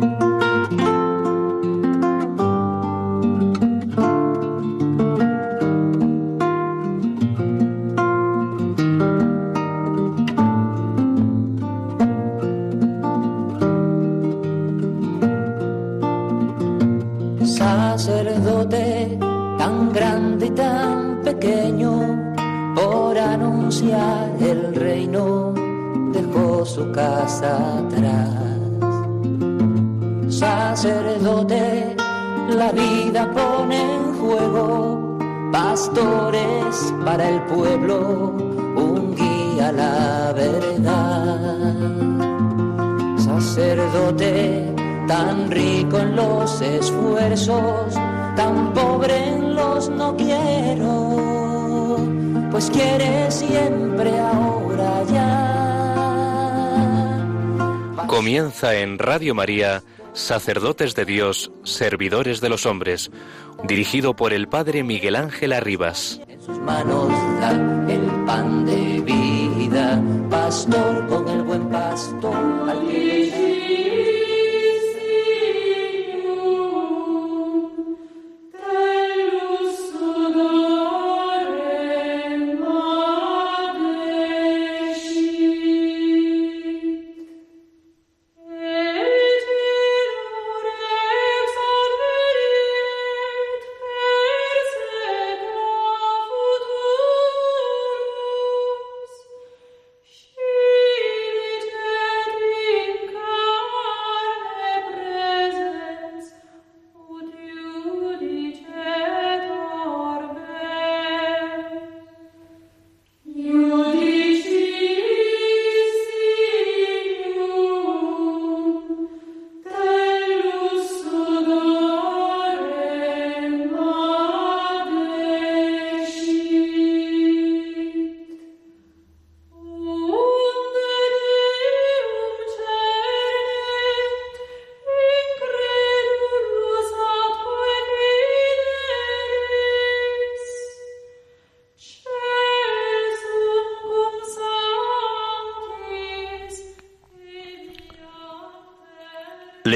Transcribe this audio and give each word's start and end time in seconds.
tan 0.00 0.29
Radio 58.98 59.34
María, 59.34 59.82
Sacerdotes 60.12 60.94
de 60.94 61.04
Dios, 61.04 61.52
Servidores 61.64 62.40
de 62.40 62.48
los 62.48 62.66
Hombres, 62.66 63.10
dirigido 63.64 64.16
por 64.16 64.32
el 64.32 64.48
Padre 64.48 64.82
Miguel 64.82 65.16
Ángel 65.16 65.52
Arribas. 65.52 66.20
En 66.28 66.40
sus 66.40 66.58
manos 66.58 67.12
el 67.88 68.24
pan 68.26 68.64
de 68.66 69.00
vida, 69.00 70.02
pastor 70.30 71.06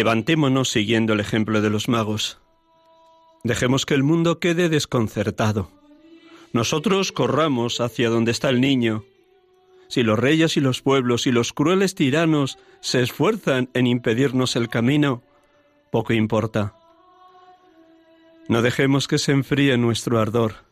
Levantémonos 0.05 0.69
siguiendo 0.69 1.15
el 1.15 1.21
ejemplo 1.21 1.63
de 1.63 1.71
los 1.71 1.89
magos. 1.89 2.39
Dejemos 3.43 3.87
que 3.87 3.95
el 3.95 4.03
mundo 4.03 4.39
quede 4.39 4.69
desconcertado. 4.69 5.71
Nosotros 6.53 7.11
corramos 7.11 7.81
hacia 7.81 8.11
donde 8.11 8.31
está 8.31 8.51
el 8.51 8.61
niño. 8.61 9.07
Si 9.89 10.03
los 10.03 10.19
reyes 10.19 10.59
y 10.59 10.61
los 10.61 10.83
pueblos 10.83 11.27
y 11.27 11.33
los 11.33 11.55
crueles 11.55 11.95
tiranos 11.95 12.59
se 12.83 13.01
esfuerzan 13.01 13.71
en 13.73 13.87
impedirnos 13.87 14.57
el 14.57 14.69
camino, 14.69 15.23
poco 15.91 16.13
importa. 16.13 16.75
No 18.47 18.61
dejemos 18.61 19.09
que 19.09 19.17
se 19.17 19.33
enfríe 19.33 19.79
nuestro 19.79 20.21
ardor. 20.21 20.67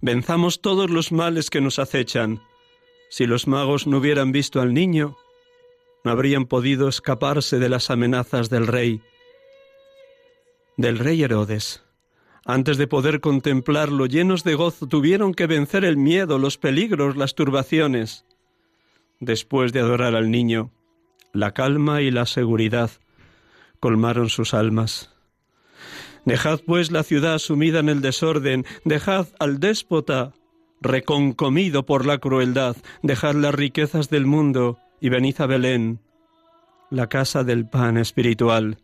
Venzamos 0.00 0.62
todos 0.62 0.88
los 0.88 1.12
males 1.12 1.50
que 1.50 1.60
nos 1.60 1.78
acechan. 1.78 2.40
Si 3.10 3.26
los 3.26 3.46
magos 3.46 3.86
no 3.86 3.98
hubieran 3.98 4.32
visto 4.32 4.58
al 4.58 4.72
niño, 4.72 5.18
no 6.04 6.10
habrían 6.10 6.46
podido 6.46 6.88
escaparse 6.88 7.58
de 7.58 7.68
las 7.68 7.90
amenazas 7.90 8.50
del 8.50 8.66
rey, 8.66 9.02
del 10.76 10.98
rey 10.98 11.22
Herodes. 11.22 11.82
Antes 12.44 12.78
de 12.78 12.86
poder 12.86 13.20
contemplarlo 13.20 14.06
llenos 14.06 14.44
de 14.44 14.54
gozo, 14.54 14.88
tuvieron 14.88 15.34
que 15.34 15.46
vencer 15.46 15.84
el 15.84 15.96
miedo, 15.96 16.38
los 16.38 16.56
peligros, 16.56 17.16
las 17.16 17.34
turbaciones. 17.34 18.24
Después 19.20 19.72
de 19.72 19.80
adorar 19.80 20.14
al 20.14 20.30
niño, 20.30 20.70
la 21.32 21.52
calma 21.52 22.00
y 22.00 22.10
la 22.10 22.24
seguridad 22.24 22.90
colmaron 23.78 24.30
sus 24.30 24.54
almas. 24.54 25.10
Dejad 26.24 26.60
pues 26.66 26.90
la 26.90 27.02
ciudad 27.02 27.38
sumida 27.38 27.80
en 27.80 27.88
el 27.88 28.00
desorden, 28.00 28.64
dejad 28.84 29.28
al 29.38 29.60
déspota 29.60 30.32
reconcomido 30.80 31.84
por 31.84 32.06
la 32.06 32.18
crueldad, 32.18 32.76
dejad 33.02 33.34
las 33.34 33.54
riquezas 33.54 34.08
del 34.08 34.26
mundo 34.26 34.78
y 35.00 35.08
venid 35.08 35.40
a 35.40 35.46
Belén, 35.46 36.00
la 36.90 37.08
casa 37.08 37.44
del 37.44 37.68
pan 37.68 37.96
espiritual. 37.96 38.78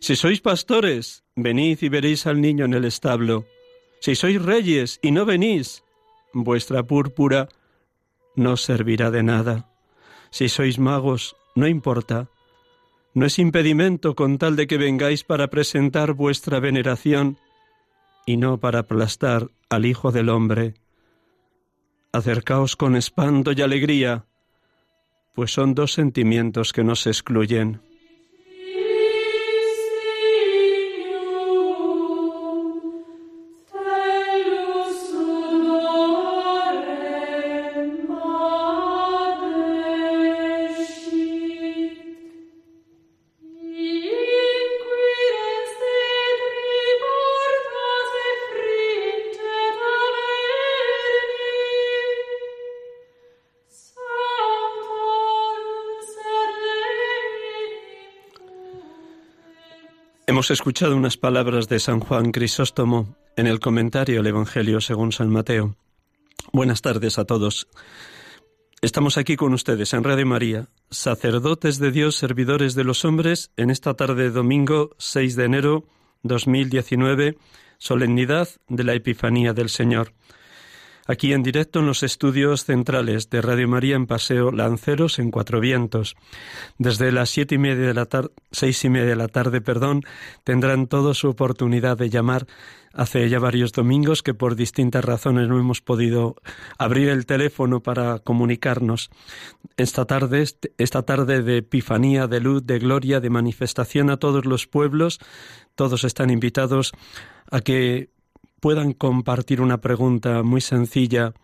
Si 0.00 0.16
sois 0.16 0.40
pastores, 0.40 1.24
venid 1.34 1.78
y 1.82 1.88
veréis 1.88 2.26
al 2.26 2.40
niño 2.40 2.64
en 2.64 2.74
el 2.74 2.84
establo. 2.84 3.46
Si 4.00 4.14
sois 4.14 4.40
reyes 4.40 4.98
y 5.02 5.10
no 5.10 5.24
venís, 5.24 5.82
vuestra 6.32 6.82
púrpura 6.84 7.48
no 8.36 8.56
servirá 8.56 9.10
de 9.10 9.22
nada. 9.22 9.68
Si 10.30 10.48
sois 10.48 10.78
magos, 10.78 11.36
no 11.54 11.66
importa. 11.66 12.28
No 13.14 13.26
es 13.26 13.38
impedimento 13.38 14.14
con 14.14 14.38
tal 14.38 14.56
de 14.56 14.66
que 14.66 14.78
vengáis 14.78 15.24
para 15.24 15.48
presentar 15.48 16.14
vuestra 16.14 16.60
veneración 16.60 17.38
y 18.24 18.36
no 18.36 18.58
para 18.58 18.80
aplastar 18.80 19.50
al 19.68 19.84
Hijo 19.84 20.12
del 20.12 20.28
Hombre. 20.30 20.74
Acercaos 22.12 22.76
con 22.76 22.96
espanto 22.96 23.52
y 23.52 23.60
alegría 23.60 24.26
pues 25.32 25.52
son 25.52 25.74
dos 25.74 25.92
sentimientos 25.92 26.72
que 26.72 26.84
no 26.84 26.94
se 26.94 27.10
excluyen. 27.10 27.80
Hemos 60.32 60.50
escuchado 60.50 60.96
unas 60.96 61.18
palabras 61.18 61.68
de 61.68 61.78
San 61.78 62.00
Juan 62.00 62.32
Crisóstomo 62.32 63.18
en 63.36 63.46
el 63.46 63.60
comentario 63.60 64.20
al 64.20 64.26
Evangelio 64.26 64.80
según 64.80 65.12
San 65.12 65.28
Mateo. 65.28 65.76
Buenas 66.54 66.80
tardes 66.80 67.18
a 67.18 67.26
todos. 67.26 67.68
Estamos 68.80 69.18
aquí 69.18 69.36
con 69.36 69.52
ustedes 69.52 69.92
en 69.92 70.02
Radio 70.02 70.24
María, 70.24 70.68
sacerdotes 70.88 71.78
de 71.78 71.90
Dios, 71.90 72.16
servidores 72.16 72.74
de 72.74 72.82
los 72.82 73.04
hombres, 73.04 73.50
en 73.58 73.68
esta 73.68 73.92
tarde 73.92 74.22
de 74.22 74.30
domingo 74.30 74.96
6 74.96 75.36
de 75.36 75.44
enero 75.44 75.84
2019, 76.22 77.36
solemnidad 77.76 78.48
de 78.68 78.84
la 78.84 78.94
Epifanía 78.94 79.52
del 79.52 79.68
Señor. 79.68 80.14
Aquí 81.06 81.32
en 81.32 81.42
directo 81.42 81.80
en 81.80 81.86
los 81.86 82.02
estudios 82.02 82.64
centrales 82.64 83.30
de 83.30 83.42
Radio 83.42 83.68
María 83.68 83.96
en 83.96 84.06
Paseo 84.06 84.50
Lanceros 84.50 85.18
en 85.18 85.30
Cuatro 85.30 85.60
Vientos. 85.60 86.16
Desde 86.78 87.12
las 87.12 87.30
siete 87.30 87.56
y 87.56 87.58
media 87.58 87.86
de 87.86 87.94
la 87.94 88.06
tarde, 88.06 88.30
seis 88.50 88.84
y 88.84 88.88
media 88.88 89.08
de 89.08 89.16
la 89.16 89.28
tarde, 89.28 89.60
perdón, 89.60 90.02
tendrán 90.44 90.86
toda 90.86 91.14
su 91.14 91.28
oportunidad 91.28 91.96
de 91.96 92.10
llamar. 92.10 92.46
Hace 92.94 93.26
ya 93.30 93.38
varios 93.38 93.72
domingos 93.72 94.22
que 94.22 94.34
por 94.34 94.54
distintas 94.54 95.02
razones 95.02 95.48
no 95.48 95.58
hemos 95.58 95.80
podido 95.80 96.36
abrir 96.76 97.08
el 97.08 97.24
teléfono 97.24 97.80
para 97.80 98.18
comunicarnos. 98.18 99.10
Esta 99.78 100.04
tarde, 100.04 100.44
esta 100.76 101.02
tarde 101.02 101.42
de 101.42 101.58
epifanía, 101.58 102.26
de 102.26 102.40
luz, 102.40 102.66
de 102.66 102.78
gloria, 102.78 103.20
de 103.20 103.30
manifestación 103.30 104.10
a 104.10 104.18
todos 104.18 104.44
los 104.44 104.66
pueblos, 104.66 105.20
todos 105.74 106.04
están 106.04 106.28
invitados 106.28 106.92
a 107.50 107.60
que 107.60 108.11
puedan 108.62 108.92
compartir 108.92 109.60
una 109.60 109.80
pregunta 109.80 110.44
muy 110.44 110.60
sencilla. 110.60 111.34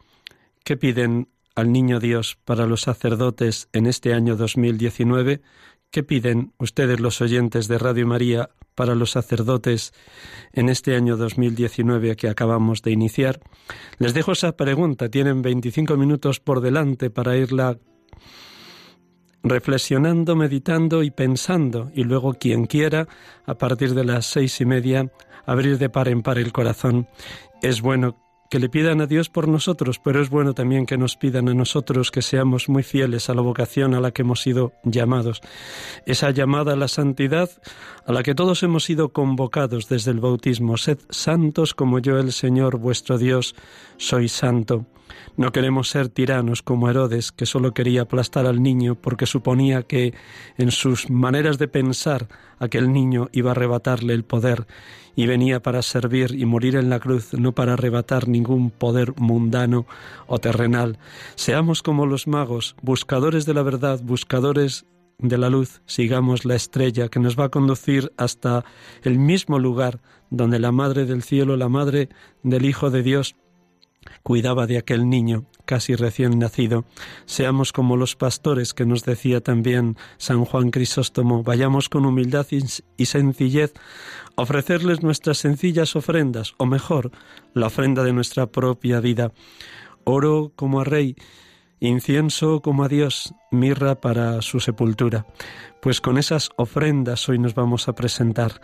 ¿Qué 0.62 0.76
piden 0.76 1.28
al 1.56 1.72
Niño 1.72 1.98
Dios 1.98 2.38
para 2.44 2.64
los 2.64 2.82
sacerdotes 2.82 3.68
en 3.72 3.86
este 3.86 4.14
año 4.14 4.36
2019? 4.36 5.40
¿Qué 5.90 6.04
piden 6.04 6.52
ustedes 6.58 7.00
los 7.00 7.20
oyentes 7.20 7.66
de 7.66 7.76
Radio 7.76 8.06
María 8.06 8.50
para 8.76 8.94
los 8.94 9.10
sacerdotes 9.10 9.92
en 10.52 10.68
este 10.68 10.94
año 10.94 11.16
2019 11.16 12.14
que 12.14 12.28
acabamos 12.28 12.82
de 12.82 12.92
iniciar? 12.92 13.40
Les 13.98 14.14
dejo 14.14 14.30
esa 14.30 14.56
pregunta. 14.56 15.08
Tienen 15.08 15.42
25 15.42 15.96
minutos 15.96 16.38
por 16.38 16.60
delante 16.60 17.10
para 17.10 17.36
irla 17.36 17.78
reflexionando, 19.42 20.36
meditando 20.36 21.02
y 21.02 21.10
pensando. 21.10 21.90
Y 21.94 22.04
luego 22.04 22.34
quien 22.34 22.66
quiera, 22.66 23.08
a 23.44 23.54
partir 23.56 23.94
de 23.94 24.04
las 24.04 24.26
seis 24.26 24.60
y 24.60 24.66
media, 24.66 25.10
abrir 25.46 25.78
de 25.78 25.88
par 25.88 26.08
en 26.08 26.22
par 26.22 26.38
el 26.38 26.52
corazón. 26.52 27.08
Es 27.62 27.80
bueno 27.80 28.16
que 28.50 28.58
le 28.58 28.68
pidan 28.68 29.00
a 29.00 29.06
Dios 29.06 29.28
por 29.28 29.46
nosotros, 29.46 29.98
pero 29.98 30.22
es 30.22 30.30
bueno 30.30 30.54
también 30.54 30.86
que 30.86 30.96
nos 30.96 31.16
pidan 31.16 31.48
a 31.48 31.54
nosotros 31.54 32.10
que 32.10 32.22
seamos 32.22 32.68
muy 32.68 32.82
fieles 32.82 33.28
a 33.28 33.34
la 33.34 33.42
vocación 33.42 33.94
a 33.94 34.00
la 34.00 34.12
que 34.12 34.22
hemos 34.22 34.40
sido 34.40 34.72
llamados. 34.84 35.42
Esa 36.06 36.30
llamada 36.30 36.72
a 36.72 36.76
la 36.76 36.88
santidad 36.88 37.50
a 38.06 38.12
la 38.12 38.22
que 38.22 38.34
todos 38.34 38.62
hemos 38.62 38.84
sido 38.84 39.10
convocados 39.12 39.88
desde 39.88 40.12
el 40.12 40.20
bautismo. 40.20 40.78
Sed 40.78 40.98
santos 41.10 41.74
como 41.74 41.98
yo, 41.98 42.18
el 42.18 42.32
Señor 42.32 42.78
vuestro 42.78 43.18
Dios, 43.18 43.54
soy 43.98 44.28
santo. 44.28 44.86
No 45.36 45.52
queremos 45.52 45.88
ser 45.88 46.08
tiranos 46.08 46.62
como 46.62 46.88
Herodes, 46.90 47.32
que 47.32 47.46
solo 47.46 47.72
quería 47.72 48.02
aplastar 48.02 48.46
al 48.46 48.62
niño 48.62 48.94
porque 48.94 49.26
suponía 49.26 49.82
que 49.82 50.14
en 50.56 50.70
sus 50.70 51.10
maneras 51.10 51.58
de 51.58 51.68
pensar 51.68 52.28
aquel 52.58 52.92
niño 52.92 53.28
iba 53.32 53.50
a 53.50 53.52
arrebatarle 53.52 54.14
el 54.14 54.24
poder 54.24 54.66
y 55.18 55.26
venía 55.26 55.60
para 55.60 55.82
servir 55.82 56.36
y 56.38 56.46
morir 56.46 56.76
en 56.76 56.90
la 56.90 57.00
cruz, 57.00 57.32
no 57.32 57.50
para 57.50 57.72
arrebatar 57.72 58.28
ningún 58.28 58.70
poder 58.70 59.14
mundano 59.16 59.84
o 60.28 60.38
terrenal. 60.38 60.96
Seamos 61.34 61.82
como 61.82 62.06
los 62.06 62.28
magos, 62.28 62.76
buscadores 62.82 63.44
de 63.44 63.52
la 63.52 63.64
verdad, 63.64 63.98
buscadores 64.00 64.86
de 65.18 65.36
la 65.36 65.50
luz, 65.50 65.82
sigamos 65.86 66.44
la 66.44 66.54
estrella 66.54 67.08
que 67.08 67.18
nos 67.18 67.36
va 67.36 67.46
a 67.46 67.48
conducir 67.48 68.12
hasta 68.16 68.64
el 69.02 69.18
mismo 69.18 69.58
lugar 69.58 69.98
donde 70.30 70.60
la 70.60 70.70
Madre 70.70 71.04
del 71.04 71.24
Cielo, 71.24 71.56
la 71.56 71.68
Madre 71.68 72.10
del 72.44 72.64
Hijo 72.64 72.90
de 72.90 73.02
Dios, 73.02 73.34
cuidaba 74.22 74.68
de 74.68 74.78
aquel 74.78 75.08
niño 75.08 75.46
casi 75.68 75.94
recién 75.96 76.38
nacido. 76.38 76.86
Seamos 77.26 77.72
como 77.72 77.98
los 77.98 78.16
pastores 78.16 78.72
que 78.72 78.86
nos 78.86 79.04
decía 79.04 79.42
también 79.42 79.98
San 80.16 80.46
Juan 80.46 80.70
Crisóstomo, 80.70 81.42
vayamos 81.42 81.90
con 81.90 82.06
humildad 82.06 82.46
y 82.96 83.04
sencillez 83.04 83.74
a 84.36 84.42
ofrecerles 84.42 85.02
nuestras 85.02 85.36
sencillas 85.36 85.94
ofrendas, 85.94 86.54
o 86.56 86.64
mejor, 86.64 87.10
la 87.52 87.66
ofrenda 87.66 88.02
de 88.02 88.14
nuestra 88.14 88.46
propia 88.46 89.00
vida. 89.00 89.32
Oro 90.04 90.52
como 90.56 90.80
a 90.80 90.84
rey, 90.84 91.16
incienso 91.80 92.60
como 92.60 92.84
a 92.84 92.88
Dios, 92.88 93.34
mirra 93.50 94.00
para 94.00 94.42
su 94.42 94.60
sepultura. 94.60 95.26
Pues 95.80 96.00
con 96.00 96.18
esas 96.18 96.50
ofrendas 96.56 97.28
hoy 97.28 97.38
nos 97.38 97.54
vamos 97.54 97.88
a 97.88 97.94
presentar. 97.94 98.60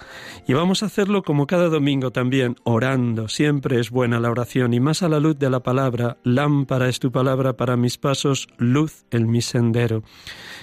Y 0.49 0.55
vamos 0.55 0.82
a 0.82 0.87
hacerlo 0.87 1.22
como 1.22 1.46
cada 1.46 1.69
domingo 1.69 2.11
también, 2.11 2.56
orando. 2.64 3.28
Siempre 3.28 3.78
es 3.78 3.90
buena 3.90 4.19
la 4.19 4.31
oración 4.31 4.75
y 4.75 4.81
más 4.81 5.02
a 5.02 5.08
la 5.08 5.20
luz 5.20 5.38
de 5.38 5.49
la 5.49 5.61
palabra. 5.61 6.19
Lámpara 6.25 6.88
es 6.88 6.99
tu 6.99 7.12
palabra 7.12 7.56
para 7.56 7.76
mis 7.76 7.99
pasos, 7.99 8.49
luz 8.58 9.05
en 9.11 9.31
mi 9.31 9.43
sendero. 9.43 10.02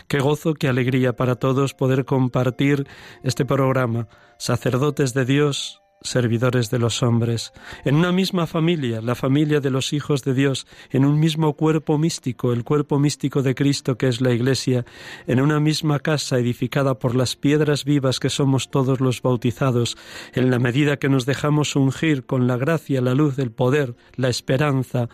Qué 0.09 0.19
gozo, 0.19 0.54
qué 0.54 0.68
alegría 0.68 1.15
para 1.15 1.36
todos 1.36 1.74
poder 1.74 2.04
compartir 2.04 2.86
este 3.24 3.45
programa. 3.45 4.07
Sacerdotes 4.38 5.13
de 5.13 5.24
Dios, 5.24 5.81
servidores 6.01 6.69
de 6.71 6.80
los 6.80 7.03
hombres, 7.03 7.53
en 7.86 7.95
una 7.95 8.12
misma 8.12 8.48
familia, 8.48 9.01
la 9.01 9.15
familia 9.15 9.59
de 9.59 9.69
los 9.69 9.94
hijos 9.94 10.24
de 10.24 10.33
Dios, 10.33 10.68
en 10.89 11.06
un 11.06 11.19
mismo 11.19 11.53
cuerpo 11.53 11.98
místico, 11.98 12.53
el 12.53 12.63
cuerpo 12.63 13.00
místico 13.00 13.42
de 13.44 13.56
Cristo 13.56 13.98
que 13.98 14.07
es 14.07 14.21
la 14.21 14.31
Iglesia, 14.31 14.86
en 15.27 15.42
una 15.42 15.59
misma 15.59 16.00
casa 16.00 16.39
edificada 16.39 16.95
por 16.95 17.15
las 17.15 17.36
piedras 17.36 17.86
vivas 17.86 18.19
que 18.19 18.30
somos 18.30 18.69
todos 18.69 19.00
los 19.00 19.21
bautizados, 19.21 19.98
en 20.33 20.50
la 20.50 20.59
medida 20.59 20.98
que 20.98 21.09
nos 21.09 21.25
dejamos 21.25 21.75
ungir 21.75 22.25
con 22.25 22.47
la 22.47 22.57
gracia, 22.57 23.01
la 23.01 23.13
luz, 23.13 23.38
el 23.39 23.51
poder, 23.51 23.95
la 24.15 24.30
esperanza 24.30 25.09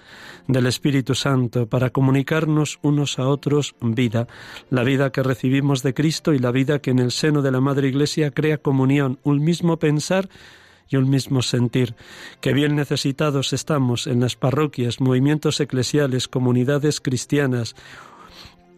del 0.48 0.68
Espíritu 0.68 1.16
Santo 1.16 1.68
para 1.68 1.90
comunicarnos 1.90 2.80
unos 2.82 3.20
a 3.20 3.28
otros 3.28 3.76
vida, 3.82 4.28
la 4.70 4.84
vida 4.84 5.12
que 5.12 5.24
recibimos 5.24 5.84
de 5.84 5.94
Cristo 5.94 6.34
y 6.34 6.40
la 6.40 6.52
vida 6.52 6.80
que 6.80 6.92
en 6.92 7.00
el 7.00 7.12
seno 7.12 7.42
de 7.42 7.52
la 7.52 7.62
Madre 7.62 7.90
Iglesia 7.90 8.32
crea 8.32 8.58
comunión, 8.58 9.20
un 9.24 9.44
mismo 9.44 9.78
pensar, 9.78 10.30
y 10.90 10.98
un 10.98 11.10
mismo 11.10 11.42
sentir, 11.42 11.96
que 12.42 12.54
bien 12.54 12.76
necesitados 12.76 13.54
estamos 13.54 14.08
en 14.08 14.20
las 14.20 14.36
parroquias, 14.36 15.02
movimientos 15.02 15.60
eclesiales, 15.60 16.28
comunidades 16.28 17.02
cristianas, 17.02 17.76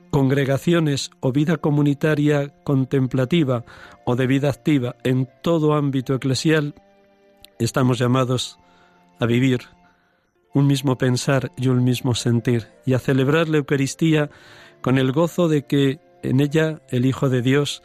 congregaciones 0.10 1.12
o 1.20 1.32
vida 1.32 1.58
comunitaria 1.58 2.54
contemplativa 2.64 3.64
o 4.06 4.16
de 4.16 4.28
vida 4.28 4.50
activa. 4.50 4.96
En 5.04 5.30
todo 5.44 5.74
ámbito 5.74 6.16
eclesial, 6.16 6.74
estamos 7.60 8.00
llamados 8.00 8.60
a 9.20 9.26
vivir 9.26 9.62
un 10.54 10.66
mismo 10.66 10.98
pensar 10.98 11.52
y 11.58 11.68
un 11.68 11.84
mismo 11.84 12.16
sentir 12.16 12.68
y 12.86 12.94
a 12.94 13.00
celebrar 13.00 13.50
la 13.50 13.58
Eucaristía 13.58 14.30
con 14.82 14.98
el 14.98 15.12
gozo 15.12 15.48
de 15.48 15.66
que 15.66 16.00
en 16.24 16.40
ella 16.40 16.82
el 16.90 17.06
Hijo 17.06 17.30
de 17.30 17.42
Dios, 17.42 17.84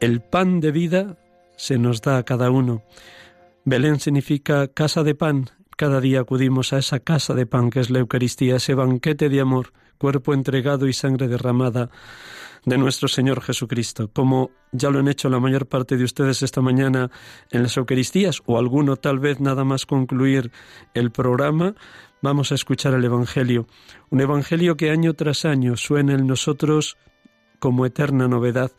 el 0.00 0.20
pan 0.20 0.60
de 0.60 0.72
vida, 0.72 1.16
se 1.56 1.78
nos 1.78 2.00
da 2.02 2.18
a 2.18 2.24
cada 2.24 2.50
uno 2.50 2.82
Belén 3.64 4.00
significa 4.00 4.68
casa 4.68 5.02
de 5.02 5.14
pan. 5.14 5.50
Cada 5.76 6.00
día 6.00 6.20
acudimos 6.20 6.72
a 6.72 6.78
esa 6.78 7.00
casa 7.00 7.34
de 7.34 7.46
pan 7.46 7.70
que 7.70 7.80
es 7.80 7.90
la 7.90 7.98
Eucaristía, 7.98 8.56
ese 8.56 8.74
banquete 8.74 9.28
de 9.28 9.40
amor, 9.40 9.72
cuerpo 9.98 10.32
entregado 10.32 10.88
y 10.88 10.92
sangre 10.92 11.28
derramada 11.28 11.90
de 12.64 12.78
nuestro 12.78 13.08
Señor 13.08 13.40
Jesucristo, 13.42 14.10
como 14.12 14.50
ya 14.72 14.90
lo 14.90 14.98
han 14.98 15.08
hecho 15.08 15.28
la 15.28 15.40
mayor 15.40 15.66
parte 15.66 15.96
de 15.96 16.04
ustedes 16.04 16.42
esta 16.42 16.60
mañana 16.60 17.10
en 17.50 17.62
las 17.62 17.76
Eucaristías, 17.76 18.42
o 18.46 18.58
alguno 18.58 18.96
tal 18.96 19.18
vez 19.18 19.40
nada 19.40 19.64
más 19.64 19.86
concluir 19.86 20.50
el 20.94 21.10
programa, 21.10 21.74
vamos 22.22 22.52
a 22.52 22.54
escuchar 22.54 22.94
el 22.94 23.04
Evangelio, 23.04 23.66
un 24.10 24.20
Evangelio 24.20 24.76
que 24.76 24.90
año 24.90 25.14
tras 25.14 25.44
año 25.44 25.76
suena 25.76 26.14
en 26.14 26.26
nosotros 26.26 26.96
como 27.58 27.86
eterna 27.86 28.28
novedad, 28.28 28.72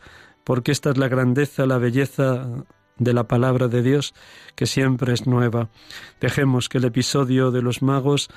porque 0.43 0.71
esta 0.71 0.91
es 0.91 0.97
la 0.97 1.07
grandeza, 1.07 1.65
la 1.65 1.77
belleza 1.77 2.65
de 3.01 3.13
la 3.13 3.27
palabra 3.27 3.67
de 3.67 3.81
Dios, 3.81 4.13
que 4.55 4.67
siempre 4.67 5.13
es 5.13 5.25
nueva. 5.25 5.69
Dejemos 6.21 6.69
que 6.69 6.77
el 6.77 6.85
episodio 6.85 7.51
de 7.51 7.61
los 7.61 7.81
magos 7.81 8.29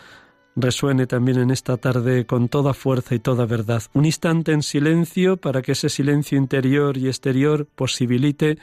resuene 0.56 1.06
también 1.06 1.38
en 1.38 1.50
esta 1.50 1.76
tarde 1.76 2.26
con 2.26 2.48
toda 2.48 2.74
fuerza 2.74 3.14
y 3.14 3.18
toda 3.18 3.44
verdad. 3.44 3.82
Un 3.92 4.06
instante 4.06 4.52
en 4.52 4.62
silencio 4.62 5.36
para 5.36 5.62
que 5.62 5.72
ese 5.72 5.88
silencio 5.88 6.38
interior 6.38 6.96
y 6.96 7.08
exterior 7.08 7.66
posibilite 7.74 8.58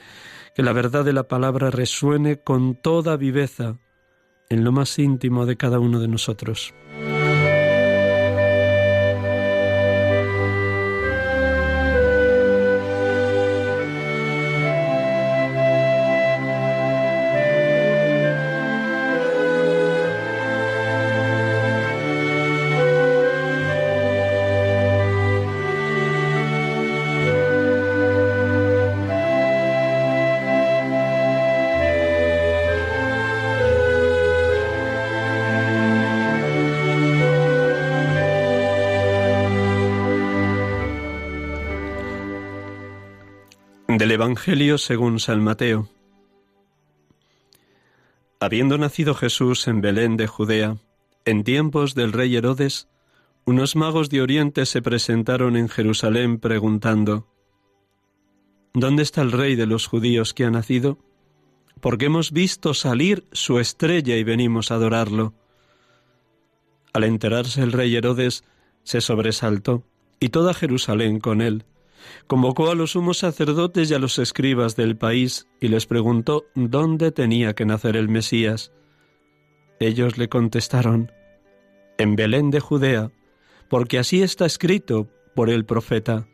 que 0.56 0.62
la 0.62 0.72
verdad 0.72 1.04
de 1.04 1.12
la 1.12 1.28
palabra 1.28 1.70
resuene 1.70 2.38
con 2.38 2.74
toda 2.74 3.16
viveza 3.16 3.78
en 4.50 4.64
lo 4.64 4.72
más 4.72 4.98
íntimo 4.98 5.46
de 5.46 5.56
cada 5.56 5.78
uno 5.78 6.00
de 6.00 6.08
nosotros. 6.08 6.74
Del 44.02 44.10
Evangelio 44.10 44.78
según 44.78 45.20
San 45.20 45.44
Mateo. 45.44 45.88
Habiendo 48.40 48.76
nacido 48.76 49.14
Jesús 49.14 49.68
en 49.68 49.80
Belén 49.80 50.16
de 50.16 50.26
Judea, 50.26 50.78
En 51.24 51.44
tiempos 51.44 51.94
del 51.94 52.12
rey 52.12 52.34
Herodes, 52.34 52.88
unos 53.44 53.76
magos 53.76 54.10
de 54.10 54.20
Oriente 54.20 54.66
se 54.66 54.82
presentaron 54.82 55.54
en 55.54 55.68
Jerusalén 55.68 56.40
preguntando, 56.40 57.28
¿Dónde 58.74 59.04
está 59.04 59.22
el 59.22 59.30
rey 59.30 59.54
de 59.54 59.66
los 59.66 59.86
judíos 59.86 60.34
que 60.34 60.46
ha 60.46 60.50
nacido? 60.50 60.98
Porque 61.80 62.06
hemos 62.06 62.32
visto 62.32 62.74
salir 62.74 63.28
su 63.30 63.60
estrella 63.60 64.16
y 64.16 64.24
venimos 64.24 64.72
a 64.72 64.74
adorarlo. 64.74 65.32
Al 66.92 67.04
enterarse 67.04 67.62
el 67.62 67.70
rey 67.70 67.94
Herodes, 67.94 68.42
se 68.82 69.00
sobresaltó, 69.00 69.84
y 70.18 70.30
toda 70.30 70.54
Jerusalén 70.54 71.20
con 71.20 71.40
él. 71.40 71.66
Convocó 72.26 72.70
a 72.70 72.74
los 72.74 72.92
sumos 72.92 73.18
sacerdotes 73.18 73.90
y 73.90 73.94
a 73.94 73.98
los 73.98 74.18
escribas 74.18 74.76
del 74.76 74.96
país 74.96 75.48
y 75.60 75.68
les 75.68 75.86
preguntó 75.86 76.46
dónde 76.54 77.12
tenía 77.12 77.54
que 77.54 77.66
nacer 77.66 77.96
el 77.96 78.08
Mesías. 78.08 78.72
Ellos 79.80 80.18
le 80.18 80.28
contestaron, 80.28 81.10
en 81.98 82.16
Belén 82.16 82.50
de 82.50 82.60
Judea, 82.60 83.10
porque 83.68 83.98
así 83.98 84.22
está 84.22 84.46
escrito 84.46 85.08
por 85.34 85.50
el 85.50 85.64
profeta. 85.64 86.26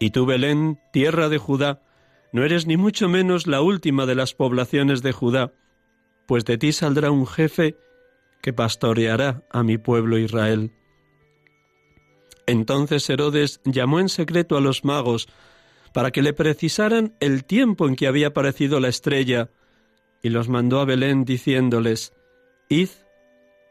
Y 0.00 0.10
tú, 0.10 0.26
Belén, 0.26 0.78
tierra 0.92 1.28
de 1.28 1.38
Judá, 1.38 1.82
no 2.32 2.44
eres 2.44 2.66
ni 2.66 2.76
mucho 2.76 3.08
menos 3.08 3.46
la 3.46 3.60
última 3.60 4.06
de 4.06 4.14
las 4.14 4.34
poblaciones 4.34 5.02
de 5.02 5.12
Judá, 5.12 5.52
pues 6.26 6.44
de 6.44 6.58
ti 6.58 6.72
saldrá 6.72 7.10
un 7.10 7.26
jefe 7.26 7.76
que 8.40 8.52
pastoreará 8.52 9.44
a 9.50 9.62
mi 9.62 9.78
pueblo 9.78 10.18
Israel. 10.18 10.72
Entonces 12.46 13.08
Herodes 13.08 13.60
llamó 13.64 14.00
en 14.00 14.08
secreto 14.08 14.56
a 14.56 14.60
los 14.60 14.84
magos 14.84 15.28
para 15.92 16.10
que 16.10 16.22
le 16.22 16.32
precisaran 16.32 17.14
el 17.20 17.44
tiempo 17.44 17.86
en 17.86 17.96
que 17.96 18.06
había 18.06 18.28
aparecido 18.28 18.80
la 18.80 18.88
estrella, 18.88 19.50
y 20.22 20.30
los 20.30 20.48
mandó 20.48 20.80
a 20.80 20.84
Belén 20.84 21.24
diciéndoles, 21.24 22.12
Id 22.68 22.88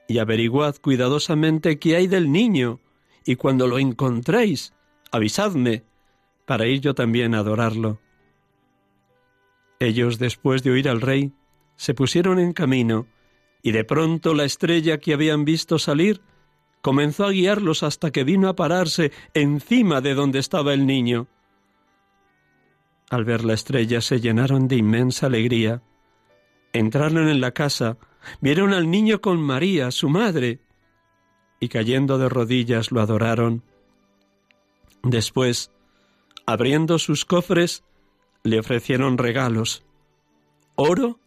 y 0.08 0.20
averiguad 0.20 0.76
cuidadosamente 0.76 1.80
qué 1.80 1.96
hay 1.96 2.08
del 2.08 2.32
niño, 2.32 2.80
y 3.26 3.36
cuando 3.36 3.68
lo 3.68 3.80
encontréis, 3.80 4.74
avisadme, 5.12 5.84
para 6.46 6.68
ir 6.68 6.82
yo 6.82 6.94
también 6.94 7.34
a 7.34 7.40
adorarlo. 7.40 8.00
Ellos, 9.80 10.20
después 10.20 10.64
de 10.64 10.72
oír 10.72 10.90
al 10.90 11.02
rey, 11.02 11.34
se 11.76 11.94
pusieron 11.94 12.40
en 12.40 12.54
camino, 12.54 13.08
y 13.64 13.72
de 13.72 13.84
pronto 13.84 14.34
la 14.34 14.44
estrella 14.44 15.00
que 15.00 15.14
habían 15.14 15.46
visto 15.46 15.80
salir 15.80 16.22
comenzó 16.82 17.26
a 17.26 17.32
guiarlos 17.32 17.84
hasta 17.84 18.12
que 18.12 18.24
vino 18.24 18.50
a 18.50 18.56
pararse 18.56 19.12
encima 19.34 20.02
de 20.02 20.14
donde 20.14 20.40
estaba 20.40 20.74
el 20.74 20.86
niño. 20.86 21.28
Al 23.10 23.26
ver 23.26 23.44
la 23.44 23.54
estrella 23.54 24.02
se 24.02 24.20
llenaron 24.22 24.68
de 24.68 24.78
inmensa 24.78 25.28
alegría. 25.28 25.82
Entraron 26.74 27.28
en 27.28 27.42
la 27.42 27.52
casa, 27.52 27.98
vieron 28.40 28.74
al 28.74 28.90
niño 28.90 29.20
con 29.20 29.42
María, 29.42 29.92
su 29.92 30.10
madre, 30.10 30.60
y 31.60 31.68
cayendo 31.68 32.18
de 32.18 32.30
rodillas 32.30 32.92
lo 32.92 33.02
adoraron. 33.02 33.64
Después, 35.04 35.72
abriendo 36.46 37.00
sus 37.00 37.26
cofres, 37.26 37.84
le 38.44 38.60
ofrecieron 38.60 39.18
regalos, 39.18 39.84
oro, 40.76 41.20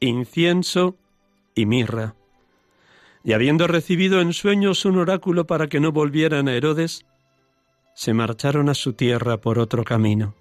incienso 0.00 0.96
y 1.54 1.66
mirra. 1.66 2.15
Y 3.26 3.32
habiendo 3.32 3.66
recibido 3.66 4.20
en 4.20 4.32
sueños 4.32 4.84
un 4.84 4.98
oráculo 4.98 5.48
para 5.48 5.66
que 5.66 5.80
no 5.80 5.90
volvieran 5.90 6.46
a 6.46 6.54
Herodes, 6.54 7.04
se 7.92 8.14
marcharon 8.14 8.68
a 8.68 8.74
su 8.74 8.92
tierra 8.92 9.38
por 9.38 9.58
otro 9.58 9.82
camino. 9.82 10.36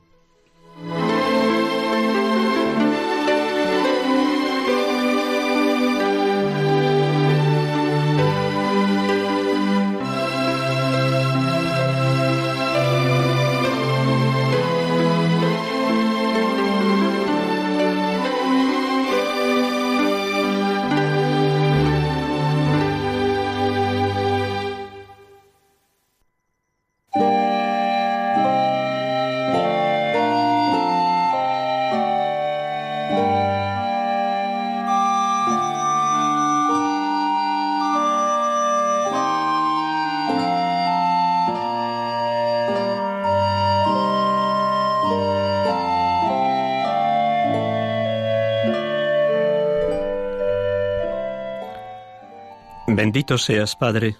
Bendito 53.05 53.37
seas, 53.37 53.75
Padre, 53.75 54.15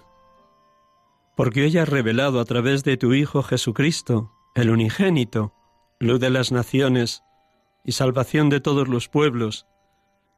porque 1.36 1.62
hoy 1.62 1.76
has 1.76 1.88
revelado 1.88 2.38
a 2.38 2.44
través 2.44 2.84
de 2.84 2.96
tu 2.96 3.14
Hijo 3.14 3.42
Jesucristo, 3.42 4.30
el 4.54 4.70
unigénito, 4.70 5.52
luz 5.98 6.20
de 6.20 6.30
las 6.30 6.52
naciones 6.52 7.24
y 7.84 7.90
salvación 7.90 8.48
de 8.48 8.60
todos 8.60 8.86
los 8.86 9.08
pueblos, 9.08 9.66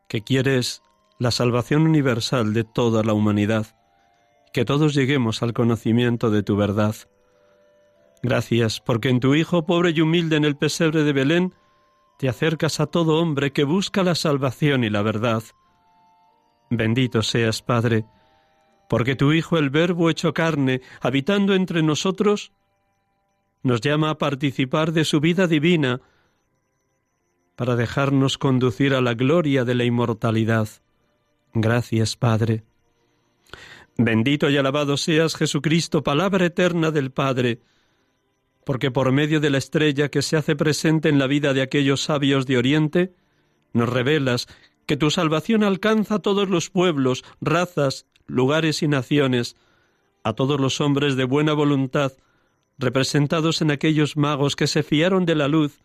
que 0.09 0.23
quieres 0.23 0.81
la 1.19 1.31
salvación 1.31 1.83
universal 1.83 2.55
de 2.55 2.65
toda 2.65 3.03
la 3.03 3.13
humanidad, 3.13 3.67
que 4.55 4.65
todos 4.65 4.95
lleguemos 4.95 5.43
al 5.43 5.53
conocimiento 5.53 6.31
de 6.31 6.43
tu 6.43 6.57
verdad. 6.57 6.95
Gracias, 8.23 8.81
porque 8.81 9.11
en 9.11 9.21
tu 9.21 9.35
Hijo 9.35 9.67
pobre 9.67 9.91
y 9.91 10.01
humilde 10.01 10.37
en 10.37 10.47
el 10.47 10.57
pesebre 10.57 11.03
de 11.03 11.13
Belén, 11.13 11.55
te 12.19 12.31
acercas 12.31 12.81
a 12.81 12.87
todo 12.87 13.21
hombre 13.21 13.53
que 13.53 13.65
busca 13.65 14.03
la 14.03 14.15
salvación 14.15 14.85
y 14.85 14.89
la 14.89 15.03
verdad. 15.03 15.43
Bendito 16.71 17.21
seas, 17.21 17.61
Padre, 17.61 18.07
porque 18.89 19.15
tu 19.15 19.33
Hijo, 19.33 19.59
el 19.59 19.71
Verbo 19.71 20.11
hecho 20.11 20.35
carne, 20.35 20.81
habitando 21.01 21.55
entre 21.55 21.83
nosotros, 21.83 22.53
nos 23.63 23.81
llama 23.81 24.11
a 24.11 24.19
participar 24.19 24.93
de 24.93 25.05
su 25.05 25.21
vida 25.21 25.47
divina 25.47 26.01
para 27.55 27.77
dejarnos 27.77 28.39
conducir 28.39 28.95
a 28.95 29.01
la 29.01 29.15
gloria 29.15 29.65
de 29.65 29.75
la 29.75 29.85
inmortalidad. 29.85 30.69
Gracias, 31.55 32.17
Padre. 32.17 32.65
Bendito 33.97 34.49
y 34.49 34.57
alabado 34.57 34.97
seas 34.97 35.35
Jesucristo, 35.35 36.05
palabra 36.05 36.47
eterna 36.47 36.91
del 36.93 37.11
Padre, 37.11 37.61
porque 38.65 38.91
por 38.91 39.11
medio 39.11 39.41
de 39.41 39.51
la 39.51 39.59
estrella 39.59 40.09
que 40.09 40.23
se 40.23 40.37
hace 40.37 40.55
presente 40.55 41.09
en 41.09 41.19
la 41.19 41.27
vida 41.27 41.53
de 41.53 41.63
aquellos 41.63 42.03
sabios 42.05 42.47
de 42.47 42.59
Oriente, 42.59 43.13
nos 43.73 43.89
revelas 43.89 44.47
que 44.87 44.97
tu 44.97 45.11
salvación 45.11 45.65
alcanza 45.65 46.17
a 46.17 46.19
todos 46.21 46.49
los 46.49 46.71
pueblos, 46.71 47.25
razas, 47.41 48.07
lugares 48.29 48.83
y 48.83 48.89
naciones, 48.89 49.57
a 50.23 50.35
todos 50.35 50.61
los 50.61 50.81
hombres 50.81 51.17
de 51.17 51.25
buena 51.25 51.55
voluntad, 51.55 52.13
representados 52.79 53.61
en 53.61 53.71
aquellos 53.71 54.17
magos 54.17 54.55
que 54.55 54.67
se 54.67 54.83
fiaron 54.83 55.27
de 55.27 55.35
la 55.35 55.49
luz, 55.49 55.81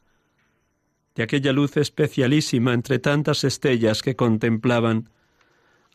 de 1.15 1.23
aquella 1.23 1.53
luz 1.53 1.77
especialísima 1.77 2.73
entre 2.73 2.99
tantas 2.99 3.43
estrellas 3.43 4.01
que 4.01 4.15
contemplaban, 4.15 5.09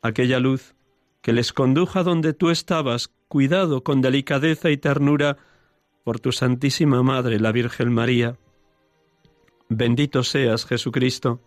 aquella 0.02 0.40
luz 0.40 0.74
que 1.22 1.32
les 1.32 1.52
condujo 1.52 1.98
a 1.98 2.02
donde 2.02 2.32
tú 2.32 2.50
estabas, 2.50 3.10
cuidado 3.28 3.82
con 3.82 4.00
delicadeza 4.00 4.70
y 4.70 4.76
ternura 4.76 5.36
por 6.04 6.20
tu 6.20 6.32
Santísima 6.32 7.02
Madre, 7.02 7.38
la 7.38 7.52
Virgen 7.52 7.92
María. 7.92 8.38
Bendito 9.68 10.22
seas, 10.22 10.64
Jesucristo, 10.64 11.42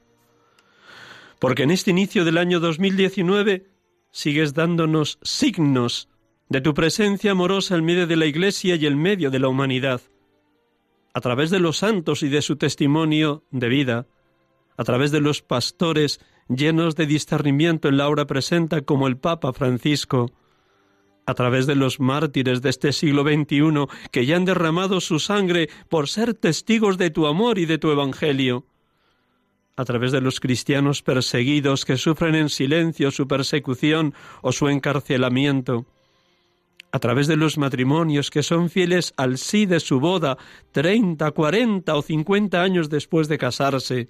porque 1.39 1.63
en 1.63 1.72
este 1.72 1.89
inicio 1.89 2.24
del 2.24 2.38
año 2.38 2.60
2019 2.60 3.70
sigues 4.11 4.53
dándonos 4.53 5.19
signos 5.21 6.09
de 6.49 6.61
tu 6.61 6.73
presencia 6.73 7.31
amorosa 7.31 7.75
en 7.75 7.85
medio 7.85 8.07
de 8.07 8.17
la 8.17 8.25
Iglesia 8.25 8.75
y 8.75 8.85
en 8.85 8.97
medio 8.97 9.31
de 9.31 9.39
la 9.39 9.47
humanidad, 9.47 10.01
a 11.13 11.21
través 11.21 11.49
de 11.49 11.59
los 11.59 11.77
santos 11.77 12.23
y 12.23 12.29
de 12.29 12.41
su 12.41 12.57
testimonio 12.57 13.43
de 13.51 13.69
vida, 13.69 14.07
a 14.77 14.83
través 14.83 15.11
de 15.11 15.21
los 15.21 15.41
pastores 15.41 16.19
llenos 16.49 16.95
de 16.95 17.05
discernimiento 17.05 17.87
en 17.87 17.97
la 17.97 18.09
hora 18.09 18.25
presenta 18.25 18.81
como 18.81 19.07
el 19.07 19.17
Papa 19.17 19.53
Francisco, 19.53 20.31
a 21.25 21.33
través 21.33 21.67
de 21.67 21.75
los 21.75 21.99
mártires 21.99 22.61
de 22.61 22.69
este 22.69 22.91
siglo 22.91 23.23
XXI 23.23 23.87
que 24.11 24.25
ya 24.25 24.35
han 24.35 24.45
derramado 24.45 24.99
su 24.99 25.19
sangre 25.19 25.69
por 25.87 26.09
ser 26.09 26.33
testigos 26.33 26.97
de 26.97 27.11
tu 27.11 27.27
amor 27.27 27.59
y 27.59 27.65
de 27.65 27.77
tu 27.77 27.91
Evangelio, 27.91 28.65
a 29.81 29.85
través 29.85 30.11
de 30.11 30.21
los 30.21 30.39
cristianos 30.39 31.01
perseguidos 31.01 31.85
que 31.85 31.97
sufren 31.97 32.35
en 32.35 32.50
silencio 32.50 33.09
su 33.09 33.27
persecución 33.27 34.13
o 34.43 34.51
su 34.51 34.69
encarcelamiento, 34.69 35.88
a 36.91 37.00
través 37.00 37.25
de 37.25 37.35
los 37.35 37.57
matrimonios 37.57 38.29
que 38.29 38.43
son 38.43 38.69
fieles 38.69 39.11
al 39.17 39.39
sí 39.39 39.65
de 39.65 39.79
su 39.79 40.00
boda 40.00 40.38
treinta, 40.71 41.31
cuarenta 41.31 41.95
o 41.95 42.03
cincuenta 42.03 42.61
años 42.61 42.91
después 42.91 43.27
de 43.27 43.39
casarse, 43.39 44.09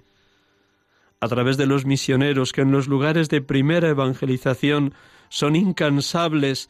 a 1.20 1.28
través 1.28 1.56
de 1.56 1.64
los 1.64 1.86
misioneros 1.86 2.52
que 2.52 2.60
en 2.60 2.70
los 2.70 2.86
lugares 2.86 3.30
de 3.30 3.40
primera 3.40 3.88
evangelización 3.88 4.92
son 5.30 5.56
incansables 5.56 6.68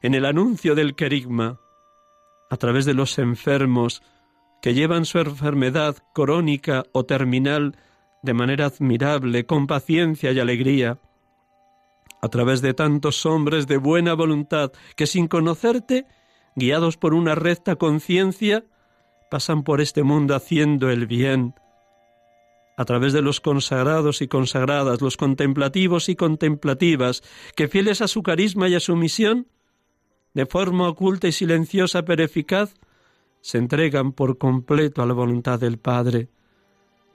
en 0.00 0.14
el 0.14 0.24
anuncio 0.24 0.76
del 0.76 0.94
querigma, 0.94 1.58
a 2.50 2.56
través 2.56 2.84
de 2.84 2.94
los 2.94 3.18
enfermos 3.18 4.00
que 4.62 4.74
llevan 4.74 5.06
su 5.06 5.18
enfermedad 5.18 5.96
crónica 6.14 6.84
o 6.92 7.04
terminal 7.04 7.76
de 8.22 8.34
manera 8.34 8.66
admirable, 8.66 9.46
con 9.46 9.66
paciencia 9.66 10.32
y 10.32 10.40
alegría, 10.40 10.98
a 12.20 12.28
través 12.28 12.60
de 12.62 12.74
tantos 12.74 13.24
hombres 13.26 13.66
de 13.66 13.76
buena 13.76 14.14
voluntad 14.14 14.72
que 14.96 15.06
sin 15.06 15.28
conocerte, 15.28 16.06
guiados 16.56 16.96
por 16.96 17.14
una 17.14 17.34
recta 17.34 17.76
conciencia, 17.76 18.64
pasan 19.30 19.62
por 19.62 19.80
este 19.80 20.02
mundo 20.02 20.34
haciendo 20.34 20.90
el 20.90 21.06
bien, 21.06 21.54
a 22.76 22.84
través 22.84 23.12
de 23.12 23.22
los 23.22 23.40
consagrados 23.40 24.22
y 24.22 24.28
consagradas, 24.28 25.00
los 25.00 25.16
contemplativos 25.16 26.08
y 26.08 26.16
contemplativas, 26.16 27.22
que 27.56 27.68
fieles 27.68 28.00
a 28.02 28.08
su 28.08 28.22
carisma 28.22 28.68
y 28.68 28.74
a 28.76 28.80
su 28.80 28.94
misión, 28.96 29.48
de 30.34 30.46
forma 30.46 30.88
oculta 30.88 31.26
y 31.26 31.32
silenciosa 31.32 32.04
pero 32.04 32.22
eficaz, 32.22 32.74
se 33.40 33.58
entregan 33.58 34.12
por 34.12 34.38
completo 34.38 35.02
a 35.02 35.06
la 35.06 35.14
voluntad 35.14 35.58
del 35.58 35.78
Padre. 35.78 36.28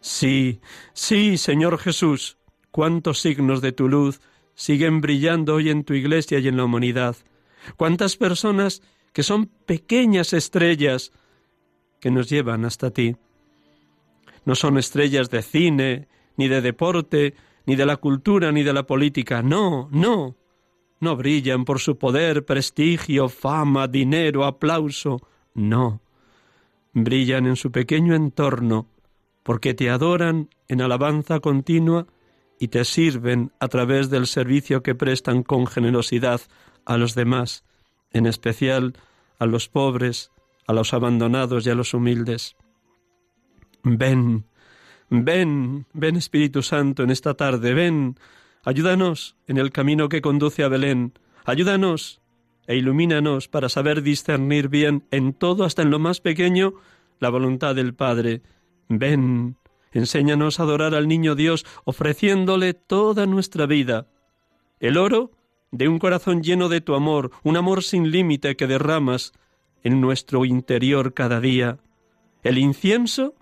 Sí, 0.04 0.60
sí, 0.92 1.38
Señor 1.38 1.78
Jesús, 1.78 2.38
cuántos 2.72 3.22
signos 3.22 3.62
de 3.62 3.72
tu 3.72 3.88
luz 3.88 4.20
siguen 4.54 5.00
brillando 5.00 5.56
hoy 5.56 5.70
en 5.70 5.86
tu 5.86 5.94
iglesia 5.94 6.40
y 6.40 6.50
en 6.50 6.58
la 6.58 6.66
humanidad. 6.66 7.16
Cuántas 7.78 8.18
personas 8.18 8.82
que 9.14 9.24
son 9.24 9.46
pequeñas 9.66 10.34
estrellas 10.34 11.14
que 12.02 12.12
nos 12.12 12.30
llevan 12.30 12.66
hasta 12.66 12.92
ti. 12.92 13.16
No 14.44 14.56
son 14.56 14.78
estrellas 14.78 15.30
de 15.30 15.42
cine, 15.42 16.10
ni 16.36 16.50
de 16.50 16.60
deporte, 16.60 17.34
ni 17.66 17.78
de 17.78 17.86
la 17.86 17.96
cultura, 17.96 18.52
ni 18.52 18.64
de 18.64 18.74
la 18.74 18.84
política. 18.84 19.42
No, 19.42 19.88
no. 19.90 20.36
No 21.00 21.16
brillan 21.16 21.64
por 21.64 21.80
su 21.80 21.98
poder, 21.98 22.44
prestigio, 22.44 23.30
fama, 23.30 23.88
dinero, 23.88 24.44
aplauso. 24.44 25.22
No. 25.54 26.02
Brillan 26.92 27.48
en 27.48 27.56
su 27.56 27.72
pequeño 27.72 28.16
entorno, 28.16 28.90
porque 29.44 29.74
te 29.74 29.90
adoran 29.90 30.50
en 30.68 30.82
alabanza 30.82 31.40
continua 31.40 32.08
y 32.60 32.70
te 32.70 32.86
sirven 32.86 33.52
a 33.60 33.68
través 33.68 34.10
del 34.10 34.28
servicio 34.28 34.84
que 34.84 34.96
prestan 34.96 35.44
con 35.44 35.68
generosidad 35.68 36.42
a 36.86 36.98
los 36.98 37.16
demás, 37.16 37.66
en 38.12 38.26
especial 38.26 38.94
a 39.40 39.46
los 39.46 39.68
pobres, 39.68 40.32
a 40.66 40.74
los 40.74 40.94
abandonados 40.94 41.66
y 41.66 41.70
a 41.70 41.76
los 41.76 41.94
humildes. 41.94 42.56
Ven, 43.84 44.46
ven, 45.10 45.86
ven 45.94 46.16
Espíritu 46.16 46.62
Santo 46.62 47.04
en 47.04 47.10
esta 47.10 47.34
tarde, 47.34 47.74
ven, 47.74 48.18
ayúdanos 48.64 49.36
en 49.48 49.58
el 49.58 49.72
camino 49.72 50.08
que 50.08 50.22
conduce 50.22 50.64
a 50.64 50.70
Belén, 50.70 51.14
ayúdanos 51.46 52.22
e 52.66 52.78
ilumínanos 52.78 53.50
para 53.50 53.68
saber 53.68 54.04
discernir 54.04 54.70
bien 54.70 55.06
en 55.12 55.34
todo, 55.34 55.66
hasta 55.66 55.82
en 55.82 55.92
lo 55.92 56.00
más 56.00 56.22
pequeño, 56.22 56.76
la 57.20 57.30
voluntad 57.30 57.76
del 57.76 57.94
Padre. 57.94 58.42
Ven, 59.00 59.58
Enséñanos 59.94 60.60
a 60.60 60.64
adorar 60.64 60.96
al 60.96 61.08
niño 61.08 61.36
Dios 61.36 61.66
ofreciéndole 61.86 62.74
toda 62.74 63.26
nuestra 63.26 63.68
vida. 63.68 64.08
El 64.80 64.98
oro 64.98 65.32
de 65.72 65.88
un 65.88 66.00
corazón 66.00 66.42
lleno 66.42 66.68
de 66.68 66.82
tu 66.82 66.96
amor, 66.96 67.32
un 67.44 67.58
amor 67.58 67.84
sin 67.84 68.12
límite 68.12 68.56
que 68.56 68.68
derramas 68.68 69.34
en 69.84 70.02
nuestro 70.02 70.46
interior 70.46 71.14
cada 71.14 71.40
día. 71.40 71.78
El 72.42 72.58
incienso 72.58 73.36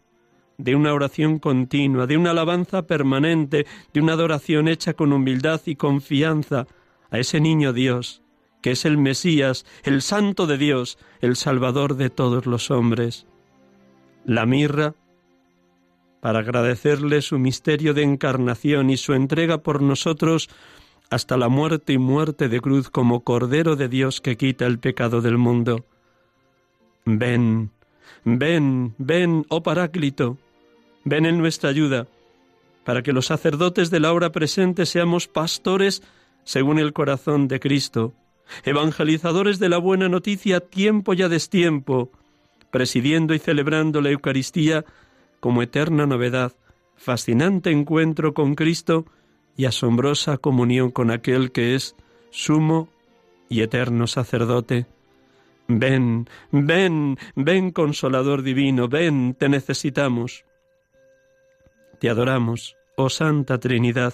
de 0.58 0.76
una 0.76 0.94
oración 0.94 1.40
continua, 1.40 2.06
de 2.06 2.18
una 2.18 2.32
alabanza 2.32 2.86
permanente, 2.86 3.66
de 3.94 4.02
una 4.02 4.14
adoración 4.14 4.68
hecha 4.68 4.94
con 4.94 5.14
humildad 5.14 5.62
y 5.66 5.76
confianza 5.76 6.68
a 7.10 7.18
ese 7.18 7.40
niño 7.40 7.74
Dios, 7.74 8.22
que 8.62 8.72
es 8.72 8.86
el 8.86 8.98
Mesías, 8.98 9.66
el 9.84 10.02
Santo 10.02 10.48
de 10.48 10.58
Dios, 10.58 10.98
el 11.22 11.36
Salvador 11.36 11.96
de 11.96 12.10
todos 12.10 12.46
los 12.46 12.72
hombres. 12.72 13.26
La 14.24 14.46
mirra 14.46 14.96
para 16.22 16.40
agradecerle 16.40 17.22
su 17.22 17.40
misterio 17.40 17.94
de 17.94 18.04
encarnación 18.04 18.90
y 18.90 18.98
su 18.98 19.14
entrega 19.14 19.58
por 19.58 19.82
nosotros 19.82 20.50
hasta 21.10 21.36
la 21.36 21.50
muerte 21.50 21.94
y 21.94 21.98
muerte 21.98 22.48
de 22.48 22.62
cruz 22.62 22.90
como 22.90 23.24
Cordero 23.24 23.76
de 23.76 23.90
Dios 23.90 24.22
que 24.22 24.38
quita 24.38 24.66
el 24.66 24.80
pecado 24.80 25.22
del 25.22 25.38
mundo. 25.38 25.84
Ven, 27.04 27.72
ven, 28.24 28.94
ven, 28.98 29.46
oh 29.50 29.64
Paráclito, 29.64 30.38
ven 31.04 31.26
en 31.26 31.40
nuestra 31.40 31.72
ayuda, 31.72 32.08
para 32.86 33.02
que 33.02 33.14
los 33.14 33.26
sacerdotes 33.26 33.90
de 33.90 34.00
la 34.00 34.14
hora 34.14 34.32
presente 34.32 34.86
seamos 34.86 35.28
pastores 35.28 36.04
según 36.44 36.80
el 36.80 36.94
corazón 36.94 37.48
de 37.48 37.60
Cristo, 37.60 38.14
evangelizadores 38.64 39.58
de 39.60 39.70
la 39.70 39.80
buena 39.80 40.08
noticia 40.08 40.60
tiempo 40.60 41.14
y 41.14 41.24
a 41.24 41.30
destiempo, 41.30 42.12
presidiendo 42.70 43.34
y 43.34 43.40
celebrando 43.40 44.02
la 44.02 44.12
Eucaristía 44.12 44.86
como 45.42 45.62
eterna 45.62 46.06
novedad, 46.06 46.54
fascinante 46.96 47.72
encuentro 47.72 48.34
con 48.34 48.56
Cristo 48.56 49.06
y 49.58 49.66
asombrosa 49.66 50.38
comunión 50.38 50.92
con 50.92 51.12
aquel 51.12 51.52
que 51.52 51.76
es 51.76 51.98
sumo 52.30 52.88
y 53.50 53.62
eterno 53.62 54.08
sacerdote. 54.08 54.86
Ven, 55.68 56.30
ven, 56.52 57.18
ven, 57.36 57.72
consolador 57.72 58.44
divino, 58.44 58.88
ven, 58.88 59.36
te 59.38 59.50
necesitamos. 59.50 60.46
Te 62.00 62.10
adoramos, 62.10 62.78
oh 62.96 63.10
Santa 63.10 63.60
Trinidad, 63.60 64.14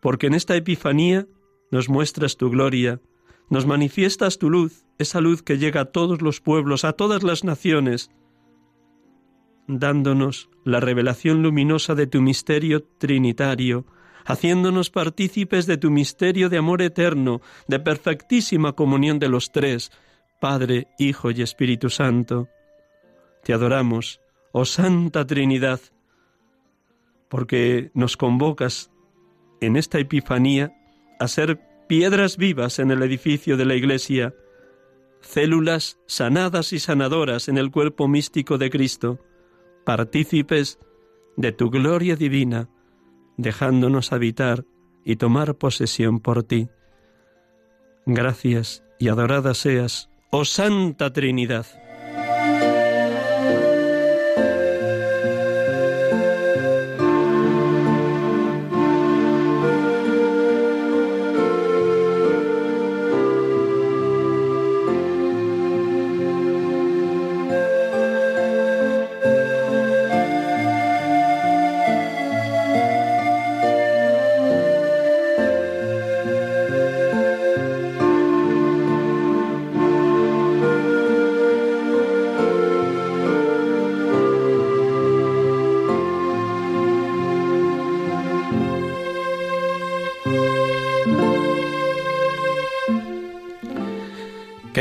porque 0.00 0.26
en 0.26 0.34
esta 0.34 0.54
Epifanía 0.54 1.26
nos 1.70 1.88
muestras 1.88 2.36
tu 2.36 2.50
gloria, 2.50 3.00
nos 3.48 3.66
manifiestas 3.66 4.38
tu 4.38 4.50
luz, 4.50 4.84
esa 4.98 5.20
luz 5.20 5.42
que 5.42 5.58
llega 5.58 5.80
a 5.82 5.84
todos 5.86 6.20
los 6.20 6.40
pueblos, 6.40 6.84
a 6.84 6.92
todas 6.92 7.22
las 7.22 7.42
naciones, 7.42 8.10
dándonos 9.66 10.48
la 10.64 10.80
revelación 10.80 11.42
luminosa 11.42 11.94
de 11.94 12.06
tu 12.06 12.20
misterio 12.20 12.84
trinitario, 12.98 13.86
haciéndonos 14.24 14.90
partícipes 14.90 15.66
de 15.66 15.76
tu 15.76 15.90
misterio 15.90 16.48
de 16.48 16.58
amor 16.58 16.82
eterno, 16.82 17.40
de 17.68 17.78
perfectísima 17.78 18.72
comunión 18.72 19.18
de 19.18 19.28
los 19.28 19.52
tres, 19.52 19.92
Padre, 20.40 20.88
Hijo 20.98 21.30
y 21.30 21.42
Espíritu 21.42 21.90
Santo. 21.90 22.48
Te 23.44 23.52
adoramos, 23.52 24.20
oh 24.52 24.64
Santa 24.64 25.26
Trinidad, 25.26 25.80
porque 27.28 27.90
nos 27.94 28.16
convocas 28.16 28.90
en 29.60 29.76
esta 29.76 29.98
Epifanía 29.98 30.72
a 31.18 31.28
ser 31.28 31.60
piedras 31.88 32.36
vivas 32.36 32.78
en 32.78 32.90
el 32.90 33.02
edificio 33.02 33.56
de 33.56 33.64
la 33.64 33.74
Iglesia, 33.74 34.34
células 35.20 35.98
sanadas 36.06 36.72
y 36.72 36.78
sanadoras 36.78 37.48
en 37.48 37.58
el 37.58 37.70
cuerpo 37.70 38.08
místico 38.08 38.58
de 38.58 38.70
Cristo, 38.70 39.20
partícipes 39.86 40.78
de 41.36 41.52
tu 41.52 41.70
gloria 41.70 42.16
divina, 42.16 42.68
dejándonos 43.36 44.12
habitar 44.12 44.64
y 45.04 45.16
tomar 45.16 45.54
posesión 45.54 46.18
por 46.18 46.42
ti. 46.42 46.68
Gracias 48.04 48.84
y 48.98 49.08
adorada 49.08 49.54
seas, 49.54 50.10
oh 50.30 50.44
Santa 50.44 51.12
Trinidad. 51.12 51.66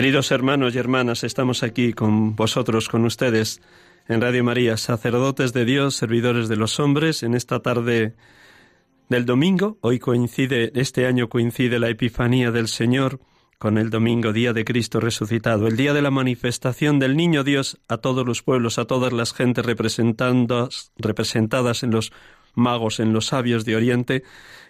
Queridos 0.05 0.29
hermanos 0.29 0.75
y 0.75 0.77
hermanas, 0.77 1.23
estamos 1.23 1.63
aquí 1.63 1.91
con 1.91 2.35
vosotros, 2.35 2.89
con 2.89 3.05
ustedes, 3.05 3.59
en 4.07 4.21
Radio 4.21 4.43
María, 4.43 4.77
sacerdotes 4.77 5.51
de 5.51 5.65
Dios, 5.65 5.95
servidores 5.95 6.47
de 6.47 6.55
los 6.55 6.79
hombres, 6.79 7.23
en 7.23 7.33
esta 7.33 7.61
tarde 7.61 8.13
del 9.09 9.25
domingo. 9.25 9.79
Hoy 9.81 9.97
coincide, 9.97 10.71
este 10.75 11.07
año 11.07 11.27
coincide 11.27 11.79
la 11.79 11.89
Epifanía 11.89 12.51
del 12.51 12.67
Señor 12.67 13.19
con 13.57 13.79
el 13.79 13.89
domingo, 13.89 14.31
día 14.31 14.53
de 14.53 14.63
Cristo 14.63 14.99
resucitado, 14.99 15.65
el 15.65 15.75
día 15.75 15.91
de 15.91 16.03
la 16.03 16.11
manifestación 16.11 16.99
del 16.99 17.17
Niño 17.17 17.43
Dios 17.43 17.79
a 17.87 17.97
todos 17.97 18.27
los 18.27 18.43
pueblos, 18.43 18.77
a 18.77 18.85
todas 18.85 19.11
las 19.11 19.33
gentes 19.33 19.65
representadas 19.65 21.81
en 21.81 21.89
los 21.89 22.11
magos 22.55 22.99
en 22.99 23.13
los 23.13 23.27
sabios 23.27 23.65
de 23.65 23.75
Oriente, 23.75 24.23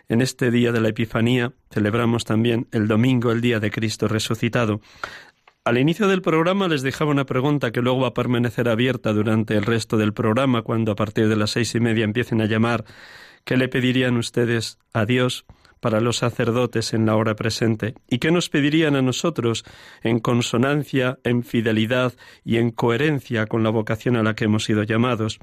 en 0.09 0.21
este 0.21 0.51
día 0.51 0.71
de 0.71 0.81
la 0.81 0.89
Epifanía 0.89 1.53
celebramos 1.71 2.25
también 2.25 2.67
el 2.71 2.87
domingo, 2.87 3.31
el 3.31 3.41
día 3.41 3.59
de 3.59 3.71
Cristo 3.71 4.07
resucitado. 4.07 4.81
Al 5.63 5.79
inicio 5.79 6.07
del 6.07 6.21
programa 6.21 6.67
les 6.67 6.83
dejaba 6.83 7.09
una 7.09 7.25
pregunta 7.25 7.71
que 7.71 7.81
luego 7.81 8.01
va 8.01 8.09
a 8.09 8.13
permanecer 8.13 8.69
abierta 8.69 9.13
durante 9.13 9.55
el 9.55 9.63
resto 9.63 9.97
del 9.97 10.13
programa, 10.13 10.61
cuando 10.61 10.91
a 10.91 10.95
partir 10.95 11.27
de 11.27 11.35
las 11.35 11.51
seis 11.51 11.73
y 11.73 11.79
media 11.79 12.03
empiecen 12.03 12.39
a 12.41 12.45
llamar. 12.45 12.85
¿Qué 13.43 13.57
le 13.57 13.67
pedirían 13.67 14.17
ustedes 14.17 14.77
a 14.93 15.05
Dios? 15.05 15.45
Para 15.85 16.01
los 16.01 16.17
sacerdotes 16.17 16.95
en 16.95 17.05
la 17.05 17.15
hora 17.15 17.35
presente 17.35 17.93
y 18.09 18.17
qué 18.17 18.31
nos 18.31 18.49
pedirían 18.49 18.95
a 18.95 19.03
nosotros 19.03 19.63
en 20.01 20.17
consonancia, 20.17 21.19
en 21.23 21.43
fidelidad 21.43 22.13
y 22.43 22.57
en 22.57 22.71
coherencia 22.71 23.45
con 23.45 23.61
la 23.61 23.69
vocación 23.69 24.15
a 24.15 24.23
la 24.23 24.33
que 24.33 24.45
hemos 24.45 24.63
sido 24.63 24.81
llamados. 24.81 25.37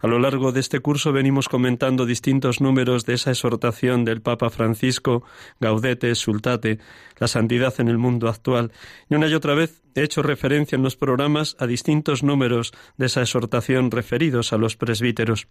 A 0.00 0.06
lo 0.06 0.20
largo 0.20 0.52
de 0.52 0.60
este 0.60 0.78
curso 0.78 1.12
venimos 1.12 1.48
comentando 1.48 2.06
distintos 2.06 2.60
números 2.60 3.06
de 3.06 3.14
esa 3.14 3.32
exhortación 3.32 4.04
del 4.04 4.22
Papa 4.22 4.50
Francisco, 4.50 5.24
Gaudete, 5.58 6.14
Sultate, 6.14 6.78
la 7.18 7.26
santidad 7.26 7.74
en 7.80 7.88
el 7.88 7.98
mundo 7.98 8.28
actual. 8.28 8.70
Y 9.10 9.16
una 9.16 9.26
y 9.26 9.34
otra 9.34 9.54
vez 9.54 9.82
he 9.96 10.04
hecho 10.04 10.22
referencia 10.22 10.76
en 10.76 10.84
los 10.84 10.94
programas 10.94 11.56
a 11.58 11.66
distintos 11.66 12.22
números 12.22 12.70
de 12.98 13.06
esa 13.06 13.22
exhortación 13.22 13.90
referidos 13.90 14.52
a 14.52 14.58
los 14.58 14.76
presbíteros. 14.76 15.48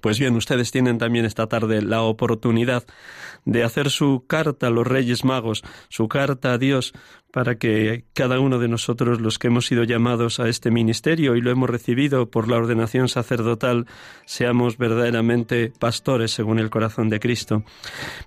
Pues 0.00 0.18
bien, 0.18 0.36
ustedes 0.36 0.70
tienen 0.70 0.98
también 0.98 1.24
esta 1.24 1.46
tarde 1.46 1.82
la 1.82 2.02
oportunidad 2.02 2.84
de 3.44 3.64
hacer 3.64 3.90
su 3.90 4.24
carta 4.26 4.66
a 4.66 4.70
los 4.70 4.86
Reyes 4.86 5.24
Magos, 5.24 5.62
su 5.88 6.08
carta 6.08 6.52
a 6.52 6.58
Dios, 6.58 6.92
para 7.36 7.56
que 7.56 8.04
cada 8.14 8.40
uno 8.40 8.58
de 8.58 8.66
nosotros, 8.66 9.20
los 9.20 9.38
que 9.38 9.48
hemos 9.48 9.66
sido 9.66 9.84
llamados 9.84 10.40
a 10.40 10.48
este 10.48 10.70
ministerio 10.70 11.36
y 11.36 11.42
lo 11.42 11.50
hemos 11.50 11.68
recibido 11.68 12.30
por 12.30 12.48
la 12.48 12.56
ordenación 12.56 13.10
sacerdotal, 13.10 13.84
seamos 14.24 14.78
verdaderamente 14.78 15.70
pastores 15.78 16.30
según 16.30 16.58
el 16.58 16.70
corazón 16.70 17.10
de 17.10 17.20
Cristo. 17.20 17.62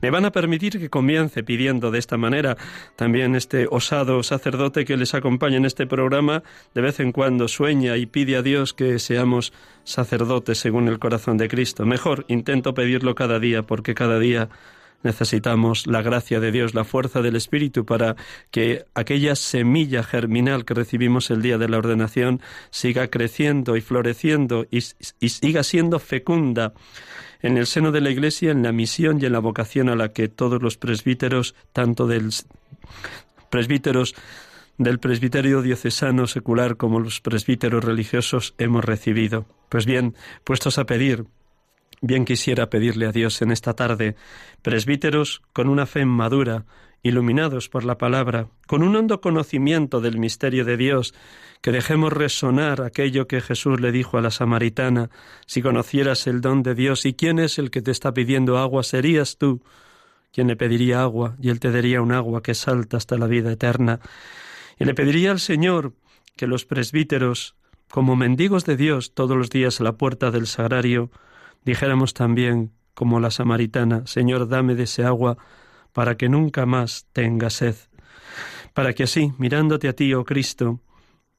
Me 0.04 0.12
van 0.12 0.26
a 0.26 0.32
permitir 0.32 0.78
que 0.78 0.92
comience 0.92 1.42
pidiendo 1.42 1.90
de 1.90 1.98
esta 1.98 2.18
manera 2.18 2.56
también 2.96 3.34
este 3.34 3.66
osado 3.72 4.22
sacerdote 4.22 4.86
que 4.86 4.96
les 4.96 5.16
acompaña 5.16 5.58
en 5.58 5.66
este 5.66 5.88
programa, 5.88 6.44
de 6.76 6.82
vez 6.82 7.00
en 7.00 7.12
cuando 7.12 7.48
sueña 7.48 7.98
y 7.98 8.06
pide 8.06 8.36
a 8.36 8.44
Dios 8.44 8.76
que 8.76 9.00
seamos 9.00 9.54
sacerdotes 9.86 10.60
según 10.60 10.88
el 10.88 11.00
corazón 11.00 11.38
de 11.38 11.48
Cristo. 11.48 11.84
Mejor, 11.84 12.26
intento 12.28 12.76
pedirlo 12.76 13.16
cada 13.16 13.40
día 13.40 13.64
porque 13.64 13.96
cada 13.96 14.20
día 14.20 14.50
necesitamos 15.04 15.88
la 15.88 16.02
gracia 16.02 16.40
de 16.40 16.52
Dios, 16.52 16.74
la 16.74 16.84
fuerza 16.84 17.22
del 17.22 17.36
Espíritu 17.36 17.86
para 17.86 18.16
que 18.52 18.86
aquella 18.94 19.36
semilla 19.36 20.04
germinal 20.04 20.66
que 20.66 20.74
recibimos 20.74 21.30
el 21.32 21.42
día 21.42 21.58
de 21.58 21.70
la 21.70 21.78
ordenación 21.78 22.42
siga 22.70 23.08
creciendo 23.08 23.78
y 23.78 23.82
floreciendo 23.82 24.66
y, 24.70 24.82
siga 24.82 25.64
siendo 25.64 26.00
fecunda 26.00 26.74
en 27.42 27.58
el 27.58 27.68
seno 27.68 27.92
de 27.92 28.02
la 28.02 28.10
Iglesia, 28.10 28.52
en 28.52 28.64
la 28.64 28.72
misión 28.72 29.20
y 29.22 29.26
en 29.26 29.32
la 29.32 29.40
vocación 29.40 29.90
a 29.90 29.96
la 29.96 30.10
que 30.10 30.28
todos 30.28 30.62
los 30.62 30.78
presbíteros, 30.78 31.56
tanto 31.72 32.06
del 32.06 32.32
presbíteros 33.50 34.16
del 34.78 35.00
presbiterio 35.00 35.62
diocesano 35.62 36.26
secular 36.26 36.78
como 36.78 37.02
los 37.02 37.20
presbíteros 37.20 37.84
religiosos 37.84 38.56
hemos 38.58 38.86
recibido. 38.86 39.46
Pues 39.68 39.86
bien, 39.86 40.16
puestos 40.46 40.78
a 40.78 40.86
pedir 40.86 41.26
Bien 42.02 42.24
quisiera 42.24 42.70
pedirle 42.70 43.08
a 43.08 43.12
Dios 43.12 43.42
en 43.42 43.52
esta 43.52 43.74
tarde, 43.74 44.16
presbíteros 44.62 45.42
con 45.52 45.68
una 45.68 45.86
fe 45.86 46.06
madura, 46.06 46.66
iluminados 47.04 47.70
por 47.70 47.84
la 47.84 47.98
palabra, 47.98 48.48
con 48.68 48.84
un 48.84 48.96
hondo 48.96 49.22
conocimiento 49.22 50.00
del 50.02 50.18
misterio 50.18 50.66
de 50.66 50.78
Dios, 50.78 51.14
que 51.62 51.72
dejemos 51.72 52.14
resonar 52.14 52.82
aquello 52.82 53.28
que 53.28 53.42
Jesús 53.42 53.82
le 53.82 53.92
dijo 53.92 54.18
a 54.18 54.22
la 54.22 54.32
samaritana, 54.32 55.10
si 55.46 55.62
conocieras 55.62 56.26
el 56.28 56.40
don 56.42 56.64
de 56.64 56.76
Dios 56.76 57.06
y 57.06 57.14
quién 57.14 57.40
es 57.40 57.60
el 57.60 57.70
que 57.70 57.82
te 57.82 57.92
está 57.92 58.14
pidiendo 58.14 58.58
agua, 58.58 58.84
serías 58.84 59.38
tú 59.38 59.62
quien 60.32 60.48
le 60.48 60.56
pediría 60.56 61.02
agua 61.02 61.36
y 61.42 61.50
él 61.50 61.60
te 61.60 61.72
daría 61.72 62.02
un 62.02 62.12
agua 62.12 62.42
que 62.42 62.54
salta 62.54 62.98
hasta 62.98 63.18
la 63.18 63.28
vida 63.28 63.52
eterna. 63.52 64.00
Y 64.78 64.86
le 64.86 64.94
pediría 64.94 65.32
al 65.32 65.40
Señor 65.40 65.94
que 66.38 66.48
los 66.48 66.66
presbíteros, 66.66 67.56
como 67.90 68.16
mendigos 68.16 68.66
de 68.66 68.78
Dios 68.78 69.14
todos 69.14 69.36
los 69.36 69.50
días 69.50 69.82
a 69.82 69.84
la 69.84 69.94
puerta 69.94 70.32
del 70.32 70.48
sagrario, 70.48 71.12
dijéramos 71.64 72.14
también, 72.14 72.72
como 72.94 73.20
la 73.20 73.32
samaritana, 73.32 74.06
Señor, 74.06 74.48
dame 74.48 74.76
de 74.76 74.84
ese 74.84 75.04
agua 75.04 75.38
para 75.94 76.18
que 76.18 76.30
nunca 76.30 76.66
más 76.66 77.08
tenga 77.14 77.50
sed, 77.50 77.76
para 78.74 78.94
que 78.94 79.04
así, 79.04 79.32
mirándote 79.38 79.88
a 79.88 79.94
ti, 79.94 80.14
oh 80.14 80.26
Cristo, 80.26 80.82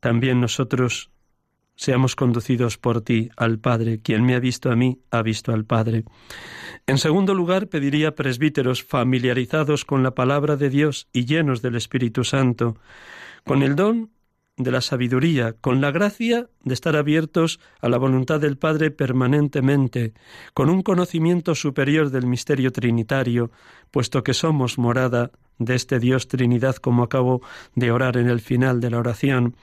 también 0.01 0.41
nosotros 0.41 1.11
seamos 1.81 2.15
conducidos 2.15 2.77
por 2.77 3.01
ti 3.01 3.31
al 3.37 3.59
Padre. 3.59 4.01
Quien 4.03 4.25
me 4.25 4.35
ha 4.35 4.39
visto 4.41 4.71
a 4.71 4.77
mí, 4.77 5.01
ha 5.11 5.23
visto 5.23 5.53
al 5.53 5.65
Padre. 5.65 6.05
En 6.87 6.99
segundo 6.99 7.33
lugar, 7.33 7.69
pediría 7.69 8.15
presbíteros 8.15 8.83
familiarizados 8.83 9.87
con 9.87 10.03
la 10.03 10.15
palabra 10.15 10.57
de 10.57 10.69
Dios 10.69 11.09
y 11.13 11.25
llenos 11.25 11.63
del 11.63 11.77
Espíritu 11.77 12.25
Santo, 12.25 12.77
con 13.45 13.63
el 13.63 13.77
don 13.77 14.11
de 14.63 14.71
la 14.71 14.81
sabiduría, 14.81 15.55
con 15.61 15.81
la 15.81 15.91
gracia 15.91 16.49
de 16.65 16.75
estar 16.75 16.97
abiertos 16.97 17.61
a 17.81 17.89
la 17.89 17.99
voluntad 17.99 18.41
del 18.41 18.57
Padre 18.57 18.91
permanentemente, 18.91 20.13
con 20.55 20.71
un 20.71 20.83
conocimiento 20.83 21.55
superior 21.55 22.11
del 22.11 22.27
misterio 22.27 22.73
trinitario, 22.73 23.51
puesto 23.91 24.23
que 24.23 24.35
somos 24.35 24.79
morada 24.79 25.31
de 25.59 25.75
este 25.75 25.99
Dios 25.99 26.29
Trinidad, 26.29 26.77
como 26.77 27.03
acabo 27.03 27.43
de 27.75 27.91
orar 27.91 28.17
en 28.17 28.29
el 28.29 28.41
final 28.41 28.81
de 28.81 28.91
la 28.91 28.99
oración, 28.99 29.57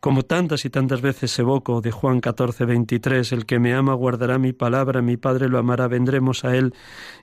como 0.00 0.22
tantas 0.22 0.66
y 0.66 0.70
tantas 0.70 1.00
veces 1.00 1.38
evoco 1.38 1.80
de 1.80 1.90
Juan 1.90 2.20
14, 2.20 2.66
23, 2.66 3.32
el 3.32 3.46
que 3.46 3.58
me 3.58 3.74
ama 3.74 3.94
guardará 3.94 4.38
mi 4.38 4.52
palabra, 4.52 5.00
mi 5.00 5.16
Padre 5.16 5.48
lo 5.48 5.58
amará, 5.58 5.88
vendremos 5.88 6.44
a 6.44 6.54
él 6.56 6.74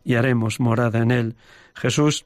y 0.04 0.16
haremos 0.16 0.60
morada 0.60 1.00
en 1.00 1.12
él. 1.12 1.36
Jesús 1.76 2.26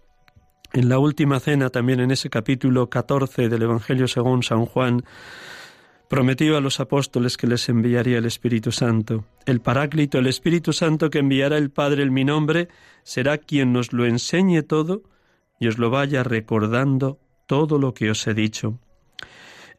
en 0.75 0.89
la 0.89 0.99
última 0.99 1.39
cena, 1.39 1.69
también 1.69 2.01
en 2.01 2.11
ese 2.11 2.29
capítulo 2.29 2.89
14 2.89 3.47
del 3.47 3.61
Evangelio 3.61 4.09
según 4.09 4.43
San 4.43 4.65
Juan, 4.65 5.05
prometió 6.09 6.57
a 6.57 6.61
los 6.61 6.81
apóstoles 6.81 7.37
que 7.37 7.47
les 7.47 7.69
enviaría 7.69 8.17
el 8.17 8.25
Espíritu 8.25 8.73
Santo. 8.73 9.23
El 9.45 9.61
Paráclito, 9.61 10.19
el 10.19 10.27
Espíritu 10.27 10.73
Santo 10.73 11.09
que 11.09 11.19
enviará 11.19 11.57
el 11.57 11.71
Padre 11.71 12.03
en 12.03 12.11
mi 12.13 12.25
nombre, 12.25 12.67
será 13.03 13.37
quien 13.37 13.71
nos 13.71 13.93
lo 13.93 14.05
enseñe 14.05 14.63
todo 14.63 15.03
y 15.61 15.67
os 15.67 15.77
lo 15.77 15.89
vaya 15.89 16.23
recordando 16.23 17.19
todo 17.45 17.79
lo 17.79 17.93
que 17.93 18.11
os 18.11 18.27
he 18.27 18.33
dicho. 18.33 18.77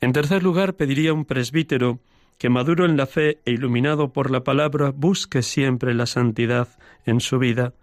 En 0.01 0.15
tercer 0.15 0.43
lugar, 0.43 0.77
pediría 0.77 1.13
un 1.13 1.27
presbítero 1.27 2.01
que 2.39 2.49
maduro 2.49 2.87
en 2.87 2.97
la 2.97 3.05
fe 3.05 3.43
e 3.45 3.51
iluminado 3.51 4.15
por 4.15 4.31
la 4.31 4.45
palabra 4.45 4.93
busque 4.97 5.43
siempre 5.43 5.93
la 5.93 6.07
santidad 6.07 6.69
en 7.05 7.21
su 7.21 7.39
vida, 7.39 7.75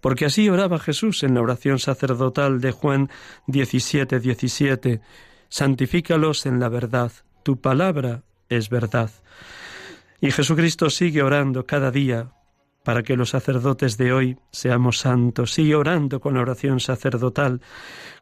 porque 0.00 0.26
así 0.26 0.48
oraba 0.48 0.78
Jesús 0.78 1.22
en 1.22 1.34
la 1.34 1.42
oración 1.42 1.78
sacerdotal 1.78 2.60
de 2.60 2.72
Juan 2.72 3.10
17, 3.46 4.20
17. 4.20 5.00
Santifícalos 5.48 6.46
en 6.46 6.60
la 6.60 6.68
verdad, 6.68 7.12
tu 7.42 7.60
palabra 7.60 8.22
es 8.48 8.68
verdad. 8.68 9.10
Y 10.20 10.30
Jesucristo 10.30 10.90
sigue 10.90 11.22
orando 11.22 11.64
cada 11.66 11.90
día 11.90 12.32
para 12.84 13.02
que 13.02 13.16
los 13.16 13.30
sacerdotes 13.30 13.96
de 13.96 14.12
hoy 14.12 14.38
seamos 14.52 14.98
santos. 14.98 15.52
Sigue 15.52 15.74
orando 15.74 16.20
con 16.20 16.34
la 16.34 16.40
oración 16.40 16.80
sacerdotal, 16.80 17.60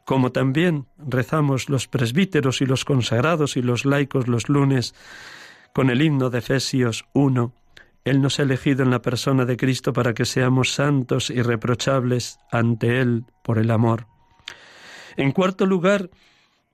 como 0.05 0.31
también 0.31 0.87
rezamos 0.97 1.69
los 1.69 1.87
presbíteros 1.87 2.61
y 2.61 2.65
los 2.65 2.85
consagrados 2.85 3.57
y 3.57 3.61
los 3.61 3.85
laicos 3.85 4.27
los 4.27 4.49
lunes 4.49 4.95
con 5.73 5.89
el 5.89 6.01
himno 6.01 6.29
de 6.29 6.39
Efesios 6.39 7.05
1. 7.13 7.53
Él 8.05 8.21
nos 8.21 8.39
ha 8.39 8.43
elegido 8.43 8.83
en 8.83 8.91
la 8.91 9.01
persona 9.01 9.45
de 9.45 9.57
Cristo 9.57 9.93
para 9.93 10.13
que 10.13 10.25
seamos 10.25 10.73
santos 10.73 11.29
y 11.29 11.41
reprochables 11.41 12.37
ante 12.51 12.99
Él 13.01 13.25
por 13.43 13.57
el 13.57 13.71
amor. 13.71 14.07
En 15.17 15.31
cuarto 15.31 15.65
lugar, 15.65 16.09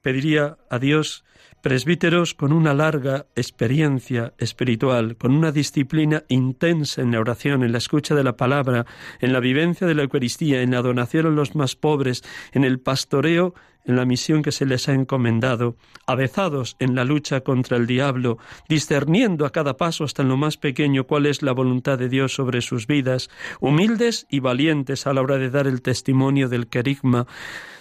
pediría 0.01 0.57
a 0.69 0.77
Dios 0.77 1.25
presbíteros 1.65 2.35
con 2.35 2.53
una 2.53 2.75
larga 2.75 3.25
experiencia 3.35 4.33
espiritual, 4.37 5.17
con 5.17 5.33
una 5.33 5.51
disciplina 5.51 6.23
intensa 6.27 7.01
en 7.01 7.11
la 7.11 7.19
oración, 7.19 7.63
en 7.63 7.71
la 7.71 7.79
escucha 7.79 8.13
de 8.13 8.23
la 8.23 8.37
palabra, 8.37 8.85
en 9.19 9.33
la 9.33 9.39
vivencia 9.39 9.87
de 9.87 9.95
la 9.95 10.03
Eucaristía, 10.03 10.61
en 10.61 10.69
la 10.69 10.83
donación 10.83 11.25
a 11.25 11.29
los 11.29 11.55
más 11.55 11.75
pobres, 11.75 12.21
en 12.51 12.65
el 12.65 12.79
pastoreo 12.79 13.55
en 13.85 13.95
la 13.95 14.05
misión 14.05 14.41
que 14.41 14.51
se 14.51 14.65
les 14.65 14.89
ha 14.89 14.93
encomendado, 14.93 15.75
avezados 16.07 16.75
en 16.79 16.95
la 16.95 17.05
lucha 17.05 17.41
contra 17.41 17.77
el 17.77 17.87
diablo, 17.87 18.37
discerniendo 18.67 19.45
a 19.45 19.51
cada 19.51 19.77
paso 19.77 20.03
hasta 20.03 20.23
en 20.23 20.29
lo 20.29 20.37
más 20.37 20.57
pequeño 20.57 21.05
cuál 21.05 21.25
es 21.25 21.41
la 21.41 21.51
voluntad 21.51 21.97
de 21.97 22.09
Dios 22.09 22.33
sobre 22.33 22.61
sus 22.61 22.87
vidas, 22.87 23.29
humildes 23.59 24.25
y 24.29 24.39
valientes 24.39 25.07
a 25.07 25.13
la 25.13 25.21
hora 25.21 25.37
de 25.37 25.49
dar 25.49 25.67
el 25.67 25.81
testimonio 25.81 26.49
del 26.49 26.67
querigma, 26.67 27.27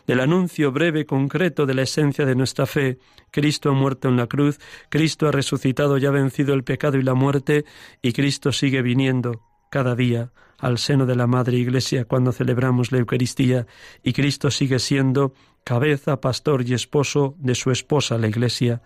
del 0.07 0.21
anuncio 0.21 0.71
breve 0.73 1.07
concreto 1.07 1.67
de 1.67 1.75
la 1.75 1.83
esencia 1.83 2.27
de 2.27 2.35
nuestra 2.35 2.67
fe. 2.67 2.99
Cristo 3.31 3.71
ha 3.71 3.73
muerto 3.73 4.09
en 4.09 4.17
la 4.17 4.27
cruz, 4.27 4.61
Cristo 4.91 5.27
ha 5.27 5.33
resucitado 5.33 5.99
y 5.99 6.07
ha 6.07 6.11
vencido 6.11 6.55
el 6.55 6.65
pecado 6.65 6.99
y 6.99 7.03
la 7.03 7.15
muerte, 7.15 7.65
y 8.03 8.13
Cristo 8.13 8.53
sigue 8.53 8.83
viniendo 8.83 9.41
cada 9.71 9.95
día 9.95 10.31
al 10.59 10.79
seno 10.79 11.05
de 11.05 11.17
la 11.17 11.27
Madre 11.27 11.57
Iglesia 11.57 12.05
cuando 12.05 12.33
celebramos 12.33 12.93
la 12.93 12.99
Eucaristía, 12.99 13.67
y 14.03 14.13
Cristo 14.13 14.51
sigue 14.51 14.79
siendo 14.79 15.35
cabeza, 15.65 16.21
pastor 16.21 16.63
y 16.69 16.75
esposo 16.75 17.35
de 17.39 17.55
su 17.55 17.71
esposa, 17.71 18.19
la 18.19 18.29
Iglesia. 18.29 18.83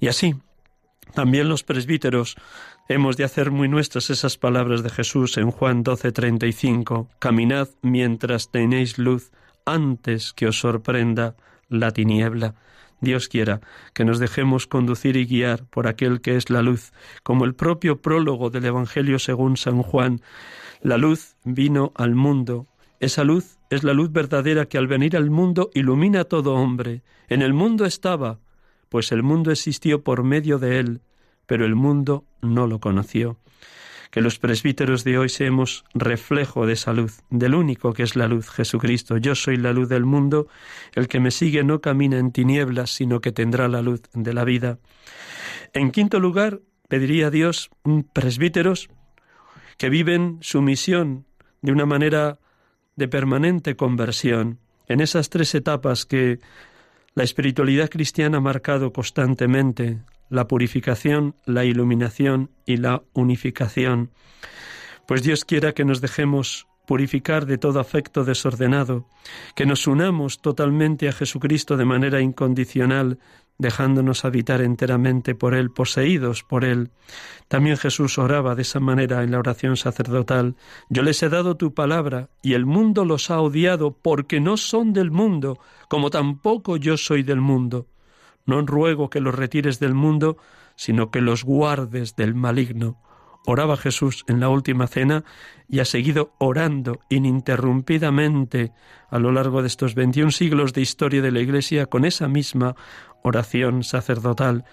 Y 0.00 0.08
así, 0.08 0.34
También 1.14 1.48
los 1.48 1.64
presbíteros 1.64 2.36
hemos 2.88 3.16
de 3.16 3.24
hacer 3.24 3.50
muy 3.50 3.68
nuestras 3.68 4.10
esas 4.10 4.36
palabras 4.38 4.82
de 4.82 4.90
Jesús 4.90 5.38
en 5.38 5.50
Juan 5.50 5.82
12:35. 5.82 7.08
Caminad 7.18 7.68
mientras 7.82 8.50
tenéis 8.50 8.98
luz 8.98 9.32
antes 9.64 10.32
que 10.32 10.46
os 10.46 10.60
sorprenda 10.60 11.34
la 11.68 11.90
tiniebla. 11.92 12.54
Dios 13.00 13.28
quiera 13.28 13.60
que 13.94 14.04
nos 14.04 14.18
dejemos 14.18 14.66
conducir 14.66 15.16
y 15.16 15.24
guiar 15.24 15.64
por 15.64 15.88
aquel 15.88 16.20
que 16.20 16.36
es 16.36 16.50
la 16.50 16.62
luz, 16.62 16.92
como 17.22 17.44
el 17.44 17.54
propio 17.54 18.00
prólogo 18.00 18.50
del 18.50 18.66
Evangelio 18.66 19.18
según 19.18 19.56
San 19.56 19.82
Juan. 19.82 20.20
La 20.82 20.96
luz 20.96 21.36
vino 21.44 21.92
al 21.96 22.14
mundo. 22.14 22.66
Esa 23.00 23.24
luz 23.24 23.58
es 23.70 23.82
la 23.82 23.94
luz 23.94 24.12
verdadera 24.12 24.66
que 24.66 24.78
al 24.78 24.86
venir 24.86 25.16
al 25.16 25.30
mundo 25.30 25.70
ilumina 25.74 26.20
a 26.20 26.24
todo 26.24 26.54
hombre. 26.54 27.02
En 27.28 27.42
el 27.42 27.54
mundo 27.54 27.86
estaba, 27.86 28.38
pues 28.88 29.10
el 29.10 29.22
mundo 29.22 29.50
existió 29.50 30.04
por 30.04 30.22
medio 30.22 30.58
de 30.58 30.78
él, 30.78 31.00
pero 31.46 31.64
el 31.64 31.74
mundo 31.74 32.24
no 32.42 32.66
lo 32.66 32.78
conoció 32.78 33.38
que 34.10 34.20
los 34.20 34.38
presbíteros 34.38 35.04
de 35.04 35.18
hoy 35.18 35.28
seamos 35.28 35.84
reflejo 35.94 36.66
de 36.66 36.72
esa 36.72 36.92
luz, 36.92 37.22
del 37.30 37.54
único 37.54 37.92
que 37.92 38.02
es 38.02 38.16
la 38.16 38.26
luz, 38.26 38.50
Jesucristo. 38.50 39.16
Yo 39.16 39.34
soy 39.34 39.56
la 39.56 39.72
luz 39.72 39.88
del 39.88 40.04
mundo, 40.04 40.48
el 40.94 41.06
que 41.06 41.20
me 41.20 41.30
sigue 41.30 41.62
no 41.62 41.80
camina 41.80 42.18
en 42.18 42.32
tinieblas, 42.32 42.90
sino 42.90 43.20
que 43.20 43.30
tendrá 43.30 43.68
la 43.68 43.82
luz 43.82 44.02
de 44.12 44.34
la 44.34 44.44
vida. 44.44 44.78
En 45.72 45.92
quinto 45.92 46.18
lugar, 46.18 46.60
pediría 46.88 47.28
a 47.28 47.30
Dios 47.30 47.70
presbíteros 48.12 48.88
que 49.78 49.90
viven 49.90 50.38
su 50.40 50.60
misión 50.60 51.24
de 51.62 51.70
una 51.70 51.86
manera 51.86 52.38
de 53.00 53.08
permanente 53.08 53.76
conversión, 53.76 54.58
en 54.86 55.00
esas 55.00 55.30
tres 55.30 55.54
etapas 55.54 56.04
que 56.04 56.38
la 57.14 57.24
espiritualidad 57.24 57.88
cristiana 57.88 58.36
ha 58.36 58.40
marcado 58.42 58.92
constantemente, 58.92 59.98
la 60.28 60.46
purificación, 60.46 61.34
la 61.46 61.64
iluminación 61.64 62.50
y 62.66 62.76
la 62.76 63.02
unificación. 63.14 64.10
Pues 65.06 65.22
Dios 65.22 65.46
quiera 65.46 65.72
que 65.72 65.86
nos 65.86 66.02
dejemos 66.02 66.66
purificar 66.86 67.46
de 67.46 67.56
todo 67.56 67.80
afecto 67.80 68.22
desordenado, 68.24 69.06
que 69.56 69.64
nos 69.64 69.86
unamos 69.86 70.42
totalmente 70.42 71.08
a 71.08 71.12
Jesucristo 71.12 71.78
de 71.78 71.86
manera 71.86 72.20
incondicional, 72.20 73.18
dejándonos 73.60 74.24
habitar 74.24 74.62
enteramente 74.62 75.34
por 75.34 75.54
Él, 75.54 75.70
poseídos 75.70 76.42
por 76.42 76.64
Él. 76.64 76.90
También 77.46 77.76
Jesús 77.76 78.18
oraba 78.18 78.54
de 78.54 78.62
esa 78.62 78.80
manera 78.80 79.22
en 79.22 79.32
la 79.32 79.38
oración 79.38 79.76
sacerdotal. 79.76 80.56
Yo 80.88 81.02
les 81.02 81.22
he 81.22 81.28
dado 81.28 81.56
tu 81.56 81.74
palabra, 81.74 82.30
y 82.42 82.54
el 82.54 82.64
mundo 82.64 83.04
los 83.04 83.30
ha 83.30 83.40
odiado, 83.40 83.92
porque 83.92 84.40
no 84.40 84.56
son 84.56 84.94
del 84.94 85.10
mundo, 85.10 85.58
como 85.88 86.08
tampoco 86.08 86.78
yo 86.78 86.96
soy 86.96 87.22
del 87.22 87.42
mundo. 87.42 87.86
No 88.46 88.62
ruego 88.62 89.10
que 89.10 89.20
los 89.20 89.34
retires 89.34 89.78
del 89.78 89.94
mundo, 89.94 90.38
sino 90.74 91.10
que 91.10 91.20
los 91.20 91.44
guardes 91.44 92.16
del 92.16 92.34
maligno. 92.34 92.96
Oraba 93.46 93.76
Jesús 93.76 94.24
en 94.28 94.38
la 94.38 94.48
última 94.48 94.86
cena 94.86 95.24
y 95.66 95.80
ha 95.80 95.84
seguido 95.84 96.34
orando 96.38 97.00
ininterrumpidamente 97.08 98.72
a 99.08 99.18
lo 99.18 99.32
largo 99.32 99.62
de 99.62 99.68
estos 99.68 99.94
21 99.94 100.30
siglos 100.30 100.74
de 100.74 100.82
historia 100.82 101.22
de 101.22 101.30
la 101.30 101.40
Iglesia 101.40 101.86
con 101.86 102.04
esa 102.04 102.28
misma 102.28 102.76
oración 103.22 103.84
sacerdotal. 103.84 104.64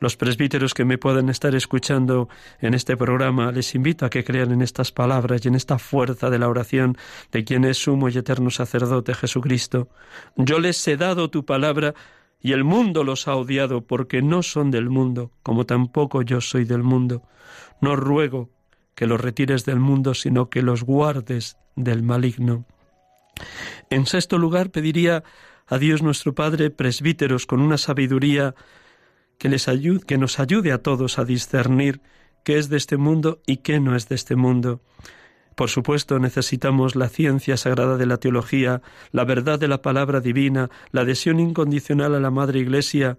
Los 0.00 0.16
presbíteros 0.16 0.72
que 0.72 0.86
me 0.86 0.96
pueden 0.96 1.28
estar 1.28 1.54
escuchando 1.54 2.30
en 2.60 2.72
este 2.72 2.96
programa, 2.96 3.52
les 3.52 3.74
invito 3.74 4.06
a 4.06 4.10
que 4.10 4.24
crean 4.24 4.50
en 4.50 4.62
estas 4.62 4.92
palabras 4.92 5.44
y 5.44 5.48
en 5.48 5.54
esta 5.54 5.78
fuerza 5.78 6.30
de 6.30 6.38
la 6.38 6.48
oración 6.48 6.96
de 7.32 7.44
quien 7.44 7.64
es 7.66 7.76
sumo 7.76 8.08
y 8.08 8.16
eterno 8.16 8.50
sacerdote 8.50 9.14
Jesucristo. 9.14 9.88
Yo 10.36 10.58
les 10.58 10.88
he 10.88 10.96
dado 10.96 11.28
tu 11.28 11.44
palabra 11.44 11.94
y 12.40 12.52
el 12.52 12.64
mundo 12.64 13.04
los 13.04 13.28
ha 13.28 13.36
odiado 13.36 13.82
porque 13.82 14.22
no 14.22 14.42
son 14.42 14.70
del 14.70 14.88
mundo, 14.88 15.32
como 15.42 15.66
tampoco 15.66 16.22
yo 16.22 16.40
soy 16.40 16.64
del 16.64 16.82
mundo. 16.82 17.22
No 17.82 17.94
ruego 17.94 18.48
que 18.94 19.06
los 19.06 19.20
retires 19.20 19.66
del 19.66 19.80
mundo, 19.80 20.14
sino 20.14 20.48
que 20.48 20.62
los 20.62 20.82
guardes 20.82 21.58
del 21.76 22.02
maligno. 22.02 22.64
En 23.90 24.06
sexto 24.06 24.38
lugar, 24.38 24.70
pediría 24.70 25.24
a 25.70 25.78
Dios 25.78 26.02
nuestro 26.02 26.34
Padre 26.34 26.70
presbíteros 26.70 27.46
con 27.46 27.60
una 27.60 27.78
sabiduría 27.78 28.56
que, 29.38 29.48
les 29.48 29.66
que 30.06 30.18
nos 30.18 30.40
ayude 30.40 30.72
a 30.72 30.78
todos 30.78 31.18
a 31.20 31.24
discernir 31.24 32.02
qué 32.44 32.58
es 32.58 32.68
de 32.68 32.76
este 32.76 32.96
mundo 32.96 33.40
y 33.46 33.58
qué 33.58 33.78
no 33.78 33.94
es 33.94 34.08
de 34.08 34.16
este 34.16 34.34
mundo. 34.34 34.82
Por 35.54 35.70
supuesto, 35.70 36.18
necesitamos 36.18 36.96
la 36.96 37.08
ciencia 37.08 37.56
sagrada 37.56 37.96
de 37.96 38.06
la 38.06 38.16
teología, 38.16 38.82
la 39.12 39.24
verdad 39.24 39.60
de 39.60 39.68
la 39.68 39.80
palabra 39.80 40.20
divina, 40.20 40.70
la 40.90 41.02
adhesión 41.02 41.38
incondicional 41.38 42.16
a 42.16 42.20
la 42.20 42.32
Madre 42.32 42.58
Iglesia, 42.58 43.18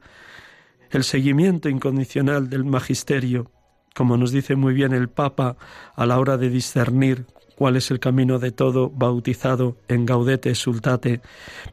el 0.90 1.06
seguimiento 1.06 1.70
incondicional 1.70 2.50
del 2.50 2.66
magisterio, 2.66 3.50
como 3.96 4.18
nos 4.18 4.32
dice 4.32 4.58
muy 4.58 4.74
bien 4.74 4.92
el 4.92 5.08
Papa 5.08 5.56
a 5.96 6.06
la 6.06 6.20
hora 6.20 6.36
de 6.36 6.50
discernir 6.50 7.28
cuál 7.62 7.76
es 7.76 7.92
el 7.92 8.00
camino 8.00 8.40
de 8.40 8.52
todo 8.52 8.90
bautizado 8.90 9.78
en 9.88 10.08
gaudete 10.08 10.56
sultate, 10.56 11.22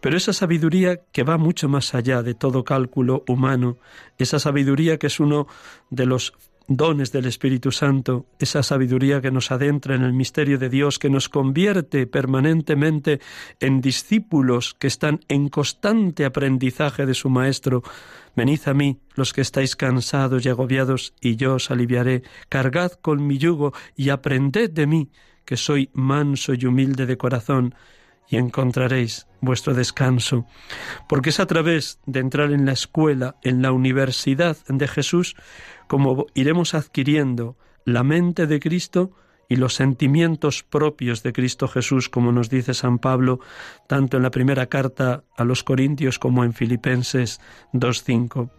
pero 0.03 0.19
esa 0.19 0.35
sabiduría 0.35 1.01
que 1.13 1.23
va 1.23 1.39
mucho 1.39 1.67
más 1.71 1.95
allá 1.95 2.23
de 2.23 2.35
todo 2.35 2.63
cálculo 2.63 3.25
humano, 3.27 3.79
esa 4.19 4.39
sabiduría 4.39 4.99
que 4.99 5.07
es 5.07 5.19
uno 5.19 5.47
de 5.89 6.05
los 6.05 6.35
dones 6.67 7.11
del 7.11 7.25
Espíritu 7.25 7.73
Santo, 7.73 8.27
esa 8.39 8.63
sabiduría 8.63 9.23
que 9.23 9.31
nos 9.31 9.51
adentra 9.51 9.95
en 9.95 10.03
el 10.03 10.13
misterio 10.13 10.59
de 10.59 10.69
Dios, 10.69 10.99
que 10.99 11.09
nos 11.09 11.31
convierte 11.31 12.07
permanentemente 12.07 13.21
en 13.59 13.81
discípulos 13.81 14.75
que 14.79 14.89
están 14.89 15.21
en 15.29 15.49
constante 15.49 16.27
aprendizaje 16.27 17.07
de 17.07 17.15
su 17.15 17.31
Maestro. 17.31 17.83
Venid 18.37 18.61
a 18.67 18.75
mí, 18.75 18.99
los 19.15 19.33
que 19.33 19.41
estáis 19.41 19.75
cansados 19.75 20.45
y 20.45 20.51
agobiados, 20.51 21.15
y 21.23 21.37
yo 21.37 21.55
os 21.55 21.71
aliviaré. 21.71 22.25
Cargad 22.51 22.93
con 23.01 23.27
mi 23.27 23.39
yugo 23.39 23.73
y 23.97 24.11
aprended 24.11 24.71
de 24.71 24.87
mí, 24.87 25.09
que 25.49 25.57
soy 25.57 25.89
manso 25.95 26.53
y 26.53 26.67
humilde 26.67 27.07
de 27.07 27.17
corazón, 27.17 27.75
y 28.29 28.37
encontraréis 28.37 29.27
vuestro 29.41 29.73
descanso, 29.73 30.45
porque 31.09 31.31
es 31.31 31.41
a 31.41 31.47
través 31.47 32.01
de 32.05 32.21
entrar 32.21 32.53
en 32.53 32.67
la 32.67 32.73
escuela, 32.73 33.37
en 33.43 33.63
la 33.63 33.73
universidad 33.73 34.59
de 34.69 34.87
Jesús, 34.87 35.37
como 35.87 36.27
iremos 36.35 36.75
adquiriendo 36.75 37.57
la 37.87 38.03
mente 38.03 38.47
de 38.47 38.61
Cristo 38.61 39.13
y 39.49 39.57
los 39.57 39.73
sentimientos 39.73 40.65
propios 40.65 41.23
de 41.23 41.33
Cristo 41.33 41.67
Jesús, 41.67 42.11
como 42.11 42.31
nos 42.31 42.51
dice 42.51 42.75
San 42.75 42.99
Pablo, 42.99 43.41
tanto 43.87 44.19
en 44.19 44.25
la 44.25 44.31
primera 44.31 44.67
carta 44.67 45.25
a 45.35 45.45
los 45.45 45.65
Corintios 45.65 46.19
como 46.19 46.45
en 46.45 46.53
Filipenses 46.53 47.41
2.5. 47.73 48.51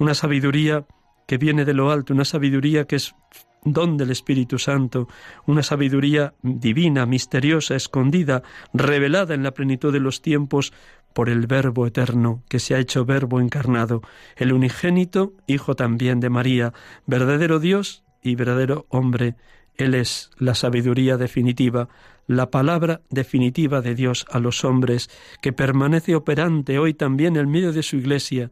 Una 0.00 0.14
sabiduría 0.14 0.84
que 1.28 1.38
viene 1.38 1.64
de 1.64 1.74
lo 1.74 1.92
alto, 1.92 2.12
una 2.12 2.24
sabiduría 2.24 2.84
que 2.84 2.96
es 2.96 3.14
don 3.64 3.96
del 3.96 4.10
Espíritu 4.10 4.58
Santo, 4.58 5.08
una 5.46 5.62
sabiduría 5.62 6.34
divina, 6.42 7.06
misteriosa, 7.06 7.74
escondida, 7.74 8.42
revelada 8.72 9.34
en 9.34 9.42
la 9.42 9.52
plenitud 9.52 9.92
de 9.92 10.00
los 10.00 10.22
tiempos 10.22 10.72
por 11.12 11.30
el 11.30 11.46
Verbo 11.46 11.86
eterno, 11.86 12.42
que 12.48 12.60
se 12.60 12.74
ha 12.74 12.78
hecho 12.78 13.06
Verbo 13.06 13.40
encarnado, 13.40 14.02
el 14.36 14.52
unigénito, 14.52 15.32
Hijo 15.46 15.74
también 15.74 16.20
de 16.20 16.28
María, 16.28 16.74
verdadero 17.06 17.58
Dios 17.58 18.04
y 18.22 18.34
verdadero 18.34 18.86
hombre. 18.90 19.34
Él 19.76 19.94
es 19.94 20.30
la 20.38 20.54
sabiduría 20.54 21.16
definitiva, 21.16 21.88
la 22.26 22.50
palabra 22.50 23.00
definitiva 23.08 23.80
de 23.80 23.94
Dios 23.94 24.26
a 24.30 24.38
los 24.40 24.64
hombres, 24.64 25.08
que 25.40 25.52
permanece 25.52 26.14
operante 26.14 26.78
hoy 26.78 26.92
también 26.92 27.36
en 27.36 27.50
medio 27.50 27.72
de 27.72 27.82
su 27.82 27.96
Iglesia. 27.96 28.50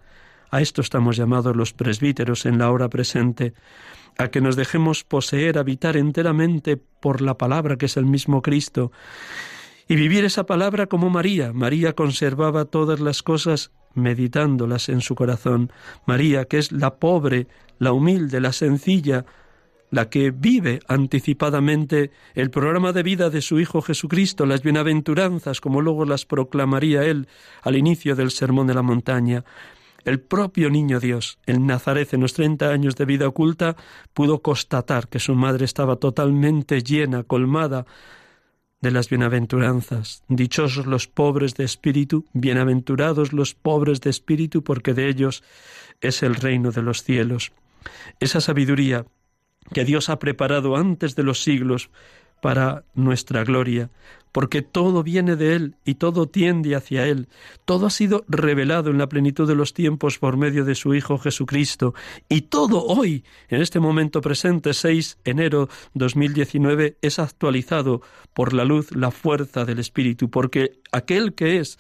A 0.50 0.60
esto 0.60 0.80
estamos 0.80 1.16
llamados 1.16 1.56
los 1.56 1.72
presbíteros 1.72 2.46
en 2.46 2.58
la 2.58 2.70
hora 2.70 2.88
presente, 2.88 3.54
a 4.18 4.28
que 4.28 4.40
nos 4.40 4.56
dejemos 4.56 5.04
poseer, 5.04 5.58
habitar 5.58 5.96
enteramente 5.96 6.76
por 6.76 7.20
la 7.20 7.36
palabra 7.36 7.76
que 7.76 7.86
es 7.86 7.96
el 7.96 8.06
mismo 8.06 8.42
Cristo, 8.42 8.92
y 9.88 9.96
vivir 9.96 10.24
esa 10.24 10.46
palabra 10.46 10.86
como 10.86 11.10
María. 11.10 11.52
María 11.52 11.94
conservaba 11.94 12.64
todas 12.64 13.00
las 13.00 13.22
cosas 13.22 13.70
meditándolas 13.94 14.88
en 14.88 15.00
su 15.00 15.14
corazón. 15.14 15.70
María, 16.06 16.46
que 16.46 16.58
es 16.58 16.72
la 16.72 16.96
pobre, 16.96 17.46
la 17.78 17.92
humilde, 17.92 18.40
la 18.40 18.52
sencilla, 18.52 19.24
la 19.90 20.10
que 20.10 20.30
vive 20.32 20.80
anticipadamente 20.88 22.10
el 22.34 22.50
programa 22.50 22.92
de 22.92 23.02
vida 23.02 23.30
de 23.30 23.40
su 23.40 23.60
Hijo 23.60 23.80
Jesucristo, 23.80 24.46
las 24.46 24.62
bienaventuranzas, 24.62 25.60
como 25.60 25.80
luego 25.80 26.04
las 26.04 26.24
proclamaría 26.24 27.04
él 27.04 27.28
al 27.62 27.76
inicio 27.76 28.16
del 28.16 28.30
Sermón 28.30 28.66
de 28.66 28.74
la 28.74 28.82
Montaña. 28.82 29.44
El 30.04 30.20
propio 30.20 30.68
niño 30.68 31.00
Dios, 31.00 31.38
el 31.46 31.66
Nazaret, 31.66 32.12
en 32.12 32.20
los 32.20 32.34
treinta 32.34 32.70
años 32.70 32.96
de 32.96 33.06
vida 33.06 33.26
oculta, 33.26 33.76
pudo 34.12 34.42
constatar 34.42 35.08
que 35.08 35.18
su 35.18 35.34
madre 35.34 35.64
estaba 35.64 35.96
totalmente 35.96 36.82
llena, 36.82 37.22
colmada 37.22 37.86
de 38.82 38.90
las 38.90 39.08
bienaventuranzas. 39.08 40.22
Dichosos 40.28 40.86
los 40.86 41.08
pobres 41.08 41.54
de 41.54 41.64
espíritu, 41.64 42.26
bienaventurados 42.34 43.32
los 43.32 43.54
pobres 43.54 44.02
de 44.02 44.10
espíritu, 44.10 44.62
porque 44.62 44.92
de 44.92 45.08
ellos 45.08 45.42
es 46.02 46.22
el 46.22 46.34
reino 46.34 46.70
de 46.70 46.82
los 46.82 47.02
cielos. 47.02 47.52
Esa 48.20 48.42
sabiduría 48.42 49.06
que 49.72 49.84
Dios 49.86 50.10
ha 50.10 50.18
preparado 50.18 50.76
antes 50.76 51.16
de 51.16 51.22
los 51.22 51.42
siglos 51.42 51.88
para 52.44 52.84
nuestra 52.92 53.42
gloria, 53.42 53.88
porque 54.30 54.60
todo 54.60 55.02
viene 55.02 55.34
de 55.34 55.56
Él 55.56 55.76
y 55.82 55.94
todo 55.94 56.26
tiende 56.26 56.76
hacia 56.76 57.06
Él. 57.06 57.26
Todo 57.64 57.86
ha 57.86 57.90
sido 57.90 58.26
revelado 58.28 58.90
en 58.90 58.98
la 58.98 59.08
plenitud 59.08 59.48
de 59.48 59.54
los 59.54 59.72
tiempos 59.72 60.18
por 60.18 60.36
medio 60.36 60.66
de 60.66 60.74
su 60.74 60.94
Hijo 60.94 61.16
Jesucristo. 61.16 61.94
Y 62.28 62.42
todo 62.42 62.84
hoy, 62.84 63.24
en 63.48 63.62
este 63.62 63.80
momento 63.80 64.20
presente, 64.20 64.74
6 64.74 65.20
de 65.24 65.30
enero 65.30 65.70
2019, 65.94 66.98
es 67.00 67.18
actualizado 67.18 68.02
por 68.34 68.52
la 68.52 68.66
luz, 68.66 68.94
la 68.94 69.10
fuerza 69.10 69.64
del 69.64 69.78
Espíritu, 69.78 70.28
porque 70.28 70.80
aquel 70.92 71.32
que 71.32 71.60
es 71.60 71.78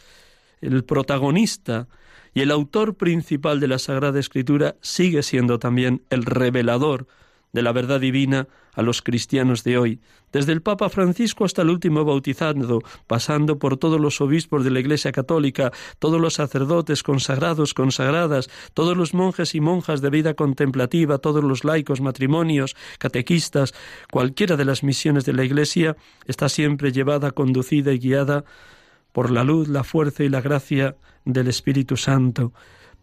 el 0.62 0.82
protagonista 0.82 1.88
y 2.32 2.40
el 2.40 2.50
autor 2.50 2.94
principal 2.94 3.60
de 3.60 3.68
la 3.68 3.78
Sagrada 3.78 4.18
Escritura 4.18 4.76
sigue 4.80 5.22
siendo 5.22 5.58
también 5.58 6.04
el 6.08 6.24
revelador 6.24 7.06
de 7.54 7.62
la 7.62 7.72
verdad 7.72 8.00
divina 8.00 8.48
a 8.74 8.82
los 8.82 9.00
cristianos 9.00 9.62
de 9.62 9.78
hoy, 9.78 10.00
desde 10.32 10.52
el 10.52 10.60
Papa 10.60 10.88
Francisco 10.90 11.44
hasta 11.44 11.62
el 11.62 11.70
último 11.70 12.04
bautizado, 12.04 12.80
pasando 13.06 13.58
por 13.60 13.76
todos 13.76 14.00
los 14.00 14.20
obispos 14.20 14.64
de 14.64 14.72
la 14.72 14.80
Iglesia 14.80 15.12
Católica, 15.12 15.72
todos 16.00 16.20
los 16.20 16.34
sacerdotes 16.34 17.04
consagrados, 17.04 17.72
consagradas, 17.72 18.50
todos 18.74 18.96
los 18.96 19.14
monjes 19.14 19.54
y 19.54 19.60
monjas 19.60 20.02
de 20.02 20.10
vida 20.10 20.34
contemplativa, 20.34 21.18
todos 21.18 21.44
los 21.44 21.64
laicos, 21.64 22.00
matrimonios, 22.00 22.74
catequistas, 22.98 23.72
cualquiera 24.10 24.56
de 24.56 24.64
las 24.64 24.82
misiones 24.82 25.24
de 25.24 25.32
la 25.32 25.44
Iglesia 25.44 25.96
está 26.26 26.48
siempre 26.48 26.90
llevada, 26.90 27.30
conducida 27.30 27.92
y 27.92 28.00
guiada 28.00 28.44
por 29.12 29.30
la 29.30 29.44
luz, 29.44 29.68
la 29.68 29.84
fuerza 29.84 30.24
y 30.24 30.28
la 30.28 30.40
gracia 30.40 30.96
del 31.24 31.46
Espíritu 31.46 31.96
Santo. 31.96 32.52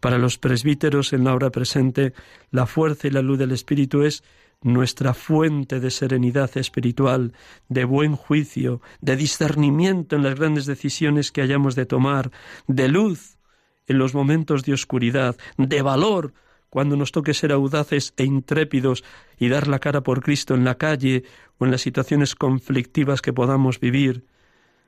Para 0.01 0.17
los 0.17 0.39
presbíteros 0.39 1.13
en 1.13 1.23
la 1.23 1.35
hora 1.35 1.51
presente, 1.51 2.13
la 2.49 2.65
fuerza 2.65 3.07
y 3.07 3.11
la 3.11 3.21
luz 3.21 3.37
del 3.37 3.51
Espíritu 3.51 4.01
es 4.01 4.23
nuestra 4.63 5.13
fuente 5.13 5.79
de 5.79 5.91
serenidad 5.91 6.57
espiritual, 6.57 7.33
de 7.69 7.85
buen 7.85 8.15
juicio, 8.15 8.81
de 8.99 9.15
discernimiento 9.15 10.15
en 10.15 10.23
las 10.23 10.35
grandes 10.35 10.65
decisiones 10.65 11.31
que 11.31 11.43
hayamos 11.43 11.75
de 11.75 11.85
tomar, 11.85 12.31
de 12.67 12.87
luz 12.87 13.37
en 13.85 13.99
los 13.99 14.15
momentos 14.15 14.63
de 14.63 14.73
oscuridad, 14.73 15.37
de 15.57 15.81
valor 15.83 16.33
cuando 16.69 16.95
nos 16.95 17.11
toque 17.11 17.35
ser 17.35 17.51
audaces 17.51 18.13
e 18.17 18.23
intrépidos 18.23 19.03
y 19.37 19.49
dar 19.49 19.67
la 19.67 19.79
cara 19.79 20.01
por 20.01 20.23
Cristo 20.23 20.55
en 20.55 20.63
la 20.63 20.79
calle 20.79 21.25
o 21.59 21.65
en 21.65 21.71
las 21.71 21.81
situaciones 21.81 22.33
conflictivas 22.33 23.21
que 23.21 23.33
podamos 23.33 23.79
vivir. 23.79 24.25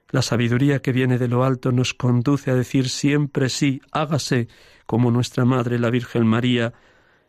La 0.10 0.22
sabiduría 0.22 0.82
que 0.82 0.92
viene 0.92 1.18
de 1.18 1.28
lo 1.28 1.44
alto 1.44 1.72
nos 1.72 1.94
conduce 1.94 2.52
a 2.52 2.56
decir 2.56 2.90
siempre 2.90 3.50
sí, 3.50 3.82
hágase, 3.92 4.48
como 4.86 5.12
nuestra 5.12 5.46
Madre 5.46 5.80
la 5.80 5.90
Virgen 5.90 6.28
María 6.28 6.74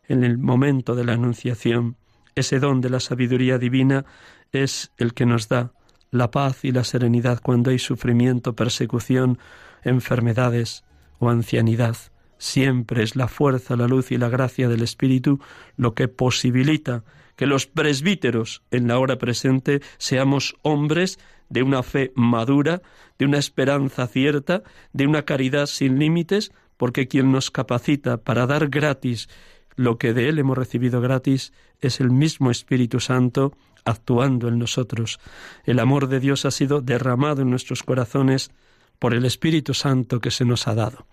en 0.06 0.24
el 0.24 0.38
momento 0.38 0.94
de 0.94 1.04
la 1.04 1.14
Anunciación. 1.14 1.96
Ese 2.34 2.58
don 2.58 2.80
de 2.80 2.90
la 2.90 3.00
sabiduría 3.00 3.58
divina 3.58 4.04
es 4.52 4.92
el 4.98 5.14
que 5.14 5.26
nos 5.26 5.48
da 5.48 5.72
la 6.10 6.30
paz 6.30 6.64
y 6.64 6.72
la 6.72 6.84
serenidad 6.84 7.40
cuando 7.42 7.70
hay 7.70 7.78
sufrimiento, 7.78 8.54
persecución, 8.54 9.38
enfermedades 9.82 10.84
o 11.18 11.30
ancianidad. 11.30 11.96
Siempre 12.38 13.02
es 13.02 13.16
la 13.16 13.28
fuerza, 13.28 13.76
la 13.76 13.88
luz 13.88 14.12
y 14.12 14.18
la 14.18 14.28
gracia 14.28 14.68
del 14.68 14.82
Espíritu 14.82 15.40
lo 15.76 15.94
que 15.94 16.08
posibilita 16.08 17.04
que 17.36 17.46
los 17.46 17.66
presbíteros 17.66 18.62
en 18.70 18.86
la 18.86 18.98
hora 18.98 19.18
presente 19.18 19.80
seamos 19.98 20.54
hombres 20.62 21.18
de 21.48 21.62
una 21.62 21.82
fe 21.82 22.12
madura, 22.14 22.82
de 23.18 23.24
una 23.24 23.38
esperanza 23.38 24.06
cierta, 24.06 24.62
de 24.92 25.06
una 25.06 25.22
caridad 25.22 25.66
sin 25.66 25.98
límites, 25.98 26.52
porque 26.76 27.08
quien 27.08 27.32
nos 27.32 27.50
capacita 27.50 28.18
para 28.18 28.46
dar 28.46 28.68
gratis 28.68 29.28
lo 29.76 29.98
que 29.98 30.12
de 30.12 30.28
Él 30.28 30.38
hemos 30.38 30.56
recibido 30.56 31.00
gratis 31.00 31.52
es 31.80 32.00
el 32.00 32.10
mismo 32.10 32.50
Espíritu 32.50 33.00
Santo 33.00 33.52
actuando 33.84 34.48
en 34.48 34.58
nosotros. 34.58 35.18
El 35.64 35.78
amor 35.78 36.08
de 36.08 36.20
Dios 36.20 36.44
ha 36.44 36.50
sido 36.50 36.80
derramado 36.80 37.42
en 37.42 37.50
nuestros 37.50 37.82
corazones 37.82 38.50
por 38.98 39.14
el 39.14 39.24
Espíritu 39.24 39.74
Santo 39.74 40.20
que 40.20 40.30
se 40.30 40.44
nos 40.44 40.66
ha 40.68 40.74
dado. 40.74 41.06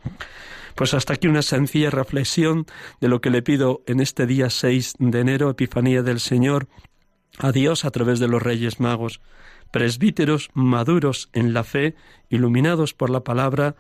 Pues 0.75 0.93
hasta 0.93 1.13
aquí 1.13 1.27
una 1.27 1.41
sencilla 1.41 1.89
reflexión 1.89 2.65
de 3.01 3.09
lo 3.09 3.19
que 3.19 3.29
le 3.29 3.41
pido 3.41 3.83
en 3.87 3.99
este 3.99 4.25
día 4.25 4.49
6 4.49 4.95
de 4.99 5.19
enero, 5.19 5.49
Epifanía 5.49 6.01
del 6.01 6.19
Señor, 6.19 6.67
a 7.39 7.51
Dios 7.51 7.83
a 7.83 7.91
través 7.91 8.19
de 8.19 8.27
los 8.27 8.41
Reyes 8.41 8.79
Magos, 8.79 9.19
presbíteros 9.71 10.49
maduros 10.53 11.29
en 11.33 11.53
la 11.53 11.63
fe, 11.63 11.95
iluminados 12.29 12.93
por 12.93 13.09
la 13.09 13.23
palabra, 13.23 13.75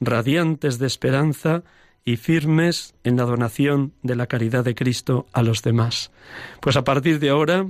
radiantes 0.00 0.78
de 0.78 0.86
esperanza, 0.86 1.62
y 2.04 2.16
firmes 2.16 2.94
en 3.02 3.16
la 3.16 3.24
donación 3.24 3.92
de 4.02 4.16
la 4.16 4.26
caridad 4.26 4.64
de 4.64 4.74
Cristo 4.74 5.26
a 5.32 5.42
los 5.42 5.62
demás. 5.62 6.10
Pues 6.60 6.76
a 6.76 6.84
partir 6.84 7.18
de 7.18 7.30
ahora, 7.30 7.66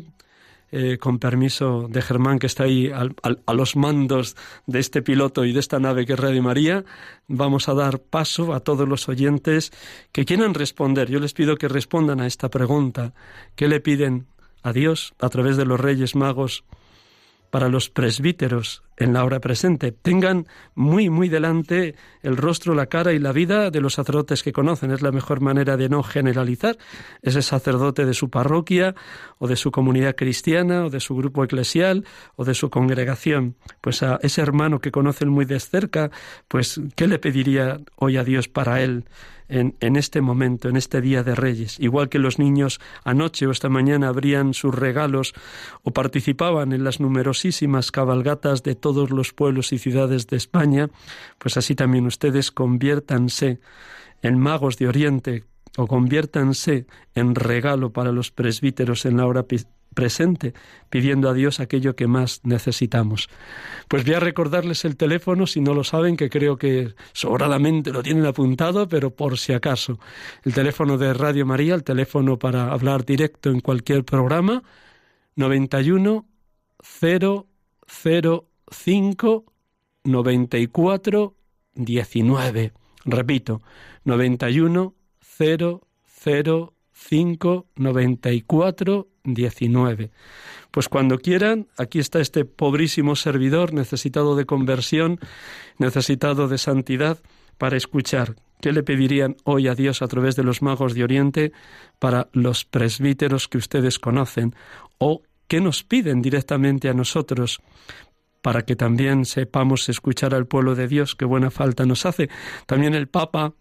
eh, 0.73 0.99
con 0.99 1.21
permiso 1.21 1.87
de 1.89 2.03
Germán, 2.03 2.41
que 2.41 2.49
está 2.49 2.65
ahí 2.65 2.91
a 2.91 3.55
los 3.55 3.77
mandos 3.77 4.37
de 4.67 4.81
este 4.81 5.03
piloto 5.03 5.45
y 5.45 5.53
de 5.53 5.61
esta 5.61 5.79
nave 5.79 6.05
que 6.05 6.15
es 6.15 6.19
Radio 6.19 6.43
María, 6.43 6.85
vamos 7.29 7.69
a 7.69 7.75
dar 7.75 8.01
paso 8.01 8.53
a 8.53 8.61
todos 8.61 8.89
los 8.89 9.09
oyentes 9.09 9.73
que 10.11 10.25
quieran 10.25 10.55
responder. 10.55 11.09
Yo 11.09 11.21
les 11.21 11.33
pido 11.33 11.57
que 11.57 11.69
respondan 11.69 12.21
a 12.21 12.27
esta 12.27 12.51
pregunta. 12.51 13.15
¿Qué 13.55 13.69
le 13.69 13.81
piden 13.81 14.27
a 14.65 14.73
Dios 14.73 15.15
a 15.21 15.29
través 15.29 15.57
de 15.57 15.65
los 15.65 15.79
Reyes 15.79 16.17
Magos? 16.17 16.65
Para 17.55 17.69
los 17.69 17.89
presbíteros 17.89 18.83
en 18.97 19.13
la 19.13 19.25
hora 19.25 19.41
presente. 19.41 19.93
Tengan 19.93 20.47
muy, 20.75 21.11
muy 21.11 21.29
delante 21.29 21.95
el 22.23 22.37
rostro, 22.37 22.75
la 22.75 22.87
cara 22.87 23.13
y 23.13 23.19
la 23.19 23.33
vida 23.33 23.71
de 23.71 23.81
los 23.81 23.95
sacerdotes 23.95 24.43
que 24.43 24.53
conocen. 24.53 24.91
Es 24.91 25.03
la 25.03 25.13
mejor 25.13 25.41
manera 25.41 25.77
de 25.77 25.89
no 25.89 26.03
generalizar. 26.03 26.77
Ese 27.23 27.43
sacerdote 27.43 28.07
de 28.07 28.15
su 28.15 28.31
parroquia 28.31 28.95
o 29.39 29.49
de 29.49 29.57
su 29.57 29.71
comunidad 29.71 30.17
cristiana 30.17 30.85
o 30.85 30.91
de 30.91 31.01
su 31.01 31.17
grupo 31.17 31.45
eclesial 31.45 32.05
o 32.37 32.45
de 32.45 32.55
su 32.55 32.71
congregación. 32.71 33.57
Pues 33.81 34.03
a 34.03 34.19
ese 34.23 34.43
hermano 34.43 34.81
que 34.81 34.91
conocen 34.91 35.29
muy 35.29 35.45
de 35.45 35.61
cerca, 35.61 36.11
pues 36.49 36.81
¿qué 36.97 37.07
le 37.07 37.19
pediría 37.19 37.79
hoy 37.97 38.17
a 38.17 38.25
Dios 38.25 38.49
para 38.49 38.83
él? 38.83 39.05
en, 39.49 39.97
este 39.97 40.21
momento, 40.21 40.69
en 40.69 40.77
este 40.77 41.01
Día 41.01 41.23
de 41.23 41.35
Reyes. 41.35 41.79
Igual 41.79 42.09
que 42.09 42.19
los 42.19 42.39
niños 42.39 42.81
anoche 43.05 43.47
o 43.47 43.51
esta 43.51 43.69
mañana 43.69 44.09
abrían 44.09 44.55
sus 44.55 44.75
regalos 44.75 45.35
o 45.83 45.93
participaban 45.93 46.73
en 46.73 46.85
las 46.85 47.01
numerosísimas 47.01 47.91
cabalgatas 47.91 48.63
de 48.63 48.75
todos 48.85 49.11
los 49.11 49.33
pueblos 49.33 49.73
y 49.73 49.79
ciudades 49.79 50.27
de 50.27 50.37
España, 50.37 50.91
pues 51.39 51.57
así 51.57 51.75
también 51.75 52.05
ustedes 52.05 52.51
conviértanse 52.51 53.59
en 54.21 54.39
magos 54.39 54.77
de 54.77 54.89
Oriente 54.89 55.45
o 55.79 55.87
conviértanse 55.87 56.85
en 57.15 57.35
regalo 57.35 57.95
para 57.95 58.13
los 58.13 58.31
presbíteros 58.31 59.07
en 59.07 59.17
la 59.17 59.27
hora 59.27 59.47
presente, 59.95 60.53
pidiendo 60.91 61.31
a 61.31 61.33
Dios 61.33 61.61
aquello 61.61 61.97
que 61.97 62.07
más 62.07 62.43
necesitamos. 62.45 63.31
Pues 63.89 64.05
voy 64.05 64.13
a 64.13 64.21
recordarles 64.21 64.85
el 64.85 64.99
teléfono, 64.99 65.47
si 65.47 65.63
no 65.63 65.73
lo 65.73 65.83
saben, 65.83 66.19
que 66.19 66.29
creo 66.29 66.59
que 66.59 66.95
sobradamente 67.15 67.91
lo 67.91 68.03
tienen 68.03 68.27
apuntado, 68.27 68.87
pero 68.87 69.15
por 69.17 69.39
si 69.39 69.55
acaso. 69.55 69.99
El 70.43 70.53
teléfono 70.53 70.99
de 70.99 71.15
Radio 71.15 71.47
María, 71.47 71.75
el 71.75 71.85
teléfono 71.85 72.39
para 72.39 72.71
hablar 72.71 73.07
directo 73.07 73.49
en 73.49 73.61
cualquier 73.61 74.05
programa, 74.05 74.63
91 75.37 76.27
005 78.75 79.45
94 80.05 81.37
19. 81.75 82.73
Repito, 83.05 83.61
91 84.05 84.95
005 85.39 87.67
94 87.77 89.09
19. 89.25 90.11
Pues 90.71 90.89
cuando 90.89 91.19
quieran, 91.19 91.67
aquí 91.77 91.99
está 91.99 92.21
este 92.21 92.45
pobrísimo 92.45 93.17
servidor 93.17 93.73
necesitado 93.73 94.37
de 94.37 94.45
conversión, 94.45 95.19
necesitado 95.79 96.47
de 96.49 96.59
santidad, 96.59 97.19
para 97.59 97.77
escuchar. 97.77 98.37
¿Qué 98.61 98.73
le 98.73 98.83
pedirían 98.83 99.37
hoy 99.45 99.69
a 99.69 99.75
Dios 99.75 100.03
a 100.03 100.09
través 100.09 100.37
de 100.37 100.43
los 100.43 100.63
magos 100.63 100.95
de 100.95 101.05
Oriente 101.05 101.53
para 101.99 102.29
los 102.33 102.65
presbíteros 102.65 103.49
que 103.49 103.59
ustedes 103.59 103.99
conocen? 103.99 104.55
¿O 104.99 105.23
qué 105.49 105.61
nos 105.61 105.85
piden 105.85 106.23
directamente 106.23 106.89
a 106.89 106.95
nosotros 106.95 107.61
para 108.45 108.67
que 108.67 108.77
también 108.77 109.25
sepamos 109.25 109.89
escuchar 109.89 110.35
al 110.35 110.47
pueblo 110.47 110.75
de 110.75 110.87
Dios, 110.87 111.15
qué 111.15 111.25
buena 111.25 111.51
falta 111.51 111.87
nos 111.87 112.05
hace. 112.05 112.29
También 112.67 112.95
el 112.95 113.09
Papa 113.09 113.55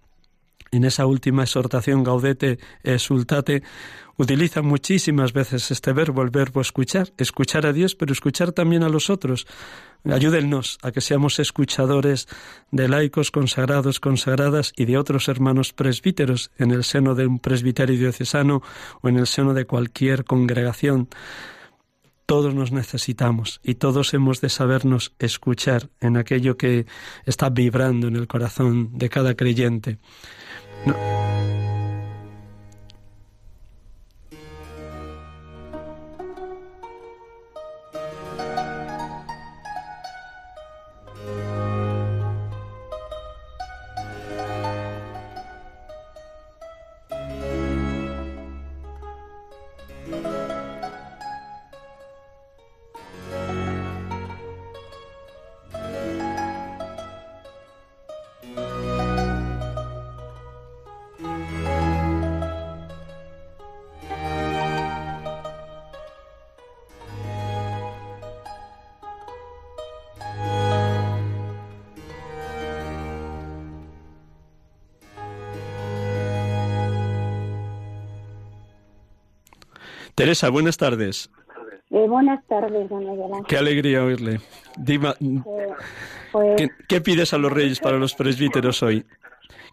en 0.71 0.83
esa 0.83 1.05
última 1.05 1.43
exhortación 1.43 2.03
Gaudete 2.03 2.59
exultate, 2.83 3.63
utiliza 4.17 4.61
muchísimas 4.61 5.31
veces 5.31 5.71
este 5.71 5.93
verbo, 5.93 6.21
el 6.21 6.31
verbo 6.31 6.59
escuchar, 6.59 7.13
escuchar 7.17 7.65
a 7.65 7.71
Dios, 7.71 7.95
pero 7.95 8.11
escuchar 8.11 8.51
también 8.51 8.83
a 8.83 8.89
los 8.89 9.09
otros. 9.09 9.47
Ayúdennos 10.03 10.79
a 10.81 10.91
que 10.91 10.99
seamos 10.99 11.39
escuchadores 11.39 12.27
de 12.71 12.89
laicos 12.89 13.31
consagrados, 13.31 14.01
consagradas 14.01 14.73
y 14.75 14.83
de 14.83 14.97
otros 14.97 15.29
hermanos 15.29 15.71
presbíteros 15.71 16.51
en 16.57 16.71
el 16.71 16.83
seno 16.83 17.15
de 17.15 17.25
un 17.25 17.39
presbiterio 17.39 17.97
diocesano 17.97 18.61
o 19.01 19.07
en 19.07 19.15
el 19.15 19.27
seno 19.27 19.53
de 19.53 19.63
cualquier 19.63 20.25
congregación. 20.25 21.07
Todos 22.25 22.55
nos 22.55 22.71
necesitamos 22.71 23.59
y 23.63 23.75
todos 23.75 24.13
hemos 24.13 24.39
de 24.39 24.49
sabernos 24.49 25.13
escuchar 25.19 25.89
en 25.99 26.17
aquello 26.17 26.57
que 26.57 26.85
está 27.25 27.49
vibrando 27.49 28.07
en 28.07 28.15
el 28.15 28.27
corazón 28.27 28.97
de 28.97 29.09
cada 29.09 29.35
creyente. 29.35 29.99
Teresa, 80.33 80.49
buenas 80.49 80.77
tardes. 80.77 81.29
Eh, 81.91 82.07
buenas 82.07 82.43
tardes, 82.47 82.89
don 82.89 83.01
Miguel 83.07 83.43
Qué 83.47 83.55
alegría 83.55 84.03
oírle. 84.03 84.39
Dima, 84.77 85.13
Eh, 85.21 85.43
pues, 86.31 86.55
¿qué, 86.57 86.69
qué 86.89 87.01
pides 87.01 87.35
a 87.35 87.37
los 87.37 87.51
reyes 87.51 87.79
para 87.79 87.99
los 87.99 88.15
presbíteros 88.15 88.81
hoy? 88.81 89.05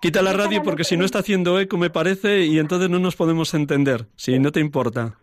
Quita 0.02 0.20
la 0.20 0.34
radio 0.34 0.62
porque 0.62 0.84
si 0.84 0.98
no 0.98 1.06
está 1.06 1.20
haciendo 1.20 1.58
eco, 1.58 1.78
me 1.78 1.88
parece, 1.88 2.44
y 2.44 2.58
entonces 2.58 2.90
no 2.90 2.98
nos 2.98 3.16
podemos 3.16 3.54
entender, 3.54 4.04
si 4.16 4.38
no 4.38 4.52
te 4.52 4.61
importa. 4.61 5.14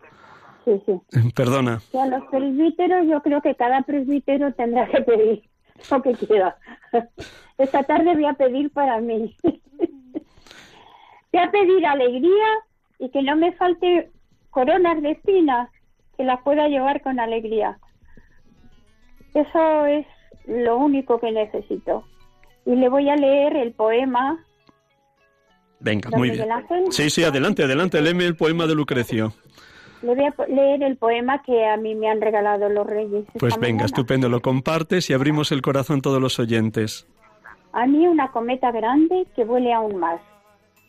sí, 0.64 0.72
sí. 0.84 1.30
Perdona. 1.36 1.80
Que 1.92 2.00
a 2.00 2.06
los 2.06 2.24
presbíteros, 2.32 3.06
yo 3.06 3.22
creo 3.22 3.40
que 3.40 3.54
cada 3.54 3.82
presbítero 3.82 4.52
tendrá 4.54 4.88
que 4.88 5.02
pedir 5.02 5.42
lo 5.92 6.02
que 6.02 6.14
quiera. 6.14 6.56
Esta 7.58 7.84
tarde 7.84 8.12
voy 8.14 8.24
a 8.26 8.32
pedir 8.34 8.72
para 8.72 9.00
mí. 9.00 9.36
Voy 11.32 11.42
a 11.42 11.50
pedir 11.52 11.86
alegría 11.86 12.46
y 12.98 13.08
que 13.10 13.22
no 13.22 13.36
me 13.36 13.52
falte 13.52 14.10
coronas 14.50 15.00
de 15.02 15.12
espinas, 15.12 15.70
que 16.16 16.24
las 16.24 16.42
pueda 16.42 16.68
llevar 16.68 17.00
con 17.02 17.20
alegría. 17.20 17.78
Eso 19.34 19.86
es 19.86 20.06
lo 20.46 20.78
único 20.78 21.20
que 21.20 21.30
necesito. 21.30 22.04
Y 22.66 22.74
le 22.74 22.88
voy 22.88 23.08
a 23.08 23.16
leer 23.16 23.56
el 23.56 23.72
poema. 23.72 24.44
Venga, 25.80 26.10
muy 26.10 26.30
bien. 26.30 26.48
Sí, 26.90 27.08
sí, 27.08 27.24
adelante, 27.24 27.64
adelante, 27.64 28.00
léeme 28.00 28.24
el 28.24 28.36
poema 28.36 28.66
de 28.66 28.74
Lucrecio. 28.74 29.32
Le 30.02 30.14
voy 30.14 30.24
a 30.24 30.46
leer 30.48 30.82
el 30.82 30.96
poema 30.96 31.42
que 31.42 31.66
a 31.66 31.76
mí 31.76 31.94
me 31.94 32.08
han 32.08 32.20
regalado 32.20 32.68
los 32.68 32.86
reyes. 32.86 33.24
Pues 33.38 33.54
venga, 33.54 33.66
mañana. 33.66 33.86
estupendo, 33.86 34.28
lo 34.28 34.40
compartes 34.40 35.10
y 35.10 35.12
abrimos 35.12 35.52
el 35.52 35.62
corazón 35.62 36.00
todos 36.02 36.20
los 36.20 36.38
oyentes. 36.38 37.06
A 37.72 37.86
mí 37.86 38.06
una 38.06 38.30
cometa 38.32 38.72
grande 38.72 39.26
que 39.36 39.44
vuele 39.44 39.72
aún 39.72 39.98
más, 39.98 40.20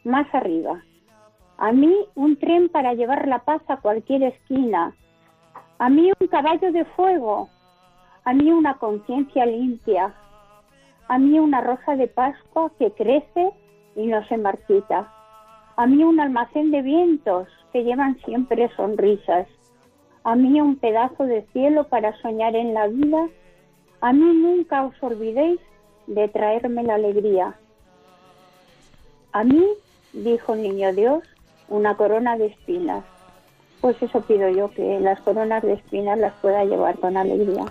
más 0.04 0.28
arriba. 0.34 0.82
A 1.62 1.74
mí 1.74 1.94
un 2.16 2.38
tren 2.38 2.70
para 2.70 2.94
llevar 2.94 3.28
la 3.28 3.40
paz 3.40 3.62
a 3.68 3.76
cualquier 3.82 4.24
esquina. 4.24 4.96
A 5.78 5.90
mí 5.90 6.10
un 6.18 6.28
caballo 6.28 6.72
de 6.72 6.86
fuego. 6.86 7.50
A 8.24 8.34
mí 8.34 8.50
una 8.50 8.76
conciencia 8.76 9.46
limpia. 9.46 10.14
A 11.10 11.18
mí 11.18 11.38
una 11.38 11.60
rosa 11.60 11.98
de 11.98 12.08
Pascua 12.08 12.72
que 12.80 12.92
crece 12.92 13.52
y 13.98 14.08
no 14.08 14.26
se 14.28 14.38
marchita. 14.38 15.14
A 15.76 15.86
mí 15.86 16.02
un 16.02 16.22
almacén 16.22 16.72
de 16.72 16.82
vientos 16.82 17.50
que 17.74 17.84
llevan 17.84 18.18
siempre 18.24 18.70
sonrisas. 18.78 19.46
A 20.24 20.38
mí 20.38 20.62
un 20.62 20.78
pedazo 20.78 21.26
de 21.26 21.42
cielo 21.52 21.90
para 21.90 22.16
soñar 22.22 22.56
en 22.56 22.74
la 22.74 22.88
vida. 22.88 23.28
A 24.00 24.14
mí 24.14 24.34
nunca 24.34 24.86
os 24.86 25.04
olvidéis 25.04 25.60
de 26.08 26.30
traerme 26.30 26.84
la 26.84 26.96
alegría. 26.96 27.60
A 29.34 29.44
mí, 29.44 29.66
dijo 30.14 30.54
el 30.54 30.64
niño 30.64 30.94
Dios, 30.94 31.24
una 31.70 31.96
corona 31.96 32.38
de 32.38 32.48
espinas. 32.48 33.04
Pues 33.82 33.96
eso 34.02 34.22
pido 34.22 34.50
yo, 34.50 34.70
que 34.72 35.00
las 35.00 35.20
coronas 35.22 35.64
de 35.64 35.74
espinas 35.74 36.20
las 36.20 36.34
pueda 36.42 36.66
llevar 36.66 37.00
con 37.00 37.16
alegría. 37.16 37.66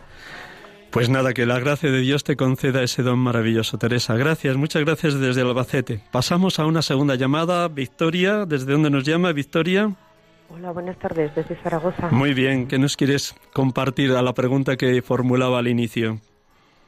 Pues 0.90 1.11
nada, 1.11 1.34
que 1.34 1.44
la 1.44 1.59
gracia 1.59 1.90
de 1.90 2.01
Dios 2.01 2.24
te 2.24 2.36
conceda 2.36 2.82
ese 2.82 3.03
don 3.03 3.18
maravilloso, 3.18 3.76
Teresa. 3.76 4.16
Gracias, 4.16 4.57
muchas 4.57 4.84
gracias 4.84 5.20
desde 5.20 5.42
Albacete. 5.42 6.01
Pasamos 6.11 6.59
a 6.59 6.66
una 6.66 6.80
segunda 6.80 7.14
llamada. 7.14 7.68
Victoria, 7.68 8.46
¿desde 8.46 8.72
dónde 8.72 8.88
nos 8.88 9.05
llama 9.05 9.32
Victoria? 9.32 9.92
Hola, 10.49 10.70
buenas 10.70 10.99
tardes, 10.99 11.34
desde 11.34 11.57
Zaragoza. 11.57 12.09
Muy 12.11 12.32
bien, 12.32 12.68
¿qué 12.68 12.78
nos 12.78 12.96
quieres 12.96 13.34
compartir 13.53 14.12
a 14.12 14.22
la 14.22 14.32
pregunta 14.32 14.78
que 14.78 15.03
formulaba 15.03 15.59
al 15.59 15.68
inicio? 15.68 16.20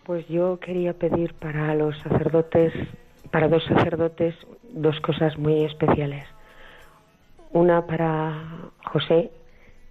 Pues 0.04 0.26
yo 0.28 0.58
quería 0.60 0.94
pedir 0.94 1.34
para 1.34 1.74
los 1.74 1.94
sacerdotes, 1.98 2.72
para 3.30 3.48
dos 3.48 3.62
sacerdotes, 3.64 4.34
dos 4.72 4.98
cosas 5.00 5.36
muy 5.36 5.64
especiales. 5.64 6.24
Una 7.52 7.86
para 7.86 8.70
José, 8.84 9.30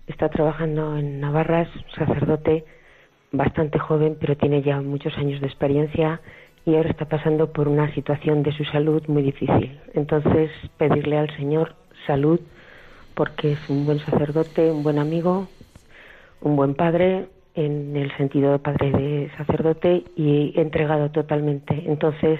está 0.07 0.29
trabajando 0.29 0.97
en 0.97 1.19
Navarra, 1.19 1.67
sacerdote 1.95 2.63
bastante 3.31 3.77
joven, 3.79 4.17
pero 4.19 4.37
tiene 4.37 4.61
ya 4.61 4.81
muchos 4.81 5.17
años 5.17 5.41
de 5.41 5.47
experiencia 5.47 6.21
y 6.65 6.75
ahora 6.75 6.89
está 6.89 7.05
pasando 7.05 7.51
por 7.51 7.67
una 7.67 7.93
situación 7.93 8.43
de 8.43 8.53
su 8.53 8.63
salud 8.65 9.03
muy 9.07 9.23
difícil. 9.23 9.79
Entonces, 9.93 10.51
pedirle 10.77 11.17
al 11.17 11.35
Señor 11.35 11.75
salud, 12.07 12.39
porque 13.13 13.53
es 13.53 13.69
un 13.69 13.85
buen 13.85 13.99
sacerdote, 13.99 14.71
un 14.71 14.83
buen 14.83 14.97
amigo, 14.97 15.47
un 16.41 16.55
buen 16.55 16.75
padre, 16.75 17.27
en 17.55 17.97
el 17.97 18.15
sentido 18.15 18.53
de 18.53 18.59
padre 18.59 18.91
de 18.91 19.31
sacerdote 19.35 20.05
y 20.15 20.53
entregado 20.55 21.11
totalmente. 21.11 21.83
Entonces, 21.87 22.39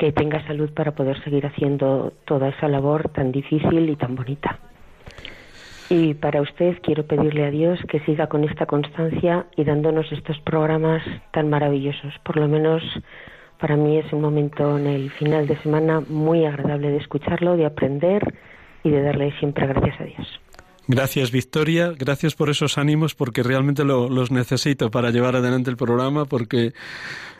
que 0.00 0.12
tenga 0.12 0.42
salud 0.46 0.70
para 0.72 0.92
poder 0.92 1.22
seguir 1.24 1.44
haciendo 1.44 2.14
toda 2.24 2.48
esa 2.48 2.68
labor 2.68 3.10
tan 3.10 3.32
difícil 3.32 3.90
y 3.90 3.96
tan 3.96 4.16
bonita. 4.16 4.58
Y 5.90 6.14
para 6.14 6.40
usted 6.40 6.78
quiero 6.82 7.04
pedirle 7.04 7.44
a 7.44 7.50
Dios 7.50 7.78
que 7.86 8.00
siga 8.00 8.26
con 8.26 8.44
esta 8.44 8.64
constancia 8.64 9.44
y 9.56 9.64
dándonos 9.64 10.10
estos 10.10 10.40
programas 10.40 11.02
tan 11.32 11.50
maravillosos. 11.50 12.14
Por 12.24 12.38
lo 12.38 12.48
menos 12.48 12.82
para 13.58 13.76
mí 13.76 13.98
es 13.98 14.10
un 14.14 14.22
momento 14.22 14.78
en 14.78 14.86
el 14.86 15.10
final 15.10 15.46
de 15.46 15.58
semana 15.58 16.00
muy 16.00 16.46
agradable 16.46 16.92
de 16.92 16.96
escucharlo, 16.96 17.58
de 17.58 17.66
aprender 17.66 18.22
y 18.82 18.88
de 18.88 19.02
darle 19.02 19.32
siempre 19.32 19.66
gracias 19.66 20.00
a 20.00 20.04
Dios. 20.04 20.39
Gracias, 20.92 21.30
Victoria. 21.30 21.92
Gracias 21.96 22.34
por 22.34 22.50
esos 22.50 22.76
ánimos, 22.76 23.14
porque 23.14 23.44
realmente 23.44 23.84
lo- 23.84 24.08
los 24.08 24.32
necesito 24.32 24.90
para 24.90 25.10
llevar 25.10 25.36
adelante 25.36 25.70
el 25.70 25.76
programa, 25.76 26.24
porque 26.24 26.72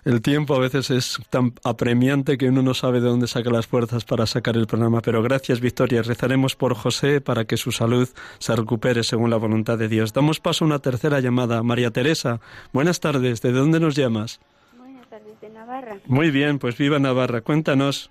el 0.04 0.22
tiempo 0.22 0.54
a 0.54 0.60
veces 0.60 0.90
es 0.90 1.18
tan 1.30 1.52
apremiante 1.64 2.38
que 2.38 2.48
uno 2.48 2.62
no 2.62 2.74
sabe 2.74 3.00
de 3.00 3.08
dónde 3.08 3.26
saca 3.26 3.50
las 3.50 3.66
fuerzas 3.66 4.04
para 4.04 4.24
sacar 4.26 4.56
el 4.56 4.68
programa. 4.68 5.00
Pero 5.00 5.20
gracias, 5.22 5.58
Victoria. 5.60 6.02
Rezaremos 6.02 6.54
por 6.54 6.74
José 6.74 7.20
para 7.20 7.44
que 7.44 7.56
su 7.56 7.72
salud 7.72 8.08
se 8.38 8.54
recupere 8.54 9.02
según 9.02 9.30
la 9.30 9.36
voluntad 9.36 9.76
de 9.78 9.88
Dios. 9.88 10.12
Damos 10.12 10.38
paso 10.38 10.64
a 10.64 10.68
una 10.68 10.78
tercera 10.78 11.18
llamada. 11.18 11.62
María 11.64 11.90
Teresa, 11.90 12.40
buenas 12.72 13.00
tardes. 13.00 13.42
¿De 13.42 13.50
dónde 13.50 13.80
nos 13.80 13.96
llamas? 13.96 14.38
Buenas 14.78 15.08
tardes 15.08 15.40
de 15.40 15.50
Navarra. 15.50 15.96
Muy 16.06 16.30
bien, 16.30 16.60
pues 16.60 16.78
viva 16.78 17.00
Navarra. 17.00 17.40
Cuéntanos. 17.40 18.10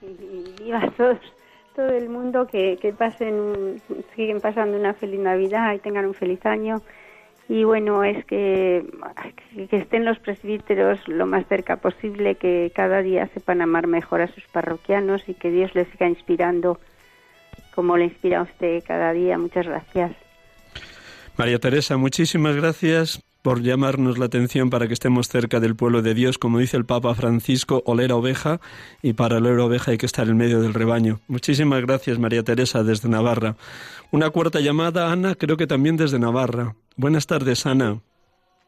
Viva 0.58 0.90
todos, 0.96 1.18
todo 1.80 1.96
el 1.96 2.10
mundo 2.10 2.46
que, 2.46 2.76
que 2.80 2.92
pasen, 2.92 3.80
siguen 4.14 4.40
pasando 4.40 4.76
una 4.76 4.92
feliz 4.92 5.18
Navidad 5.18 5.72
y 5.72 5.78
tengan 5.78 6.04
un 6.04 6.12
feliz 6.14 6.44
año. 6.44 6.82
Y 7.48 7.64
bueno, 7.64 8.04
es 8.04 8.22
que, 8.26 8.84
que 9.70 9.76
estén 9.78 10.04
los 10.04 10.18
presbíteros 10.18 11.00
lo 11.08 11.26
más 11.26 11.46
cerca 11.48 11.76
posible, 11.76 12.34
que 12.34 12.70
cada 12.74 13.00
día 13.00 13.28
sepan 13.32 13.62
amar 13.62 13.86
mejor 13.86 14.20
a 14.20 14.28
sus 14.28 14.44
parroquianos 14.48 15.26
y 15.26 15.34
que 15.34 15.50
Dios 15.50 15.74
les 15.74 15.88
siga 15.88 16.06
inspirando 16.06 16.78
como 17.74 17.96
le 17.96 18.04
inspira 18.04 18.40
a 18.40 18.42
usted 18.42 18.84
cada 18.86 19.12
día. 19.12 19.38
Muchas 19.38 19.66
gracias. 19.66 20.12
María 21.38 21.58
Teresa, 21.58 21.96
muchísimas 21.96 22.56
gracias 22.56 23.22
por 23.42 23.62
llamarnos 23.62 24.18
la 24.18 24.26
atención 24.26 24.70
para 24.70 24.86
que 24.86 24.94
estemos 24.94 25.28
cerca 25.28 25.60
del 25.60 25.76
pueblo 25.76 26.02
de 26.02 26.14
Dios, 26.14 26.38
como 26.38 26.58
dice 26.58 26.76
el 26.76 26.84
Papa 26.84 27.14
Francisco, 27.14 27.82
oler 27.86 28.10
a 28.10 28.16
oveja, 28.16 28.60
y 29.02 29.14
para 29.14 29.36
oler 29.36 29.58
a 29.58 29.64
oveja 29.64 29.92
hay 29.92 29.98
que 29.98 30.06
estar 30.06 30.28
en 30.28 30.36
medio 30.36 30.60
del 30.60 30.74
rebaño. 30.74 31.20
Muchísimas 31.28 31.80
gracias, 31.82 32.18
María 32.18 32.42
Teresa, 32.42 32.82
desde 32.82 33.08
Navarra. 33.08 33.56
Una 34.10 34.30
cuarta 34.30 34.60
llamada, 34.60 35.10
Ana, 35.10 35.34
creo 35.34 35.56
que 35.56 35.66
también 35.66 35.96
desde 35.96 36.18
Navarra. 36.18 36.74
Buenas 36.96 37.26
tardes, 37.26 37.64
Ana. 37.66 37.98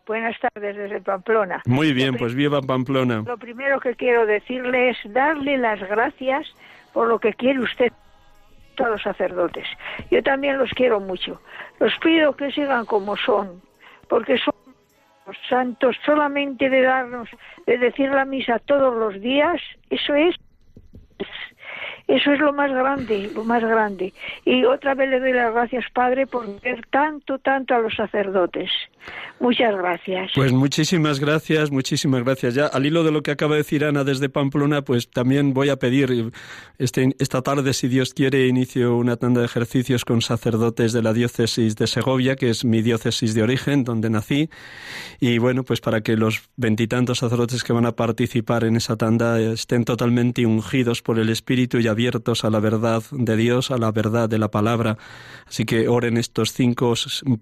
Buenas 0.06 0.36
tardes 0.40 0.76
desde 0.76 1.00
Pamplona. 1.00 1.62
Muy 1.66 1.92
bien, 1.92 2.16
pues 2.16 2.34
viva 2.34 2.60
Pamplona. 2.60 3.22
Lo 3.26 3.38
primero 3.38 3.78
que 3.78 3.94
quiero 3.94 4.26
decirle 4.26 4.90
es 4.90 4.96
darle 5.12 5.58
las 5.58 5.80
gracias 5.80 6.46
por 6.92 7.08
lo 7.08 7.18
que 7.18 7.32
quiere 7.34 7.60
usted 7.60 7.92
a 8.78 8.88
los 8.88 9.02
sacerdotes. 9.02 9.66
Yo 10.10 10.22
también 10.22 10.58
los 10.58 10.70
quiero 10.70 10.98
mucho. 10.98 11.40
Los 11.78 11.92
pido 12.02 12.34
que 12.34 12.50
sigan 12.50 12.84
como 12.84 13.16
son, 13.16 13.62
porque 14.08 14.38
son 14.38 14.54
santos 15.52 15.96
solamente 16.06 16.70
de 16.70 16.80
darnos, 16.80 17.28
de 17.66 17.76
decir 17.76 18.08
la 18.08 18.24
misa 18.24 18.58
todos 18.58 18.94
los 18.96 19.20
días, 19.20 19.60
eso 19.90 20.14
es 20.14 20.34
eso 22.08 22.32
es 22.32 22.40
lo 22.40 22.52
más 22.52 22.70
grande, 22.70 23.30
lo 23.34 23.44
más 23.44 23.62
grande. 23.62 24.12
Y 24.44 24.64
otra 24.64 24.94
vez 24.94 25.10
le 25.10 25.20
doy 25.20 25.32
las 25.32 25.52
gracias, 25.52 25.84
Padre, 25.92 26.26
por 26.26 26.60
ver 26.60 26.86
tanto, 26.90 27.38
tanto 27.38 27.74
a 27.74 27.78
los 27.78 27.94
sacerdotes. 27.94 28.70
Muchas 29.40 29.74
gracias. 29.76 30.30
Pues 30.34 30.52
muchísimas 30.52 31.18
gracias, 31.18 31.70
muchísimas 31.72 32.22
gracias. 32.22 32.54
Ya 32.54 32.66
al 32.66 32.86
hilo 32.86 33.02
de 33.02 33.10
lo 33.10 33.22
que 33.22 33.32
acaba 33.32 33.54
de 33.54 33.62
decir 33.62 33.84
Ana 33.84 34.04
desde 34.04 34.28
Pamplona, 34.28 34.82
pues 34.82 35.10
también 35.10 35.52
voy 35.52 35.68
a 35.68 35.76
pedir 35.76 36.30
este, 36.78 37.14
esta 37.18 37.42
tarde, 37.42 37.72
si 37.72 37.88
Dios 37.88 38.14
quiere, 38.14 38.46
inicio 38.46 38.96
una 38.96 39.16
tanda 39.16 39.40
de 39.40 39.46
ejercicios 39.46 40.04
con 40.04 40.22
sacerdotes 40.22 40.92
de 40.92 41.02
la 41.02 41.12
diócesis 41.12 41.74
de 41.74 41.88
Segovia, 41.88 42.36
que 42.36 42.50
es 42.50 42.64
mi 42.64 42.82
diócesis 42.82 43.34
de 43.34 43.42
origen, 43.42 43.82
donde 43.82 44.10
nací. 44.10 44.48
Y 45.18 45.38
bueno, 45.38 45.64
pues 45.64 45.80
para 45.80 46.02
que 46.02 46.16
los 46.16 46.48
veintitantos 46.56 47.18
sacerdotes 47.18 47.64
que 47.64 47.72
van 47.72 47.86
a 47.86 47.92
participar 47.92 48.62
en 48.62 48.76
esa 48.76 48.96
tanda 48.96 49.40
estén 49.40 49.84
totalmente 49.84 50.46
ungidos 50.46 51.02
por 51.02 51.18
el 51.18 51.28
Espíritu 51.28 51.78
y 51.78 51.88
abiertos 51.92 52.44
a 52.44 52.50
la 52.50 52.60
verdad 52.60 53.02
de 53.12 53.36
Dios, 53.36 53.70
a 53.70 53.78
la 53.78 53.92
verdad 53.92 54.28
de 54.28 54.38
la 54.38 54.50
palabra. 54.50 54.98
Así 55.46 55.64
que 55.64 55.88
oren 55.88 56.16
estos 56.16 56.52
cinco 56.52 56.94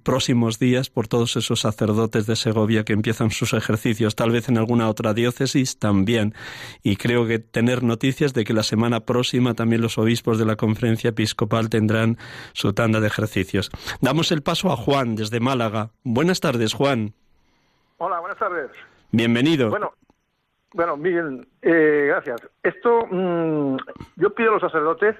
próximos 0.02 0.58
días 0.58 0.90
por 0.90 1.08
todos 1.08 1.36
esos 1.36 1.60
sacerdotes 1.60 2.26
de 2.26 2.36
Segovia 2.36 2.84
que 2.84 2.92
empiezan 2.92 3.30
sus 3.30 3.52
ejercicios, 3.54 4.16
tal 4.16 4.30
vez 4.30 4.48
en 4.48 4.58
alguna 4.58 4.88
otra 4.88 5.14
diócesis 5.14 5.78
también. 5.78 6.34
Y 6.82 6.96
creo 6.96 7.26
que 7.26 7.38
tener 7.38 7.82
noticias 7.82 8.34
de 8.34 8.44
que 8.44 8.52
la 8.52 8.62
semana 8.62 9.00
próxima 9.00 9.54
también 9.54 9.80
los 9.80 9.98
obispos 9.98 10.38
de 10.38 10.44
la 10.44 10.56
conferencia 10.56 11.10
episcopal 11.10 11.70
tendrán 11.70 12.18
su 12.52 12.72
tanda 12.72 13.00
de 13.00 13.06
ejercicios. 13.06 13.70
Damos 14.00 14.32
el 14.32 14.42
paso 14.42 14.70
a 14.70 14.76
Juan 14.76 15.16
desde 15.16 15.40
Málaga. 15.40 15.90
Buenas 16.04 16.40
tardes, 16.40 16.74
Juan. 16.74 17.14
Hola, 17.98 18.20
buenas 18.20 18.38
tardes. 18.38 18.70
Bienvenido. 19.12 19.70
Bueno, 19.70 19.92
bueno, 20.72 20.96
Miguel, 20.96 21.46
eh, 21.62 22.06
gracias. 22.08 22.48
Esto, 22.62 23.06
mm, 23.10 23.76
yo 24.16 24.34
pido 24.34 24.50
a 24.50 24.52
los 24.54 24.62
sacerdotes 24.62 25.16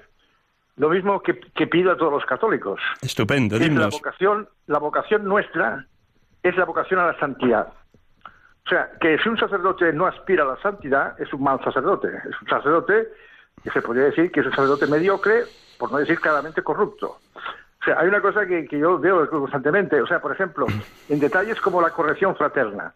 lo 0.77 0.89
mismo 0.89 1.21
que, 1.21 1.33
pido 1.67 1.91
a 1.91 1.97
todos 1.97 2.13
los 2.13 2.25
católicos. 2.25 2.79
Estupendo, 3.01 3.59
La 3.59 3.87
vocación, 3.87 4.49
la 4.67 4.79
vocación 4.79 5.25
nuestra 5.25 5.85
es 6.41 6.55
la 6.55 6.65
vocación 6.65 6.99
a 6.99 7.07
la 7.07 7.19
santidad. 7.19 7.67
O 8.65 8.69
sea, 8.69 8.89
que 8.99 9.17
si 9.19 9.29
un 9.29 9.37
sacerdote 9.37 9.91
no 9.93 10.07
aspira 10.07 10.43
a 10.43 10.47
la 10.47 10.61
santidad, 10.61 11.19
es 11.19 11.31
un 11.33 11.43
mal 11.43 11.63
sacerdote. 11.63 12.07
Es 12.07 12.41
un 12.41 12.47
sacerdote 12.47 13.09
que 13.63 13.69
se 13.69 13.81
podría 13.81 14.05
decir 14.05 14.31
que 14.31 14.39
es 14.39 14.45
un 14.45 14.53
sacerdote 14.53 14.87
mediocre, 14.87 15.43
por 15.77 15.91
no 15.91 15.97
decir 15.97 16.19
claramente 16.19 16.63
corrupto. 16.63 17.19
O 17.35 17.83
sea, 17.83 17.99
hay 17.99 18.07
una 18.07 18.21
cosa 18.21 18.45
que, 18.45 18.65
que 18.65 18.79
yo 18.79 18.97
veo 18.97 19.29
constantemente. 19.29 20.01
O 20.01 20.07
sea, 20.07 20.19
por 20.21 20.31
ejemplo, 20.31 20.67
en 21.09 21.19
detalles 21.19 21.59
como 21.59 21.81
la 21.81 21.89
corrección 21.89 22.35
fraterna. 22.35 22.93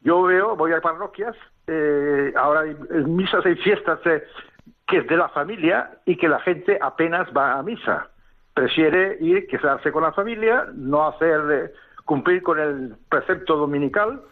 Yo 0.00 0.22
veo, 0.22 0.56
voy 0.56 0.72
a 0.72 0.80
parroquias, 0.80 1.36
eh, 1.66 2.32
ahora 2.36 2.64
misas, 3.06 3.44
hay 3.44 3.56
fiestas 3.56 4.00
que 4.86 4.98
es 4.98 5.06
de 5.06 5.16
la 5.16 5.28
familia 5.28 5.90
y 6.06 6.16
que 6.16 6.28
la 6.28 6.40
gente 6.40 6.78
apenas 6.80 7.28
va 7.36 7.58
a 7.58 7.62
misa. 7.62 8.08
Prefiere 8.54 9.18
ir, 9.20 9.46
quedarse 9.46 9.92
con 9.92 10.02
la 10.02 10.12
familia, 10.12 10.66
no 10.74 11.06
hacer 11.06 11.40
eh, 11.50 11.72
cumplir 12.04 12.42
con 12.42 12.58
el 12.58 12.96
precepto 13.08 13.56
dominical 13.56 14.22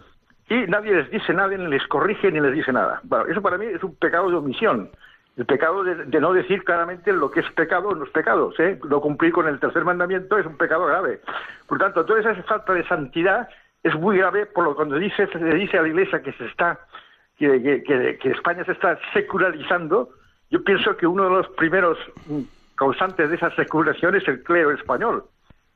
y 0.49 0.67
nadie 0.67 0.95
les 0.95 1.11
dice 1.11 1.33
nada, 1.33 1.49
ni 1.49 1.67
les 1.67 1.87
corrige, 1.89 2.31
ni 2.31 2.41
les 2.41 2.53
dice 2.53 2.73
nada. 2.73 3.01
Bueno, 3.05 3.27
eso 3.27 3.43
para 3.43 3.59
mí 3.59 3.67
es 3.67 3.83
un 3.83 3.95
pecado 3.97 4.31
de 4.31 4.37
omisión. 4.37 4.91
El 5.37 5.45
pecado 5.45 5.85
de, 5.85 6.21
no 6.21 6.33
decir 6.33 6.65
claramente 6.65 7.13
lo 7.13 7.31
que 7.31 7.41
es 7.41 7.51
pecado 7.53 7.93
en 7.93 7.99
los 7.99 8.09
pecados. 8.11 8.59
¿eh? 8.59 8.79
No 8.89 9.01
cumplir 9.01 9.33
con 9.33 9.47
el 9.47 9.61
tercer 9.61 9.85
mandamiento 9.85 10.39
es 10.39 10.47
un 10.47 10.57
pecado 10.57 10.87
grave. 10.87 11.21
Por 11.67 11.79
tanto, 11.79 12.07
toda 12.07 12.21
esa 12.21 12.35
falta 12.45 12.73
de 12.73 12.87
santidad 12.89 13.49
es 13.87 13.95
muy 13.95 14.19
grave 14.19 14.47
por 14.47 14.65
lo 14.65 14.75
cuando 14.75 14.97
dice, 14.97 15.27
se 15.29 15.39
dice 15.39 15.79
a 15.79 15.83
la 15.83 15.89
Iglesia 15.89 16.23
que 16.23 16.33
se 16.33 16.47
está 16.47 16.81
que, 17.39 17.83
que, 18.21 18.31
España 18.31 18.65
se 18.65 18.73
está 18.73 18.99
secularizando, 19.13 20.09
yo 20.51 20.65
pienso 20.65 20.97
que 20.97 21.07
uno 21.07 21.25
de 21.25 21.31
los 21.31 21.49
primeros 21.51 21.99
causantes 22.75 23.29
de 23.29 23.37
esa 23.37 23.55
secularización 23.55 24.17
es 24.17 24.27
el 24.27 24.43
clero 24.43 24.73
español, 24.73 25.25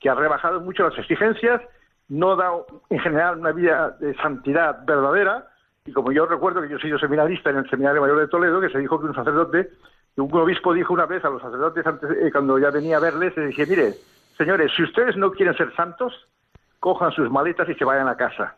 que 0.00 0.08
ha 0.08 0.14
rebajado 0.14 0.60
mucho 0.60 0.88
las 0.88 0.98
exigencias, 0.98 1.60
no 2.08 2.34
da 2.34 2.50
en 2.88 2.98
general 2.98 3.38
una 3.38 3.52
vida 3.52 3.96
de 4.00 4.14
santidad 4.14 4.84
verdadera, 4.86 5.48
y 5.84 5.92
como 5.92 6.12
yo 6.12 6.26
recuerdo 6.26 6.62
que 6.62 6.68
yo 6.68 6.78
sido 6.78 6.98
seminarista 6.98 7.50
en 7.50 7.58
el 7.58 7.70
Seminario 7.70 8.00
Mayor 8.00 8.20
de 8.20 8.28
Toledo, 8.28 8.60
que 8.60 8.70
se 8.70 8.78
dijo 8.78 8.98
que 8.98 9.06
un 9.06 9.14
sacerdote, 9.14 9.70
un 10.16 10.34
obispo 10.34 10.72
dijo 10.72 10.94
una 10.94 11.06
vez 11.06 11.24
a 11.24 11.30
los 11.30 11.42
sacerdotes 11.42 11.86
antes, 11.86 12.10
eh, 12.10 12.30
cuando 12.32 12.58
ya 12.58 12.70
venía 12.70 12.96
a 12.96 13.00
verles, 13.00 13.36
le 13.36 13.48
dije, 13.48 13.66
mire, 13.66 13.94
señores, 14.36 14.72
si 14.74 14.82
ustedes 14.82 15.16
no 15.16 15.30
quieren 15.30 15.56
ser 15.56 15.74
santos, 15.74 16.26
cojan 16.80 17.12
sus 17.12 17.30
maletas 17.30 17.68
y 17.68 17.74
se 17.74 17.84
vayan 17.84 18.08
a 18.08 18.16
casa. 18.16 18.56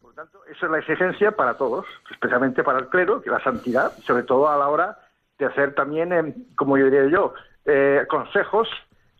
Por 0.00 0.14
tanto, 0.14 0.40
esa 0.46 0.66
es 0.66 0.72
la 0.72 0.78
exigencia 0.78 1.32
para 1.32 1.54
todos, 1.54 1.84
especialmente 2.10 2.62
para 2.62 2.78
el 2.78 2.88
clero, 2.88 3.20
que 3.20 3.30
la 3.30 3.42
santidad, 3.42 3.92
sobre 3.98 4.22
todo 4.22 4.48
a 4.48 4.56
la 4.56 4.68
hora 4.68 4.98
de 5.38 5.46
hacer 5.46 5.74
también, 5.74 6.12
eh, 6.12 6.34
como 6.54 6.78
yo 6.78 6.86
diría 6.86 7.06
yo, 7.08 7.34
eh, 7.64 8.06
consejos 8.08 8.68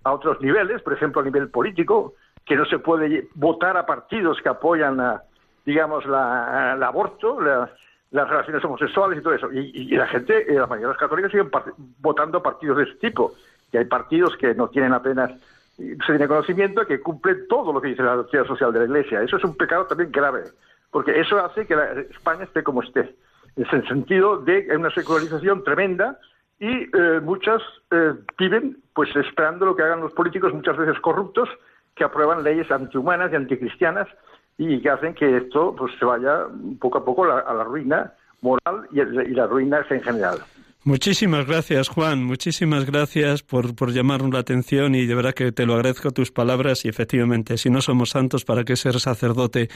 a 0.05 0.12
otros 0.12 0.41
niveles, 0.41 0.81
por 0.83 0.93
ejemplo 0.93 1.20
a 1.20 1.24
nivel 1.24 1.51
político, 1.51 2.14
que 2.45 2.57
no 2.57 2.64
se 2.64 2.78
puede 2.78 3.28
votar 3.35 3.76
a 3.76 3.87
partidos 3.87 4.41
que 4.43 4.49
apoyan, 4.49 4.99
digamos, 5.64 6.05
el 6.05 6.14
aborto, 6.83 7.41
las 7.41 7.70
relaciones 8.11 8.64
homosexuales 8.64 9.18
y 9.18 9.22
todo 9.22 9.35
eso. 9.35 9.53
Y, 9.53 9.91
la 9.97 10.07
gente, 10.07 10.53
eh, 10.53 10.59
la 10.59 10.66
mayoría 10.66 10.89
de 10.89 10.95
los 10.95 11.01
católicos 11.01 11.31
siguen 11.31 11.51
votando 11.99 12.43
partidos 12.43 12.78
de 12.78 12.85
ese 12.85 12.95
tipo. 12.95 13.35
Y 13.72 13.76
hay 13.76 13.85
partidos 13.85 14.37
que 14.37 14.55
no 14.55 14.68
tienen 14.68 14.93
apenas 14.93 15.31
se 15.81 16.12
tiene 16.12 16.28
conocimiento 16.28 16.87
que 16.87 17.01
cumple 17.01 17.35
todo 17.49 17.72
lo 17.72 17.81
que 17.81 17.89
dice 17.89 18.03
la 18.03 18.16
doctrina 18.16 18.47
social 18.47 18.72
de 18.72 18.81
la 18.81 18.85
Iglesia. 18.87 19.22
Eso 19.22 19.37
es 19.37 19.45
un 19.45 19.57
pecado 19.57 19.87
también 19.87 20.12
grave, 20.12 20.45
porque 20.91 21.18
eso 21.18 21.39
hace 21.39 21.66
que 21.66 21.74
España 22.11 22.45
esté 22.45 22.62
como 22.62 22.83
esté. 22.83 23.14
Es 23.57 23.72
el 23.72 23.87
sentido 23.89 24.39
de 24.39 24.68
una 24.76 24.91
secularización 24.91 25.64
tremenda 25.64 26.18
y 26.59 26.83
eh, 26.83 27.20
muchas 27.22 27.62
eh, 27.91 28.12
viven 28.39 28.76
pues 28.95 29.14
esperando 29.16 29.66
lo 29.66 29.74
que 29.74 29.83
hagan 29.83 30.01
los 30.01 30.12
políticos, 30.12 30.53
muchas 30.53 30.76
veces 30.76 31.01
corruptos, 31.01 31.49
que 31.95 32.05
aprueban 32.05 32.45
leyes 32.45 32.70
antihumanas 32.70 33.33
y 33.33 33.37
anticristianas 33.37 34.09
y 34.59 34.81
que 34.81 34.91
hacen 34.91 35.14
que 35.14 35.39
esto 35.39 35.74
pues 35.76 35.93
se 35.99 36.05
vaya 36.05 36.47
poco 36.78 36.99
a 36.99 37.05
poco 37.05 37.24
a 37.24 37.55
la 37.55 37.64
ruina 37.64 38.12
moral 38.43 38.87
y 38.93 39.35
la 39.35 39.47
ruina 39.47 39.85
en 39.89 40.03
general. 40.03 40.39
Muchísimas 40.91 41.47
gracias, 41.47 41.88
Juan. 41.88 42.24
Muchísimas 42.24 42.84
gracias 42.84 43.45
por, 43.45 43.76
por 43.76 43.93
llamarnos 43.93 44.32
la 44.32 44.41
atención 44.41 44.97
y 44.97 45.07
de 45.07 45.14
verdad 45.14 45.34
que 45.34 45.53
te 45.53 45.64
lo 45.64 45.74
agradezco 45.74 46.11
tus 46.11 46.32
palabras 46.32 46.84
y 46.84 46.88
efectivamente, 46.88 47.59
si 47.59 47.70
no 47.70 47.80
somos 47.80 48.11
santos, 48.11 48.45
¿para 48.45 48.64
qué 48.64 48.74
ser 48.74 48.99
sacerdote? 48.99 49.68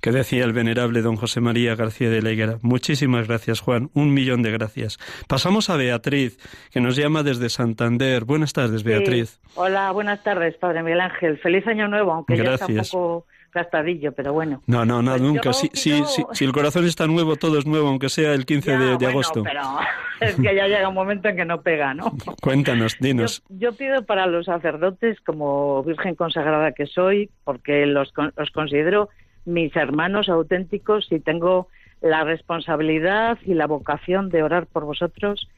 Que 0.00 0.12
decía 0.12 0.44
el 0.44 0.52
venerable 0.52 1.02
don 1.02 1.16
José 1.16 1.40
María 1.40 1.74
García 1.74 2.08
de 2.08 2.22
la 2.22 2.30
Higuera. 2.30 2.58
Muchísimas 2.62 3.26
gracias, 3.26 3.58
Juan. 3.58 3.90
Un 3.94 4.14
millón 4.14 4.42
de 4.44 4.52
gracias. 4.52 4.98
Pasamos 5.26 5.70
a 5.70 5.76
Beatriz, 5.76 6.38
que 6.70 6.80
nos 6.80 6.94
llama 6.94 7.24
desde 7.24 7.48
Santander. 7.48 8.24
Buenas 8.24 8.52
tardes, 8.52 8.84
Beatriz. 8.84 9.40
Hola, 9.56 9.90
buenas 9.90 10.22
tardes, 10.22 10.54
Padre 10.54 10.84
Miguel 10.84 11.00
Ángel. 11.00 11.36
Feliz 11.38 11.66
año 11.66 11.88
nuevo, 11.88 12.12
aunque 12.12 12.36
gracias. 12.36 12.68
ya 12.68 12.82
está 12.82 12.96
un 12.96 13.08
poco 13.08 13.26
gastadillo, 13.52 14.12
pero 14.12 14.32
bueno. 14.32 14.62
No, 14.66 14.84
no, 14.84 15.02
no, 15.02 15.12
pues 15.12 15.22
nunca. 15.22 15.52
Si, 15.52 15.68
si, 15.72 16.44
el 16.44 16.52
corazón 16.52 16.84
está 16.84 17.06
nuevo, 17.06 17.36
todo 17.36 17.58
es 17.58 17.66
nuevo, 17.66 17.88
aunque 17.88 18.08
sea 18.08 18.32
el 18.34 18.46
15 18.46 18.78
de, 18.96 19.06
agosto. 19.06 19.42
Pero 19.42 19.62
es 20.20 20.36
que 20.36 20.54
ya 20.54 20.66
llega 20.66 20.88
un 20.88 20.94
momento 20.94 21.28
en 21.28 21.36
que 21.36 21.44
no 21.44 21.62
pega, 21.62 21.94
¿no? 21.94 22.12
Cuéntanos, 22.42 22.96
dinos. 23.00 23.42
Yo, 23.48 23.74
pido 23.74 24.04
para 24.04 24.26
los 24.26 24.46
sacerdotes, 24.46 25.20
como 25.20 25.82
Virgen 25.84 26.14
consagrada 26.14 26.72
que 26.72 26.86
soy, 26.86 27.30
porque 27.44 27.86
los, 27.86 28.12
los 28.36 28.50
considero 28.50 29.08
mis 29.44 29.74
hermanos 29.76 30.28
auténticos 30.28 31.10
y 31.10 31.20
tengo 31.20 31.68
la 32.00 32.24
responsabilidad 32.24 33.38
y 33.44 33.54
la 33.54 33.66
vocación 33.66 34.30
de 34.30 34.42
orar 34.42 34.66
por 34.66 34.84
vosotros, 34.84 35.48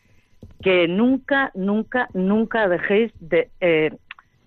que 0.63 0.89
nunca, 0.89 1.51
nunca, 1.55 2.09
nunca 2.15 2.69
dejéis 2.69 3.13
de 3.21 3.51
eh, 3.61 3.93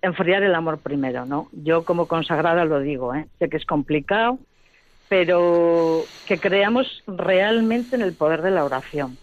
enfriar 0.06 0.43
el 0.43 0.56
amor 0.56 0.80
primero, 0.80 1.26
¿no? 1.26 1.47
Yo 1.51 1.84
como 1.84 2.08
consagrada 2.08 2.66
lo 2.66 2.80
digo, 2.80 3.14
¿eh? 3.14 3.28
sé 3.39 3.49
que 3.49 3.58
es 3.58 3.66
complicado, 3.66 4.39
pero 5.10 6.03
que 6.28 6.39
creamos 6.39 7.03
realmente 7.08 7.95
en 7.95 8.01
el 8.01 8.14
poder 8.14 8.41
de 8.41 8.51
la 8.51 8.66
oración, 8.66 9.18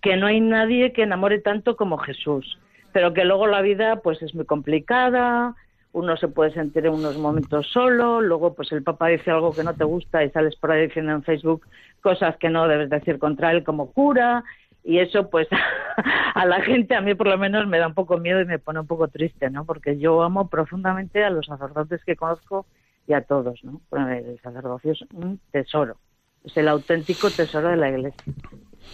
que 0.00 0.16
no 0.16 0.26
hay 0.26 0.40
nadie 0.40 0.92
que 0.92 1.02
enamore 1.02 1.40
tanto 1.40 1.76
como 1.76 1.98
Jesús, 1.98 2.58
pero 2.92 3.12
que 3.12 3.24
luego 3.24 3.46
la 3.46 3.62
vida 3.62 3.96
pues 3.96 4.22
es 4.22 4.34
muy 4.34 4.44
complicada, 4.44 5.54
uno 5.92 6.16
se 6.16 6.28
puede 6.28 6.52
sentir 6.52 6.86
en 6.86 6.92
unos 6.92 7.16
momentos 7.16 7.66
solo, 7.72 8.20
luego 8.20 8.54
pues 8.54 8.70
el 8.72 8.82
Papa 8.82 9.08
dice 9.08 9.30
algo 9.30 9.52
que 9.52 9.64
no 9.64 9.74
te 9.74 9.84
gusta 9.84 10.22
y 10.22 10.30
sales 10.30 10.54
por 10.56 10.70
ahí 10.70 10.88
diciendo 10.88 11.12
en 11.12 11.22
Facebook 11.22 11.66
cosas 12.02 12.36
que 12.36 12.50
no 12.50 12.68
debes 12.68 12.90
decir 12.90 13.18
contra 13.18 13.50
él 13.50 13.64
como 13.64 13.90
cura, 13.92 14.44
y 14.86 15.00
eso 15.00 15.28
pues 15.28 15.48
a 16.34 16.46
la 16.46 16.62
gente 16.62 16.94
a 16.94 17.00
mí 17.00 17.14
por 17.14 17.26
lo 17.26 17.36
menos 17.36 17.66
me 17.66 17.78
da 17.78 17.88
un 17.88 17.94
poco 17.94 18.18
miedo 18.18 18.40
y 18.40 18.46
me 18.46 18.60
pone 18.60 18.80
un 18.80 18.86
poco 18.86 19.08
triste 19.08 19.50
no 19.50 19.64
porque 19.64 19.98
yo 19.98 20.22
amo 20.22 20.48
profundamente 20.48 21.24
a 21.24 21.30
los 21.30 21.46
sacerdotes 21.46 22.02
que 22.04 22.16
conozco 22.16 22.66
y 23.06 23.12
a 23.12 23.22
todos 23.22 23.62
no 23.64 23.80
el 23.92 24.38
sacerdocio 24.40 24.92
es 24.92 25.02
un 25.12 25.40
tesoro 25.50 25.96
es 26.44 26.56
el 26.56 26.68
auténtico 26.68 27.28
tesoro 27.28 27.70
de 27.70 27.76
la 27.76 27.90
iglesia. 27.90 28.32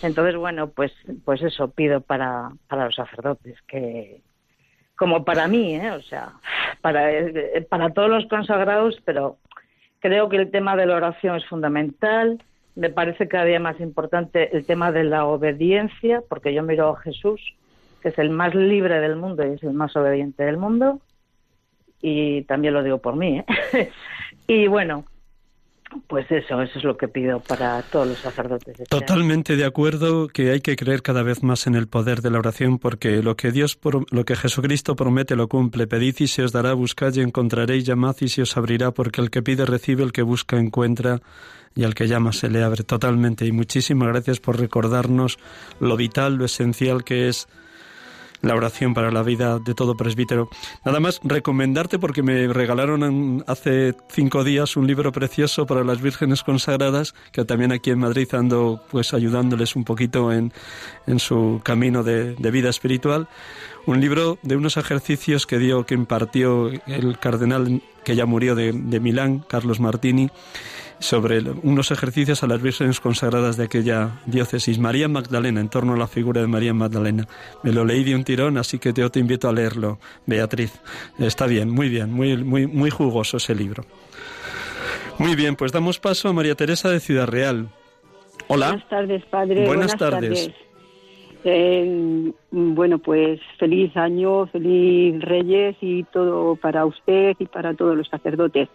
Entonces 0.02 0.36
bueno 0.36 0.70
pues 0.70 0.92
pues 1.24 1.42
eso 1.42 1.70
pido 1.70 2.00
para 2.00 2.50
para 2.68 2.86
los 2.86 2.94
sacerdotes 2.94 3.60
que 3.68 4.22
como 4.96 5.26
para 5.26 5.46
mí 5.46 5.76
¿eh? 5.76 5.90
o 5.90 6.00
sea 6.00 6.32
para 6.80 7.10
para 7.68 7.90
todos 7.90 8.08
los 8.08 8.26
consagrados 8.26 8.98
pero 9.04 9.36
creo 10.00 10.30
que 10.30 10.38
el 10.38 10.50
tema 10.50 10.74
de 10.74 10.86
la 10.86 10.96
oración 10.96 11.36
es 11.36 11.46
fundamental 11.46 12.42
me 12.74 12.90
parece 12.90 13.28
cada 13.28 13.44
día 13.44 13.60
más 13.60 13.80
importante 13.80 14.56
el 14.56 14.64
tema 14.64 14.92
de 14.92 15.04
la 15.04 15.26
obediencia, 15.26 16.22
porque 16.28 16.54
yo 16.54 16.62
miro 16.62 16.90
a 16.90 17.00
Jesús, 17.00 17.40
que 18.00 18.08
es 18.08 18.18
el 18.18 18.30
más 18.30 18.54
libre 18.54 19.00
del 19.00 19.16
mundo 19.16 19.46
y 19.46 19.54
es 19.54 19.62
el 19.62 19.74
más 19.74 19.94
obediente 19.96 20.44
del 20.44 20.56
mundo, 20.56 21.00
y 22.00 22.42
también 22.42 22.74
lo 22.74 22.82
digo 22.82 22.98
por 22.98 23.16
mí. 23.16 23.38
¿eh? 23.72 23.90
y 24.46 24.66
bueno, 24.66 25.04
pues 26.06 26.30
eso, 26.30 26.60
eso 26.62 26.78
es 26.78 26.84
lo 26.84 26.96
que 26.96 27.08
pido 27.08 27.40
para 27.40 27.82
todos 27.82 28.08
los 28.08 28.18
sacerdotes. 28.18 28.76
Totalmente 28.88 29.56
de 29.56 29.64
acuerdo 29.64 30.28
que 30.28 30.50
hay 30.50 30.60
que 30.60 30.76
creer 30.76 31.02
cada 31.02 31.22
vez 31.22 31.42
más 31.42 31.66
en 31.66 31.74
el 31.74 31.88
poder 31.88 32.22
de 32.22 32.30
la 32.30 32.38
oración 32.38 32.78
porque 32.78 33.22
lo 33.22 33.36
que 33.36 33.52
Dios, 33.52 33.78
lo 34.10 34.24
que 34.24 34.36
Jesucristo 34.36 34.96
promete 34.96 35.36
lo 35.36 35.48
cumple. 35.48 35.86
Pedid 35.86 36.16
y 36.20 36.26
se 36.26 36.42
os 36.42 36.52
dará, 36.52 36.74
buscad 36.74 37.14
y 37.14 37.20
encontraréis, 37.20 37.84
llamad 37.84 38.16
y 38.20 38.28
se 38.28 38.42
os 38.42 38.56
abrirá, 38.56 38.90
porque 38.90 39.20
el 39.20 39.30
que 39.30 39.42
pide 39.42 39.66
recibe, 39.66 40.02
el 40.02 40.12
que 40.12 40.22
busca 40.22 40.58
encuentra 40.58 41.20
y 41.74 41.84
al 41.84 41.94
que 41.94 42.06
llama 42.06 42.32
se 42.32 42.50
le 42.50 42.62
abre 42.62 42.84
totalmente. 42.84 43.46
Y 43.46 43.52
muchísimas 43.52 44.08
gracias 44.08 44.40
por 44.40 44.58
recordarnos 44.58 45.38
lo 45.80 45.96
vital, 45.96 46.36
lo 46.36 46.44
esencial 46.44 47.04
que 47.04 47.28
es 47.28 47.48
la 48.42 48.54
oración 48.54 48.92
para 48.92 49.10
la 49.10 49.22
vida 49.22 49.58
de 49.58 49.74
todo 49.74 49.96
presbítero. 49.96 50.50
Nada 50.84 51.00
más 51.00 51.20
recomendarte 51.22 51.98
porque 51.98 52.22
me 52.22 52.48
regalaron 52.48 53.44
hace 53.46 53.94
cinco 54.08 54.44
días 54.44 54.76
un 54.76 54.86
libro 54.86 55.12
precioso 55.12 55.64
para 55.66 55.84
las 55.84 56.02
vírgenes 56.02 56.42
consagradas, 56.42 57.14
que 57.32 57.44
también 57.44 57.72
aquí 57.72 57.90
en 57.90 58.00
Madrid 58.00 58.28
ando 58.34 58.82
pues 58.90 59.14
ayudándoles 59.14 59.76
un 59.76 59.84
poquito 59.84 60.32
en, 60.32 60.52
en 61.06 61.18
su 61.18 61.60
camino 61.64 62.02
de, 62.02 62.34
de 62.34 62.50
vida 62.50 62.68
espiritual. 62.68 63.28
Un 63.86 64.00
libro 64.00 64.38
de 64.42 64.56
unos 64.56 64.76
ejercicios 64.76 65.46
que 65.46 65.58
dio, 65.58 65.86
que 65.86 65.94
impartió 65.94 66.70
el 66.86 67.18
cardenal 67.18 67.82
que 68.04 68.16
ya 68.16 68.26
murió 68.26 68.54
de, 68.54 68.72
de 68.72 69.00
Milán, 69.00 69.44
Carlos 69.48 69.80
Martini, 69.80 70.30
sobre 71.02 71.40
unos 71.62 71.90
ejercicios 71.90 72.42
a 72.42 72.46
las 72.46 72.62
vírgenes 72.62 73.00
consagradas 73.00 73.56
de 73.56 73.64
aquella 73.64 74.20
diócesis, 74.26 74.78
María 74.78 75.08
Magdalena, 75.08 75.60
en 75.60 75.68
torno 75.68 75.94
a 75.94 75.96
la 75.96 76.06
figura 76.06 76.40
de 76.40 76.46
María 76.46 76.72
Magdalena. 76.72 77.26
Me 77.62 77.72
lo 77.72 77.84
leí 77.84 78.04
de 78.04 78.14
un 78.14 78.24
tirón, 78.24 78.56
así 78.56 78.78
que 78.78 78.92
yo 78.92 79.10
te 79.10 79.18
invito 79.18 79.48
a 79.48 79.52
leerlo, 79.52 79.98
Beatriz. 80.26 80.80
Está 81.18 81.46
bien, 81.46 81.70
muy 81.70 81.88
bien, 81.88 82.12
muy, 82.12 82.36
muy, 82.36 82.66
muy 82.66 82.90
jugoso 82.90 83.38
ese 83.38 83.54
libro. 83.54 83.84
Muy 85.18 85.34
bien, 85.34 85.56
pues 85.56 85.72
damos 85.72 85.98
paso 85.98 86.28
a 86.28 86.32
María 86.32 86.54
Teresa 86.54 86.88
de 86.88 87.00
Ciudad 87.00 87.26
Real. 87.26 87.68
Hola. 88.46 88.68
Buenas 88.68 88.88
tardes, 88.88 89.24
padre. 89.26 89.66
Buenas, 89.66 89.96
tardes. 89.96 90.50
Eh, 91.44 92.32
bueno, 92.50 92.98
pues 92.98 93.40
feliz 93.58 93.96
año, 93.96 94.46
feliz 94.46 95.20
Reyes 95.20 95.76
y 95.80 96.04
todo 96.04 96.54
para 96.56 96.86
usted 96.86 97.34
y 97.38 97.46
para 97.46 97.74
todos 97.74 97.96
los 97.96 98.08
sacerdotes. 98.08 98.68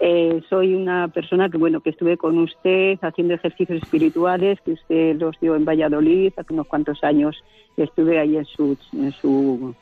Eh, 0.00 0.40
soy 0.48 0.74
una 0.74 1.08
persona 1.08 1.48
que, 1.48 1.58
bueno, 1.58 1.80
que 1.80 1.90
estuve 1.90 2.16
con 2.16 2.38
usted 2.38 2.98
haciendo 3.02 3.34
ejercicios 3.34 3.82
espirituales, 3.82 4.60
que 4.60 4.72
usted 4.72 5.16
los 5.16 5.38
dio 5.40 5.56
en 5.56 5.64
Valladolid 5.64 6.32
hace 6.36 6.52
unos 6.52 6.68
cuantos 6.68 7.02
años. 7.02 7.42
Estuve 7.76 8.18
ahí 8.18 8.36
en, 8.36 8.44
su, 8.44 8.76
en, 8.92 9.12
su, 9.12 9.74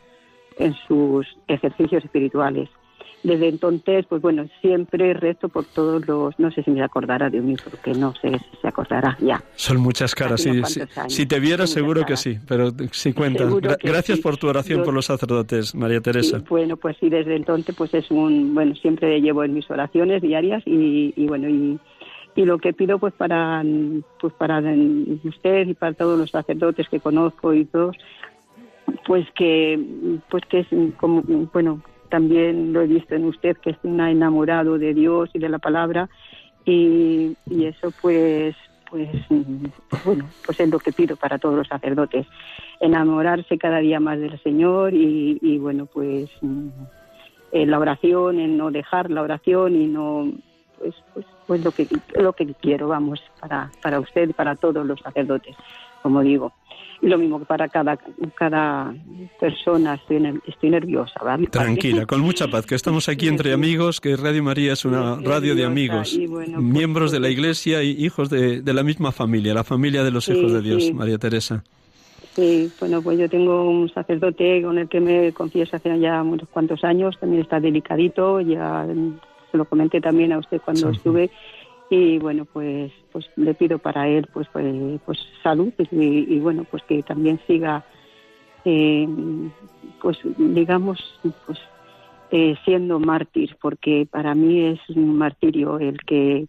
en 0.58 0.74
sus 0.86 1.26
ejercicios 1.48 2.04
espirituales. 2.04 2.70
Desde 3.22 3.48
entonces, 3.48 4.06
pues 4.08 4.22
bueno, 4.22 4.46
siempre 4.60 5.12
rezo 5.14 5.48
por 5.48 5.64
todos 5.64 6.06
los, 6.06 6.38
no 6.38 6.50
sé 6.52 6.62
si 6.62 6.70
me 6.70 6.82
acordará 6.82 7.28
de 7.28 7.40
mí, 7.40 7.56
porque 7.62 7.92
no 7.92 8.14
sé 8.14 8.30
si 8.30 8.56
se 8.62 8.68
acordará 8.68 9.16
ya. 9.20 9.42
Son 9.56 9.78
muchas 9.78 10.14
caras, 10.14 10.42
sí, 10.42 10.62
si, 10.64 10.80
si, 11.08 11.26
te 11.26 11.40
viera 11.40 11.66
seguro 11.66 12.04
que 12.04 12.16
sí, 12.16 12.38
pero 12.46 12.70
si 12.92 13.12
cuentas. 13.12 13.52
Gracias 13.82 14.20
por 14.20 14.36
tu 14.36 14.48
oración 14.48 14.84
por 14.84 14.94
los 14.94 15.06
sacerdotes, 15.06 15.74
María 15.74 16.00
Teresa. 16.00 16.42
bueno, 16.48 16.76
pues 16.76 16.96
sí, 17.00 17.08
desde 17.08 17.34
entonces 17.34 17.74
pues 17.74 17.92
es 17.94 18.10
un, 18.10 18.54
bueno, 18.54 18.74
siempre 18.76 19.20
llevo 19.20 19.42
en 19.42 19.54
mis 19.54 19.68
oraciones 19.70 20.22
diarias 20.22 20.62
y, 20.66 21.12
y 21.16 21.26
bueno, 21.26 21.48
y, 21.48 21.80
y 22.36 22.44
lo 22.44 22.58
que 22.58 22.72
pido 22.74 22.98
pues 22.98 23.14
para 23.14 23.64
pues 24.20 24.34
para 24.34 24.62
usted 25.24 25.66
y 25.66 25.74
para 25.74 25.94
todos 25.94 26.18
los 26.18 26.30
sacerdotes 26.30 26.88
que 26.88 27.00
conozco 27.00 27.54
y 27.54 27.64
todos 27.64 27.96
pues 29.06 29.26
que 29.34 29.80
pues 30.28 30.44
que 30.48 30.60
es 30.60 30.66
como 30.98 31.22
bueno 31.52 31.82
también 32.06 32.72
lo 32.72 32.82
he 32.82 32.86
visto 32.86 33.14
en 33.14 33.24
usted 33.26 33.56
que 33.58 33.70
es 33.70 33.76
un 33.82 34.00
enamorado 34.00 34.78
de 34.78 34.94
Dios 34.94 35.30
y 35.32 35.38
de 35.38 35.48
la 35.48 35.58
palabra 35.58 36.08
y, 36.64 37.36
eso 37.48 37.92
pues 38.00 38.56
pues 38.90 39.08
bueno 40.04 40.28
pues 40.44 40.60
es 40.60 40.68
lo 40.68 40.78
que 40.78 40.92
pido 40.92 41.16
para 41.16 41.38
todos 41.38 41.56
los 41.56 41.68
sacerdotes 41.68 42.26
enamorarse 42.80 43.58
cada 43.58 43.78
día 43.78 44.00
más 44.00 44.18
del 44.18 44.40
Señor 44.42 44.94
y, 44.94 45.58
bueno 45.58 45.86
pues 45.86 46.30
en 46.42 47.70
la 47.70 47.78
oración 47.78 48.38
en 48.38 48.56
no 48.56 48.70
dejar 48.70 49.10
la 49.10 49.22
oración 49.22 49.76
y 49.76 49.86
no 49.86 50.32
pues 50.78 50.94
pues 51.14 51.26
pues 51.46 51.64
lo 51.64 51.70
que 51.72 51.88
lo 52.18 52.32
que 52.32 52.54
quiero 52.54 52.88
vamos 52.88 53.22
para 53.40 53.70
para 53.82 54.00
usted 54.00 54.28
y 54.28 54.32
para 54.32 54.56
todos 54.56 54.84
los 54.86 55.00
sacerdotes 55.00 55.56
como 56.02 56.22
digo. 56.22 56.52
y 56.65 56.65
lo 57.06 57.18
mismo 57.18 57.38
que 57.38 57.44
para 57.44 57.68
cada, 57.68 57.98
cada 58.34 58.94
persona. 59.38 59.94
Estoy, 59.94 60.40
estoy 60.46 60.70
nerviosa, 60.70 61.20
¿vale? 61.22 61.46
Tranquila, 61.46 62.06
con 62.06 62.20
mucha 62.20 62.48
paz, 62.48 62.66
que 62.66 62.74
estamos 62.74 63.08
aquí 63.08 63.28
entre 63.28 63.52
amigos, 63.52 64.00
que 64.00 64.16
Radio 64.16 64.42
María 64.42 64.72
es 64.72 64.84
una 64.84 65.16
radio 65.16 65.54
de 65.54 65.64
amigos, 65.64 66.18
pues, 66.28 66.48
miembros 66.48 67.12
de 67.12 67.20
la 67.20 67.28
Iglesia 67.28 67.82
y 67.82 67.90
hijos 68.04 68.30
de, 68.30 68.62
de, 68.62 68.74
la 68.74 68.82
misma 68.82 69.12
familia, 69.12 69.54
la 69.54 69.64
familia 69.64 70.02
de 70.02 70.10
los 70.10 70.28
hijos 70.28 70.52
de 70.52 70.60
Dios, 70.60 70.92
María 70.92 71.18
Teresa. 71.18 71.62
Sí, 72.34 72.70
bueno, 72.78 73.00
pues 73.00 73.18
yo 73.18 73.30
tengo 73.30 73.68
un 73.68 73.88
sacerdote 73.88 74.60
con 74.62 74.76
el 74.76 74.88
que 74.88 75.00
me 75.00 75.32
confieso 75.32 75.76
hace 75.76 75.98
ya 75.98 76.22
unos 76.22 76.46
cuantos 76.50 76.84
años, 76.84 77.18
también 77.18 77.42
está 77.42 77.60
delicadito, 77.60 78.40
ya 78.42 78.86
se 79.50 79.56
lo 79.56 79.64
comenté 79.64 80.02
también 80.02 80.32
a 80.32 80.38
usted 80.38 80.60
cuando 80.62 80.90
estuve 80.90 81.30
y 81.90 82.18
bueno 82.18 82.44
pues 82.44 82.92
pues 83.12 83.26
le 83.36 83.54
pido 83.54 83.78
para 83.78 84.08
él 84.08 84.28
pues 84.32 84.48
pues, 84.52 84.64
pues 85.04 85.18
salud 85.42 85.72
y, 85.90 86.38
bueno 86.38 86.64
pues 86.64 86.82
que 86.84 87.02
también 87.02 87.40
siga 87.46 87.84
eh, 88.64 89.06
pues 90.02 90.18
digamos 90.36 90.98
pues 91.46 91.58
eh, 92.32 92.56
siendo 92.64 92.98
mártir 92.98 93.56
porque 93.60 94.06
para 94.10 94.34
mí 94.34 94.64
es 94.64 94.80
un 94.90 95.16
martirio 95.16 95.78
el 95.78 95.98
que 95.98 96.46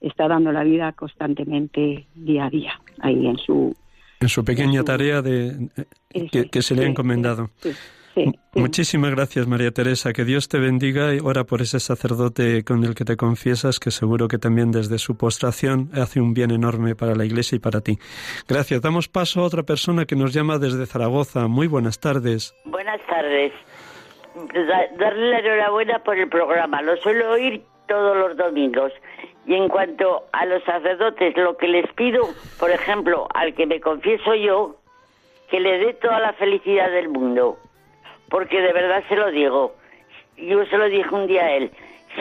está 0.00 0.26
dando 0.26 0.50
la 0.50 0.64
vida 0.64 0.92
constantemente 0.92 2.06
día 2.14 2.46
a 2.46 2.50
día 2.50 2.80
ahí 3.00 3.26
en 3.26 3.38
su 3.38 3.76
en 4.18 4.28
su 4.28 4.44
pequeña 4.44 4.82
tarea 4.82 5.22
de 5.22 5.68
que, 6.50 6.62
se 6.62 6.74
le 6.74 6.84
ha 6.84 6.88
encomendado 6.88 7.50
Muchísimas 8.54 9.12
gracias, 9.12 9.46
María 9.46 9.70
Teresa. 9.70 10.12
Que 10.12 10.24
Dios 10.24 10.48
te 10.48 10.58
bendiga 10.58 11.14
y 11.14 11.20
ora 11.22 11.44
por 11.44 11.60
ese 11.62 11.78
sacerdote 11.80 12.64
con 12.64 12.84
el 12.84 12.94
que 12.94 13.04
te 13.04 13.16
confiesas, 13.16 13.78
que 13.78 13.90
seguro 13.90 14.28
que 14.28 14.38
también 14.38 14.72
desde 14.72 14.98
su 14.98 15.16
postración 15.16 15.90
hace 15.94 16.20
un 16.20 16.34
bien 16.34 16.50
enorme 16.50 16.96
para 16.96 17.14
la 17.14 17.24
Iglesia 17.24 17.56
y 17.56 17.58
para 17.60 17.80
ti. 17.80 17.98
Gracias. 18.48 18.82
Damos 18.82 19.08
paso 19.08 19.40
a 19.40 19.44
otra 19.44 19.62
persona 19.62 20.04
que 20.04 20.16
nos 20.16 20.32
llama 20.32 20.58
desde 20.58 20.86
Zaragoza. 20.86 21.46
Muy 21.46 21.68
buenas 21.68 22.00
tardes. 22.00 22.54
Buenas 22.64 23.00
tardes. 23.06 23.52
darle 24.98 25.30
la 25.30 25.38
enhorabuena 25.38 26.02
por 26.02 26.18
el 26.18 26.28
programa. 26.28 26.82
Lo 26.82 26.96
suelo 26.96 27.30
oír 27.30 27.62
todos 27.86 28.16
los 28.16 28.36
domingos. 28.36 28.92
Y 29.46 29.54
en 29.54 29.68
cuanto 29.68 30.24
a 30.32 30.44
los 30.46 30.62
sacerdotes, 30.64 31.36
lo 31.36 31.56
que 31.56 31.66
les 31.66 31.90
pido, 31.94 32.28
por 32.58 32.70
ejemplo, 32.70 33.26
al 33.34 33.54
que 33.54 33.66
me 33.66 33.80
confieso 33.80 34.34
yo, 34.34 34.76
que 35.50 35.58
le 35.58 35.78
dé 35.78 35.94
toda 35.94 36.20
la 36.20 36.32
felicidad 36.34 36.90
del 36.90 37.08
mundo 37.08 37.58
porque 38.30 38.60
de 38.60 38.72
verdad 38.72 39.02
se 39.08 39.16
lo 39.16 39.30
digo. 39.30 39.74
Yo 40.38 40.64
se 40.66 40.78
lo 40.78 40.88
dije 40.88 41.14
un 41.14 41.26
día 41.26 41.44
a 41.44 41.52
él. 41.52 41.70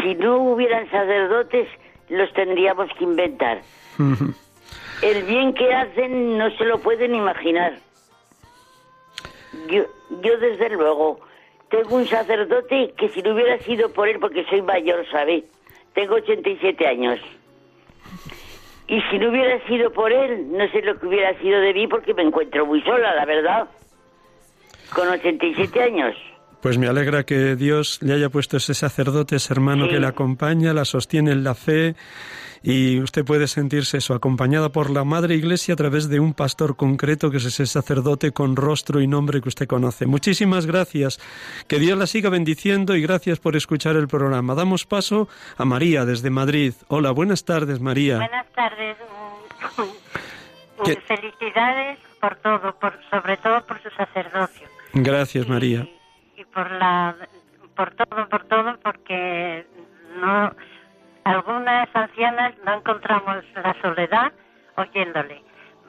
Si 0.01 0.15
no 0.15 0.37
hubieran 0.37 0.89
sacerdotes, 0.89 1.67
los 2.09 2.33
tendríamos 2.33 2.89
que 2.97 3.03
inventar. 3.05 3.61
El 5.01 5.23
bien 5.23 5.53
que 5.53 5.73
hacen 5.73 6.37
no 6.37 6.49
se 6.57 6.65
lo 6.65 6.79
pueden 6.79 7.15
imaginar. 7.15 7.77
Yo, 9.69 9.85
yo 10.21 10.37
desde 10.37 10.69
luego 10.69 11.21
tengo 11.69 11.95
un 11.95 12.05
sacerdote 12.05 12.93
que 12.97 13.07
si 13.09 13.21
no 13.21 13.33
hubiera 13.33 13.57
sido 13.59 13.89
por 13.93 14.09
él, 14.09 14.19
porque 14.19 14.43
soy 14.45 14.61
mayor, 14.61 15.05
¿sabe? 15.09 15.45
Tengo 15.93 16.15
87 16.15 16.85
años. 16.85 17.19
Y 18.87 19.01
si 19.03 19.19
no 19.19 19.29
hubiera 19.29 19.65
sido 19.67 19.91
por 19.91 20.11
él, 20.11 20.51
no 20.51 20.67
sé 20.69 20.81
lo 20.81 20.99
que 20.99 21.07
hubiera 21.07 21.33
sido 21.39 21.61
de 21.61 21.73
mí 21.73 21.87
porque 21.87 22.13
me 22.13 22.23
encuentro 22.23 22.65
muy 22.65 22.81
sola, 22.81 23.15
la 23.15 23.25
verdad 23.25 23.69
con 24.93 25.07
87 25.07 25.81
años. 25.81 26.15
Pues 26.61 26.77
me 26.77 26.87
alegra 26.87 27.23
que 27.23 27.55
Dios 27.55 27.99
le 28.01 28.13
haya 28.13 28.29
puesto 28.29 28.57
ese 28.57 28.73
sacerdote, 28.73 29.37
ese 29.37 29.53
hermano 29.53 29.87
que 29.87 29.99
le 29.99 30.07
acompaña, 30.07 30.73
la 30.73 30.83
sostiene 30.83 31.31
en 31.31 31.43
la 31.45 31.55
fe 31.55 31.95
y 32.61 32.99
usted 32.99 33.23
puede 33.23 33.47
sentirse 33.47 33.97
eso, 33.97 34.13
acompañada 34.13 34.69
por 34.69 34.89
la 34.89 35.05
Madre 35.05 35.35
Iglesia 35.35 35.73
a 35.73 35.77
través 35.77 36.09
de 36.09 36.19
un 36.19 36.33
pastor 36.33 36.75
concreto 36.75 37.31
que 37.31 37.37
es 37.37 37.45
ese 37.45 37.65
sacerdote 37.65 38.31
con 38.31 38.57
rostro 38.57 38.99
y 38.99 39.07
nombre 39.07 39.41
que 39.41 39.47
usted 39.47 39.67
conoce. 39.67 40.05
Muchísimas 40.05 40.65
gracias. 40.65 41.19
Que 41.67 41.79
Dios 41.79 41.97
la 41.97 42.07
siga 42.07 42.29
bendiciendo 42.29 42.95
y 42.95 43.01
gracias 43.01 43.39
por 43.39 43.55
escuchar 43.55 43.95
el 43.95 44.09
programa. 44.09 44.55
Damos 44.55 44.85
paso 44.85 45.29
a 45.57 45.63
María 45.63 46.03
desde 46.03 46.29
Madrid. 46.29 46.73
Hola, 46.89 47.11
buenas 47.11 47.45
tardes, 47.45 47.79
María. 47.79 48.17
Buenas 48.17 48.47
tardes. 48.53 48.97
Felicidades 51.07 51.99
por 52.19 52.35
todo, 52.37 52.73
por, 52.79 52.93
sobre 53.09 53.37
todo 53.37 53.65
por 53.65 53.81
su 53.81 53.89
sacerdocio. 53.91 54.68
Gracias, 54.93 55.47
María. 55.47 55.87
Y, 56.35 56.45
por 56.45 56.69
la 56.71 57.15
por 57.75 57.91
todo, 57.91 58.27
por 58.27 58.43
todo, 58.45 58.77
porque 58.83 59.65
no 60.19 60.51
algunas 61.23 61.87
ancianas 61.93 62.53
no 62.65 62.73
encontramos 62.73 63.43
la 63.55 63.75
soledad 63.81 64.33
oyéndole. 64.75 65.43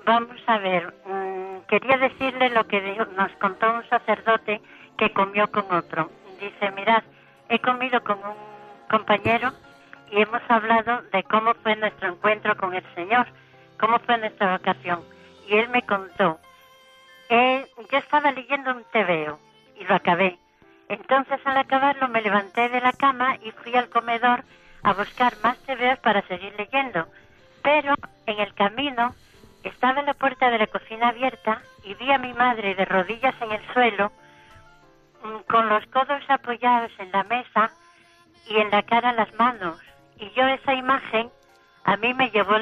Vamos 0.05 0.41
a 0.47 0.59
ver, 0.59 0.95
mm, 1.07 1.67
quería 1.69 1.99
decirle 1.99 2.51
lo 2.51 2.67
que 2.67 2.81
nos 3.17 3.33
contó 3.41 3.75
un 3.75 3.89
sacerdote 3.89 4.61
que 4.99 5.13
comió 5.13 5.51
con 5.51 5.65
otro. 5.73 6.11
Dice, 6.41 6.71
mirad, 6.73 7.03
he 7.49 7.59
comido 7.59 8.03
con 8.03 8.19
un 8.19 8.37
compañero 8.89 9.53
y 10.11 10.21
hemos 10.21 10.43
hablado 10.49 11.03
de 11.13 11.23
cómo 11.25 11.55
fue 11.63 11.77
nuestro 11.77 12.09
encuentro 12.09 12.57
con 12.57 12.75
el 12.75 12.85
Señor, 12.95 13.27
cómo 13.79 13.99
fue 14.01 14.19
nuestra 14.19 14.59
vacación. 14.59 15.01
Y 15.49 15.57
él 15.57 15.69
me 15.71 15.83
contó 15.83 16.39
eh, 17.31 17.67
yo 17.91 17.99
estaba 17.99 18.33
leyendo 18.33 18.73
un 18.73 18.85
tebeo 18.93 19.39
y 19.79 19.85
lo 19.85 19.95
acabé. 19.95 20.37
Entonces 20.89 21.39
al 21.45 21.57
acabarlo 21.57 22.09
me 22.09 22.21
levanté 22.21 22.69
de 22.69 22.81
la 22.81 22.93
cama 22.93 23.37
y 23.37 23.53
fui 23.53 23.75
al 23.77 23.89
comedor 23.89 24.45
a 24.83 24.93
buscar 24.93 25.33
más 25.43 25.57
tebeos 25.59 25.99
para 26.01 26.23
seguir 26.27 26.53
leyendo. 26.59 27.07
Pero 27.63 27.95
en 28.27 28.41
el 28.41 28.53
camino 28.55 29.15
estaba 29.63 30.03
la 30.03 30.15
puerta 30.15 30.51
de 30.51 30.59
la 30.59 30.67
cocina 30.67 31.09
abierta 31.09 31.63
y 31.85 31.95
vi 31.95 32.11
a 32.11 32.19
mi 32.19 32.35
madre 32.35 32.75
de 32.75 32.85
rodillas 32.85 33.35
en 33.41 33.53
el 33.53 33.73
suelo 33.73 34.11
con 35.47 35.69
los 35.69 35.87
codos 35.87 36.23
apoyados 36.29 36.91
en 36.99 37.13
la 37.13 37.23
mesa 37.25 37.71
y 38.49 38.57
en 38.57 38.71
la 38.71 38.83
cara 38.83 39.13
las 39.13 39.33
manos. 39.35 39.79
Y 40.19 40.31
yo 40.31 40.47
esa 40.49 40.75
imagen 40.75 41.31
a 41.85 41.97
mí 41.97 42.13
me 42.13 42.31
llevó 42.31 42.57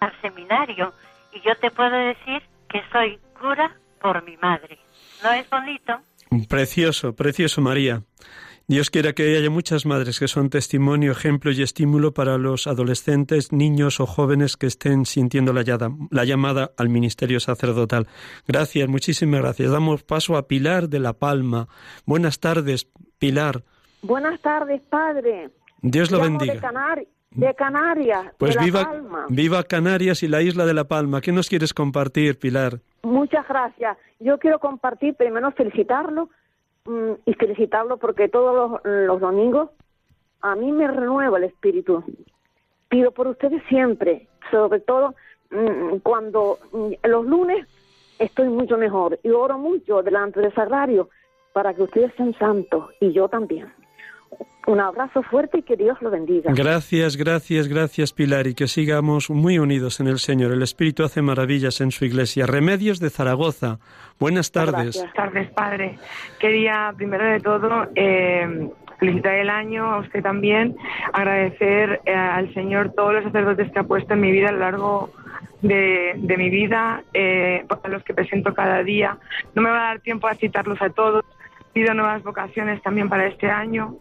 al 0.00 0.20
seminario 0.22 0.92
y 1.32 1.40
yo 1.40 1.54
te 1.56 1.70
puedo 1.70 1.96
decir 1.96 2.42
que 2.68 2.82
soy 2.90 3.20
cura 3.38 3.70
por 3.98 4.24
mi 4.24 4.36
madre. 4.36 4.78
¿No 5.22 5.32
es 5.32 5.48
bonito? 5.50 6.00
Precioso, 6.48 7.14
precioso 7.14 7.60
María. 7.60 8.02
Dios 8.70 8.90
quiera 8.90 9.14
que 9.14 9.34
haya 9.34 9.48
muchas 9.48 9.86
madres 9.86 10.18
que 10.18 10.28
son 10.28 10.50
testimonio, 10.50 11.12
ejemplo 11.12 11.50
y 11.52 11.62
estímulo 11.62 12.12
para 12.12 12.36
los 12.36 12.66
adolescentes, 12.66 13.50
niños 13.50 13.98
o 13.98 14.04
jóvenes 14.04 14.58
que 14.58 14.66
estén 14.66 15.06
sintiendo 15.06 15.54
la, 15.54 15.64
la 16.10 16.24
llamada 16.26 16.72
al 16.76 16.90
ministerio 16.90 17.40
sacerdotal. 17.40 18.08
Gracias, 18.46 18.86
muchísimas 18.86 19.40
gracias. 19.40 19.72
Damos 19.72 20.02
paso 20.02 20.36
a 20.36 20.48
Pilar 20.48 20.90
de 20.90 20.98
La 20.98 21.14
Palma. 21.14 21.66
Buenas 22.04 22.40
tardes, 22.40 22.90
Pilar. 23.18 23.64
Buenas 24.02 24.38
tardes, 24.42 24.82
padre. 24.90 25.50
Dios 25.80 26.10
lo 26.10 26.20
bendiga. 26.20 26.54
De, 26.54 27.08
Canarias. 27.56 28.34
Pues 28.38 28.56
de 28.56 28.64
viva, 28.64 28.80
La 28.80 28.86
Palma. 28.86 29.26
viva 29.28 29.62
Canarias 29.64 30.22
y 30.22 30.28
la 30.28 30.42
isla 30.42 30.66
de 30.66 30.74
La 30.74 30.84
Palma. 30.84 31.20
¿Qué 31.20 31.32
nos 31.32 31.48
quieres 31.48 31.74
compartir, 31.74 32.38
Pilar? 32.38 32.80
Muchas 33.02 33.46
gracias. 33.46 33.96
Yo 34.18 34.38
quiero 34.38 34.58
compartir, 34.58 35.14
primero 35.14 35.50
felicitarlo 35.52 36.30
mm, 36.84 37.12
y 37.26 37.34
felicitarlo 37.34 37.98
porque 37.98 38.28
todos 38.28 38.80
los, 38.84 38.84
los 38.84 39.20
domingos 39.20 39.70
a 40.40 40.54
mí 40.54 40.72
me 40.72 40.88
renueva 40.88 41.38
el 41.38 41.44
espíritu. 41.44 42.04
Pido 42.88 43.10
por 43.12 43.28
ustedes 43.28 43.62
siempre, 43.68 44.28
sobre 44.50 44.80
todo 44.80 45.14
mm, 45.50 45.98
cuando 46.02 46.58
mm, 46.72 46.92
los 47.08 47.26
lunes 47.26 47.66
estoy 48.18 48.48
mucho 48.48 48.76
mejor 48.76 49.18
y 49.22 49.30
oro 49.30 49.58
mucho 49.58 50.02
delante 50.02 50.40
del 50.40 50.52
sagrario 50.54 51.08
para 51.52 51.74
que 51.74 51.82
ustedes 51.82 52.12
sean 52.16 52.34
santos 52.34 52.90
y 53.00 53.12
yo 53.12 53.28
también. 53.28 53.72
Un 54.68 54.80
abrazo 54.80 55.22
fuerte 55.22 55.60
y 55.60 55.62
que 55.62 55.76
Dios 55.76 55.96
lo 56.02 56.10
bendiga. 56.10 56.52
Gracias, 56.54 57.16
gracias, 57.16 57.68
gracias 57.68 58.12
Pilar 58.12 58.46
y 58.46 58.54
que 58.54 58.68
sigamos 58.68 59.30
muy 59.30 59.58
unidos 59.58 59.98
en 59.98 60.08
el 60.08 60.18
Señor. 60.18 60.52
El 60.52 60.60
Espíritu 60.60 61.04
hace 61.04 61.22
maravillas 61.22 61.80
en 61.80 61.90
su 61.90 62.04
iglesia. 62.04 62.44
Remedios 62.44 63.00
de 63.00 63.08
Zaragoza. 63.08 63.78
Buenas 64.20 64.52
tardes. 64.52 64.96
Buenas 64.96 65.14
tardes, 65.14 65.50
Padre. 65.52 65.98
Quería, 66.38 66.92
primero 66.94 67.24
de 67.24 67.40
todo, 67.40 67.86
eh, 67.94 68.68
felicitar 68.98 69.36
el 69.36 69.48
año 69.48 69.86
a 69.86 70.00
usted 70.00 70.22
también, 70.22 70.76
agradecer 71.14 72.02
eh, 72.04 72.12
al 72.12 72.52
Señor 72.52 72.92
todos 72.92 73.14
los 73.14 73.24
sacerdotes 73.24 73.72
que 73.72 73.78
ha 73.78 73.84
puesto 73.84 74.12
en 74.12 74.20
mi 74.20 74.30
vida 74.30 74.50
a 74.50 74.52
lo 74.52 74.58
largo 74.58 75.10
de, 75.62 76.12
de 76.14 76.36
mi 76.36 76.50
vida, 76.50 77.04
eh, 77.14 77.64
a 77.70 77.88
los 77.88 78.04
que 78.04 78.12
presento 78.12 78.52
cada 78.52 78.82
día. 78.82 79.16
No 79.54 79.62
me 79.62 79.70
va 79.70 79.76
a 79.76 79.88
dar 79.94 80.00
tiempo 80.00 80.28
a 80.28 80.34
citarlos 80.34 80.82
a 80.82 80.90
todos. 80.90 81.24
Pido 81.72 81.94
nuevas 81.94 82.22
vocaciones 82.22 82.82
también 82.82 83.08
para 83.08 83.28
este 83.28 83.48
año. 83.48 83.96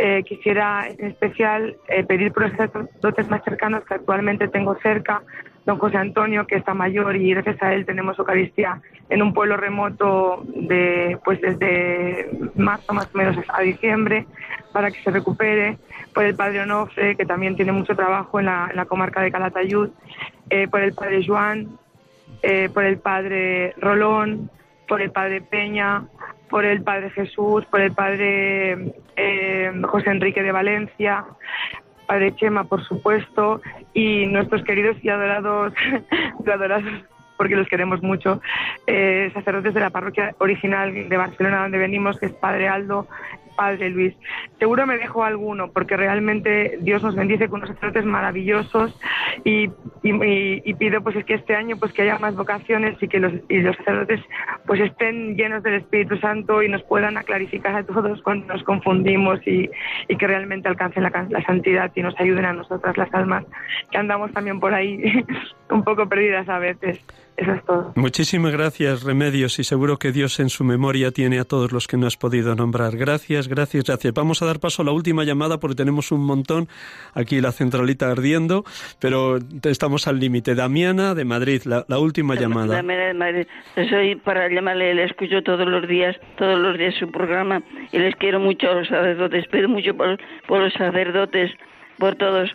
Eh, 0.00 0.22
quisiera 0.22 0.86
en 0.88 1.06
especial 1.06 1.76
eh, 1.88 2.04
pedir 2.04 2.32
por 2.32 2.44
los 2.44 2.52
sacerdotes 2.56 3.28
más 3.28 3.42
cercanos 3.42 3.84
que 3.84 3.94
actualmente 3.94 4.46
tengo 4.46 4.76
cerca, 4.80 5.22
don 5.66 5.76
José 5.76 5.96
Antonio, 5.96 6.46
que 6.46 6.54
está 6.54 6.72
mayor 6.72 7.16
y 7.16 7.30
gracias 7.30 7.60
a 7.60 7.74
él 7.74 7.84
tenemos 7.84 8.16
Eucaristía 8.16 8.80
en 9.10 9.22
un 9.22 9.34
pueblo 9.34 9.56
remoto 9.56 10.44
de, 10.54 11.18
pues 11.24 11.40
desde 11.40 12.30
marzo 12.54 12.94
más 12.94 13.12
o 13.12 13.18
menos 13.18 13.36
a 13.48 13.60
diciembre 13.62 14.24
para 14.72 14.92
que 14.92 15.02
se 15.02 15.10
recupere, 15.10 15.78
por 16.14 16.24
el 16.24 16.36
padre 16.36 16.60
Onofre, 16.60 17.16
que 17.16 17.26
también 17.26 17.56
tiene 17.56 17.72
mucho 17.72 17.96
trabajo 17.96 18.38
en 18.38 18.46
la, 18.46 18.86
comarca 18.88 19.20
de 19.20 19.32
Calatayud, 19.32 19.90
eh, 20.50 20.68
por 20.68 20.80
el 20.80 20.94
padre 20.94 21.26
Joan, 21.26 21.76
eh, 22.42 22.68
por 22.72 22.84
el 22.84 22.98
padre 22.98 23.74
Rolón, 23.78 24.48
por 24.86 25.02
el 25.02 25.10
padre 25.10 25.40
Peña, 25.40 26.04
por 26.48 26.64
el 26.64 26.82
Padre 26.82 27.10
Jesús, 27.10 27.64
por 27.66 27.80
el 27.80 27.92
Padre 27.92 28.92
eh, 29.16 29.72
José 29.84 30.10
Enrique 30.10 30.42
de 30.42 30.52
Valencia, 30.52 31.24
Padre 32.06 32.34
Chema, 32.36 32.64
por 32.64 32.82
supuesto, 32.84 33.60
y 33.92 34.26
nuestros 34.26 34.62
queridos 34.64 34.96
y 35.02 35.10
adorados, 35.10 35.74
adorados 36.46 36.84
porque 37.36 37.54
los 37.54 37.68
queremos 37.68 38.02
mucho, 38.02 38.40
eh, 38.86 39.30
sacerdotes 39.32 39.72
de 39.72 39.80
la 39.80 39.90
parroquia 39.90 40.34
original 40.38 41.08
de 41.08 41.16
Barcelona, 41.16 41.62
donde 41.62 41.78
venimos, 41.78 42.18
que 42.18 42.26
es 42.26 42.32
Padre 42.32 42.68
Aldo, 42.68 43.06
Padre 43.58 43.90
Luis. 43.90 44.14
Seguro 44.60 44.86
me 44.86 44.98
dejo 44.98 45.24
alguno, 45.24 45.72
porque 45.72 45.96
realmente 45.96 46.78
Dios 46.80 47.02
nos 47.02 47.16
bendice 47.16 47.48
con 47.48 47.58
unos 47.58 47.74
sacerdotes 47.74 48.04
maravillosos 48.04 48.96
y, 49.42 49.64
y, 50.04 50.62
y, 50.64 50.74
pido 50.74 51.02
pues 51.02 51.16
es 51.16 51.24
que 51.24 51.34
este 51.34 51.56
año 51.56 51.76
pues 51.76 51.92
que 51.92 52.02
haya 52.02 52.20
más 52.20 52.36
vocaciones 52.36 52.96
y 53.02 53.08
que 53.08 53.18
los, 53.18 53.32
y 53.48 53.58
los 53.58 53.74
sacerdotes 53.78 54.20
pues 54.64 54.80
estén 54.80 55.36
llenos 55.36 55.64
del 55.64 55.74
Espíritu 55.74 56.16
Santo 56.18 56.62
y 56.62 56.68
nos 56.68 56.84
puedan 56.84 57.16
clarificar 57.24 57.74
a 57.74 57.82
todos 57.82 58.22
cuando 58.22 58.46
nos 58.46 58.62
confundimos 58.62 59.44
y, 59.44 59.68
y 60.06 60.16
que 60.16 60.26
realmente 60.28 60.68
alcancen 60.68 61.02
la, 61.02 61.26
la 61.28 61.42
santidad 61.42 61.90
y 61.96 62.02
nos 62.02 62.14
ayuden 62.20 62.44
a 62.44 62.52
nosotras 62.52 62.96
las 62.96 63.12
almas 63.12 63.44
que 63.90 63.98
andamos 63.98 64.32
también 64.32 64.60
por 64.60 64.72
ahí 64.72 65.02
un 65.70 65.84
poco 65.84 66.08
perdidas 66.08 66.48
a 66.48 66.58
veces. 66.58 67.00
Eso 67.36 67.52
es 67.52 67.64
todo. 67.64 67.92
Muchísimas 67.94 68.52
gracias, 68.52 69.04
Remedios, 69.04 69.60
y 69.60 69.64
seguro 69.64 69.96
que 69.96 70.10
Dios 70.10 70.40
en 70.40 70.48
su 70.48 70.64
memoria 70.64 71.12
tiene 71.12 71.38
a 71.38 71.44
todos 71.44 71.70
los 71.70 71.86
que 71.86 71.96
no 71.96 72.08
has 72.08 72.16
podido 72.16 72.56
nombrar. 72.56 72.96
Gracias, 72.96 73.46
gracias, 73.46 73.84
gracias. 73.84 74.12
Vamos 74.12 74.42
a 74.42 74.46
dar 74.46 74.58
paso 74.58 74.82
a 74.82 74.84
la 74.84 74.90
última 74.90 75.22
llamada 75.22 75.58
porque 75.60 75.76
tenemos 75.76 76.10
un 76.10 76.26
montón 76.26 76.66
aquí 77.14 77.40
la 77.40 77.52
centralita 77.52 78.10
ardiendo, 78.10 78.64
pero 79.00 79.38
estamos 79.62 80.08
al 80.08 80.18
límite. 80.18 80.56
Damiana 80.56 81.14
de 81.14 81.24
Madrid, 81.24 81.62
la, 81.64 81.84
la 81.86 82.00
última 82.00 82.34
llamada. 82.34 82.74
Damiana 82.74 83.04
de 83.04 83.14
Madrid. 83.14 83.46
Soy 83.88 84.16
para 84.16 84.48
llamarle, 84.48 84.94
le 84.94 85.04
escucho 85.04 85.40
todos 85.42 85.68
los 85.68 85.86
días, 85.86 86.16
todos 86.38 86.58
los 86.58 86.76
días 86.76 86.94
su 86.98 87.08
programa 87.08 87.62
y 87.92 87.98
les 87.98 88.16
quiero 88.16 88.40
mucho 88.40 88.68
a 88.68 88.74
los 88.74 88.88
sacerdotes, 88.88 89.46
pido 89.46 89.68
mucho 89.68 89.96
por, 89.96 90.18
por 90.48 90.60
los 90.60 90.72
sacerdotes, 90.72 91.52
por 91.98 92.16
todos. 92.16 92.50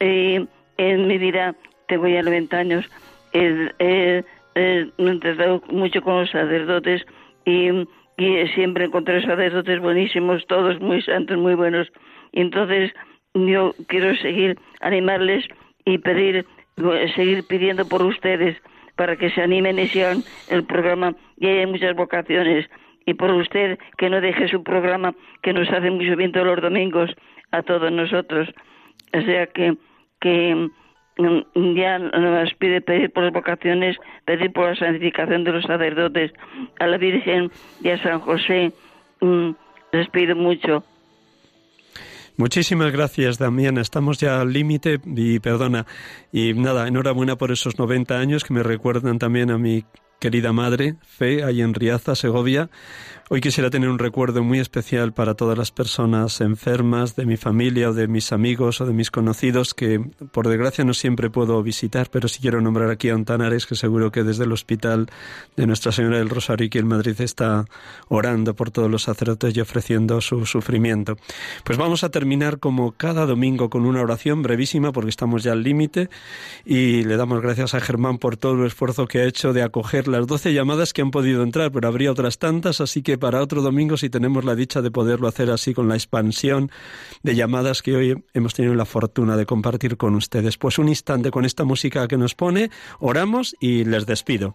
Eh, 0.00 0.44
en 0.76 1.06
mi 1.06 1.18
vida 1.18 1.54
tengo 1.86 2.08
ya 2.08 2.22
90 2.22 2.56
años 2.56 2.90
he, 3.34 3.70
he, 3.78 4.24
he 4.54 5.18
tratado 5.20 5.62
mucho 5.68 6.00
con 6.00 6.20
los 6.20 6.30
sacerdotes 6.30 7.04
y, 7.44 7.68
y, 8.16 8.48
siempre 8.54 8.86
encontré 8.86 9.20
sacerdotes 9.22 9.80
buenísimos, 9.80 10.46
todos 10.46 10.80
muy 10.80 11.02
santos, 11.02 11.36
muy 11.36 11.54
buenos. 11.54 11.88
Y 12.32 12.40
entonces 12.40 12.92
yo 13.34 13.74
quiero 13.88 14.14
seguir 14.16 14.58
animarles 14.80 15.44
y 15.84 15.98
pedir, 15.98 16.46
seguir 17.14 17.44
pidiendo 17.46 17.86
por 17.86 18.02
ustedes 18.02 18.56
para 18.96 19.16
que 19.16 19.30
se 19.30 19.42
animen 19.42 19.78
y 19.78 19.88
sigan 19.88 20.22
el 20.48 20.64
programa 20.64 21.14
y 21.36 21.46
hay 21.46 21.66
muchas 21.66 21.94
vocaciones. 21.94 22.66
Y 23.06 23.14
por 23.14 23.30
usted 23.32 23.78
que 23.98 24.08
no 24.08 24.20
deje 24.20 24.48
su 24.48 24.62
programa 24.62 25.14
que 25.42 25.52
nos 25.52 25.68
hace 25.70 25.90
mucho 25.90 26.16
bien 26.16 26.32
todos 26.32 26.46
los 26.46 26.62
domingos 26.62 27.10
a 27.50 27.62
todos 27.62 27.92
nosotros. 27.92 28.48
O 29.12 29.20
sea 29.20 29.46
que, 29.48 29.76
que 30.20 30.70
ya 31.16 31.98
nos 31.98 32.54
pide 32.54 32.80
pedir 32.80 33.12
por 33.12 33.24
las 33.24 33.32
vocaciones, 33.32 33.96
pedir 34.24 34.52
por 34.52 34.70
la 34.70 34.76
santificación 34.76 35.44
de 35.44 35.52
los 35.52 35.64
sacerdotes, 35.64 36.32
a 36.80 36.86
la 36.86 36.96
Virgen 36.98 37.50
y 37.82 37.90
a 37.90 38.02
San 38.02 38.20
José. 38.20 38.72
Les 39.92 40.08
pido 40.10 40.34
mucho. 40.34 40.84
Muchísimas 42.36 42.90
gracias, 42.90 43.38
Damiana. 43.38 43.80
Estamos 43.80 44.18
ya 44.18 44.40
al 44.40 44.52
límite 44.52 44.98
y 45.04 45.38
perdona. 45.38 45.86
Y 46.32 46.52
nada, 46.54 46.88
enhorabuena 46.88 47.36
por 47.36 47.52
esos 47.52 47.78
90 47.78 48.18
años 48.18 48.42
que 48.42 48.52
me 48.52 48.64
recuerdan 48.64 49.20
también 49.20 49.52
a 49.52 49.58
mi 49.58 49.84
querida 50.18 50.52
madre, 50.52 50.96
Fe, 51.02 51.44
ahí 51.44 51.60
en 51.60 51.74
Riaza, 51.74 52.14
Segovia. 52.14 52.70
Hoy 53.30 53.40
quisiera 53.40 53.70
tener 53.70 53.88
un 53.88 53.98
recuerdo 53.98 54.44
muy 54.44 54.58
especial 54.58 55.14
para 55.14 55.32
todas 55.32 55.56
las 55.56 55.70
personas 55.70 56.42
enfermas 56.42 57.16
de 57.16 57.24
mi 57.24 57.38
familia 57.38 57.88
o 57.88 57.94
de 57.94 58.06
mis 58.06 58.32
amigos 58.32 58.82
o 58.82 58.86
de 58.86 58.92
mis 58.92 59.10
conocidos 59.10 59.72
que 59.72 59.98
por 60.30 60.46
desgracia 60.46 60.84
no 60.84 60.92
siempre 60.92 61.30
puedo 61.30 61.62
visitar, 61.62 62.10
pero 62.10 62.28
sí 62.28 62.40
quiero 62.42 62.60
nombrar 62.60 62.90
aquí 62.90 63.08
a 63.08 63.14
Ontanares, 63.14 63.64
que 63.64 63.76
seguro 63.76 64.12
que 64.12 64.24
desde 64.24 64.44
el 64.44 64.52
hospital 64.52 65.08
de 65.56 65.66
Nuestra 65.66 65.90
Señora 65.90 66.18
del 66.18 66.28
Rosario 66.28 66.66
aquí 66.66 66.76
en 66.76 66.86
Madrid 66.86 67.18
está 67.18 67.64
orando 68.08 68.54
por 68.54 68.70
todos 68.70 68.90
los 68.90 69.04
sacerdotes 69.04 69.56
y 69.56 69.60
ofreciendo 69.60 70.20
su 70.20 70.44
sufrimiento. 70.44 71.16
Pues 71.64 71.78
vamos 71.78 72.04
a 72.04 72.10
terminar 72.10 72.58
como 72.58 72.92
cada 72.92 73.24
domingo 73.24 73.70
con 73.70 73.86
una 73.86 74.02
oración 74.02 74.42
brevísima 74.42 74.92
porque 74.92 75.08
estamos 75.08 75.42
ya 75.42 75.52
al 75.52 75.62
límite 75.62 76.10
y 76.66 77.04
le 77.04 77.16
damos 77.16 77.40
gracias 77.40 77.72
a 77.72 77.80
Germán 77.80 78.18
por 78.18 78.36
todo 78.36 78.60
el 78.60 78.66
esfuerzo 78.66 79.06
que 79.06 79.20
ha 79.20 79.24
hecho 79.24 79.54
de 79.54 79.62
acoger 79.62 80.08
las 80.14 80.28
doce 80.28 80.54
llamadas 80.54 80.92
que 80.92 81.02
han 81.02 81.10
podido 81.10 81.42
entrar, 81.42 81.72
pero 81.72 81.88
habría 81.88 82.12
otras 82.12 82.38
tantas, 82.38 82.80
así 82.80 83.02
que 83.02 83.18
para 83.18 83.42
otro 83.42 83.62
domingo 83.62 83.96
si 83.96 84.10
tenemos 84.10 84.44
la 84.44 84.54
dicha 84.54 84.80
de 84.80 84.92
poderlo 84.92 85.26
hacer 85.26 85.50
así 85.50 85.74
con 85.74 85.88
la 85.88 85.96
expansión 85.96 86.70
de 87.24 87.34
llamadas 87.34 87.82
que 87.82 87.96
hoy 87.96 88.24
hemos 88.32 88.54
tenido 88.54 88.76
la 88.76 88.84
fortuna 88.84 89.36
de 89.36 89.44
compartir 89.44 89.96
con 89.96 90.14
ustedes. 90.14 90.56
Pues 90.56 90.78
un 90.78 90.88
instante 90.88 91.32
con 91.32 91.44
esta 91.44 91.64
música 91.64 92.06
que 92.06 92.16
nos 92.16 92.36
pone, 92.36 92.70
oramos 93.00 93.56
y 93.58 93.84
les 93.84 94.06
despido. 94.06 94.54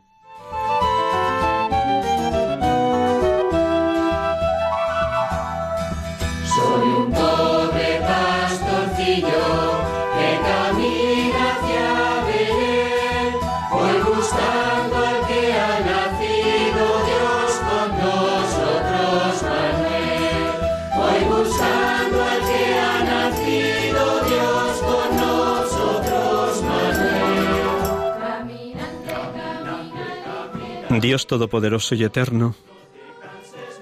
Dios 30.99 31.27
Todopoderoso 31.27 31.95
y 31.95 32.03
Eterno, 32.03 32.55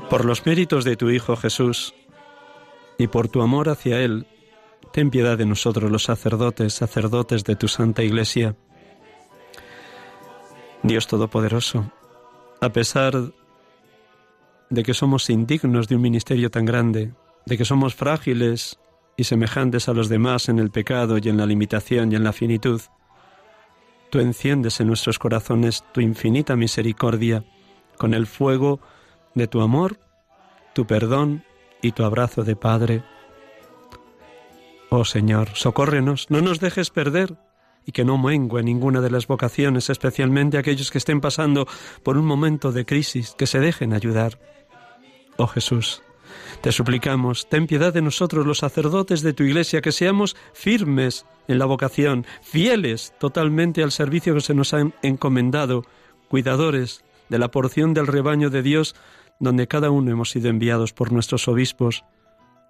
por 0.10 0.24
los 0.24 0.46
méritos 0.46 0.84
de 0.86 0.96
tu 0.96 1.10
Hijo 1.10 1.36
Jesús 1.36 1.96
y 2.98 3.08
por 3.08 3.28
tu 3.28 3.42
amor 3.42 3.70
hacia 3.70 4.02
Él, 4.02 4.28
ten 4.94 5.10
piedad 5.10 5.38
de 5.38 5.46
nosotros 5.46 5.92
los 5.92 6.04
sacerdotes, 6.04 6.74
sacerdotes 6.74 7.44
de 7.44 7.56
tu 7.56 7.68
Santa 7.68 8.04
Iglesia. 8.04 8.56
Dios 10.84 11.08
Todopoderoso, 11.08 11.92
a 12.62 12.70
pesar 12.70 13.34
de 14.70 14.84
que 14.84 14.94
somos 14.94 15.30
indignos 15.30 15.88
de 15.88 15.96
un 15.96 16.02
ministerio 16.02 16.52
tan 16.52 16.66
grande, 16.66 17.14
de 17.46 17.58
que 17.58 17.66
somos 17.66 17.96
frágiles 17.96 18.80
y 19.16 19.24
semejantes 19.24 19.90
a 19.90 19.94
los 19.94 20.10
demás 20.10 20.50
en 20.50 20.60
el 20.60 20.70
pecado 20.70 21.18
y 21.18 21.30
en 21.30 21.38
la 21.38 21.48
limitación 21.48 22.12
y 22.12 22.16
en 22.16 22.24
la 22.24 22.34
finitud, 22.34 22.82
tú 24.10 24.20
enciendes 24.20 24.80
en 24.80 24.88
nuestros 24.88 25.20
corazones 25.20 25.84
tu 25.94 26.02
infinita 26.02 26.56
misericordia 26.56 27.44
con 27.98 28.14
el 28.14 28.28
fuego 28.28 28.80
de 29.36 29.48
tu 29.48 29.62
amor, 29.62 30.00
tu 30.74 30.86
perdón 30.86 31.44
y 31.82 31.92
tu 31.92 32.04
abrazo 32.04 32.44
de 32.44 32.56
Padre. 32.56 33.04
Oh 34.90 35.06
Señor, 35.06 35.50
socórrenos, 35.54 36.30
no 36.30 36.42
nos 36.42 36.60
dejes 36.60 36.90
perder 36.90 37.38
y 37.86 37.92
que 37.92 38.06
no 38.06 38.18
mengue 38.18 38.64
ninguna 38.64 39.02
de 39.02 39.10
las 39.10 39.28
vocaciones, 39.28 39.90
especialmente 39.90 40.58
aquellos 40.58 40.92
que 40.92 40.98
estén 40.98 41.22
pasando 41.22 41.68
por 42.04 42.18
un 42.18 42.26
momento 42.26 42.72
de 42.72 42.86
crisis, 42.86 43.34
que 43.38 43.48
se 43.48 43.60
dejen 43.60 43.94
ayudar. 43.94 44.40
Oh 45.38 45.48
Jesús, 45.48 46.04
te 46.62 46.72
suplicamos, 46.72 47.48
ten 47.50 47.68
piedad 47.68 47.94
de 47.94 48.02
nosotros 48.02 48.46
los 48.46 48.60
sacerdotes 48.60 49.22
de 49.22 49.34
tu 49.34 49.44
iglesia, 49.44 49.82
que 49.82 49.92
seamos 49.92 50.36
firmes 50.54 51.26
en 51.48 51.60
la 51.60 51.66
vocación, 51.66 52.26
fieles 52.42 53.14
totalmente 53.20 53.84
al 53.84 53.92
servicio 53.92 54.34
que 54.34 54.42
se 54.42 54.54
nos 54.54 54.74
han 54.74 54.94
encomendado, 55.02 55.84
cuidadores 56.28 57.04
de 57.30 57.40
la 57.40 57.52
porción 57.52 57.94
del 57.94 58.08
rebaño 58.08 58.50
de 58.50 58.64
Dios, 58.64 58.96
donde 59.40 59.68
cada 59.68 59.92
uno 59.92 60.12
hemos 60.12 60.32
sido 60.32 60.50
enviados 60.50 60.94
por 60.94 61.12
nuestros 61.12 61.48
obispos. 61.48 62.04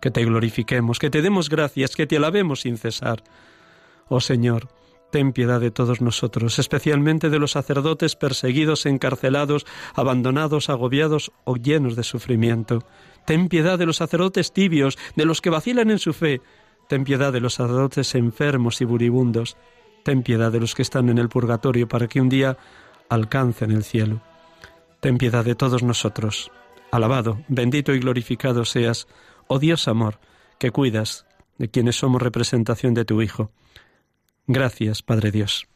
Que 0.01 0.11
te 0.11 0.23
glorifiquemos, 0.25 0.99
que 0.99 1.09
te 1.09 1.21
demos 1.21 1.49
gracias, 1.49 1.95
que 1.95 2.05
te 2.05 2.17
alabemos 2.17 2.61
sin 2.61 2.77
cesar. 2.77 3.23
Oh 4.09 4.21
Señor, 4.21 4.67
Ten 5.11 5.31
piedad 5.31 5.61
de 5.61 5.71
todos 5.71 6.01
nosotros, 6.01 6.59
especialmente 6.59 7.29
de 7.29 7.39
los 7.39 7.51
sacerdotes 7.51 8.15
perseguidos, 8.15 8.85
encarcelados, 8.85 9.65
abandonados, 9.93 10.69
agobiados 10.69 11.31
o 11.45 11.55
llenos 11.55 11.95
de 11.95 12.03
sufrimiento. 12.03 12.83
Ten 13.25 13.47
piedad 13.47 13.79
de 13.79 13.85
los 13.85 13.97
sacerdotes 13.97 14.51
tibios, 14.51 14.97
de 15.15 15.25
los 15.25 15.39
que 15.41 15.49
vacilan 15.49 15.91
en 15.91 15.99
su 15.99 16.13
fe. 16.13 16.41
Ten 16.89 17.05
piedad 17.05 17.31
de 17.31 17.39
los 17.39 17.55
sacerdotes 17.55 18.15
enfermos 18.15 18.81
y 18.81 18.85
buribundos. 18.85 19.55
Ten 20.03 20.23
piedad 20.23 20.51
de 20.51 20.59
los 20.59 20.75
que 20.75 20.81
están 20.81 21.09
en 21.09 21.17
el 21.17 21.29
purgatorio 21.29 21.87
para 21.87 22.07
que 22.07 22.19
un 22.19 22.29
día 22.29 22.57
alcancen 23.09 23.71
el 23.71 23.83
cielo. 23.83 24.21
Ten 24.99 25.17
piedad 25.17 25.45
de 25.45 25.55
todos 25.55 25.83
nosotros. 25.83 26.51
Alabado, 26.91 27.39
bendito 27.47 27.93
y 27.93 27.99
glorificado 27.99 28.65
seas, 28.65 29.07
oh 29.47 29.59
Dios 29.59 29.87
amor, 29.87 30.19
que 30.59 30.71
cuidas 30.71 31.25
de 31.57 31.69
quienes 31.69 31.97
somos 31.97 32.21
representación 32.21 32.93
de 32.93 33.05
tu 33.05 33.21
Hijo. 33.21 33.51
Gracias, 34.47 35.03
Padre 35.03 35.31
Dios. 35.31 35.67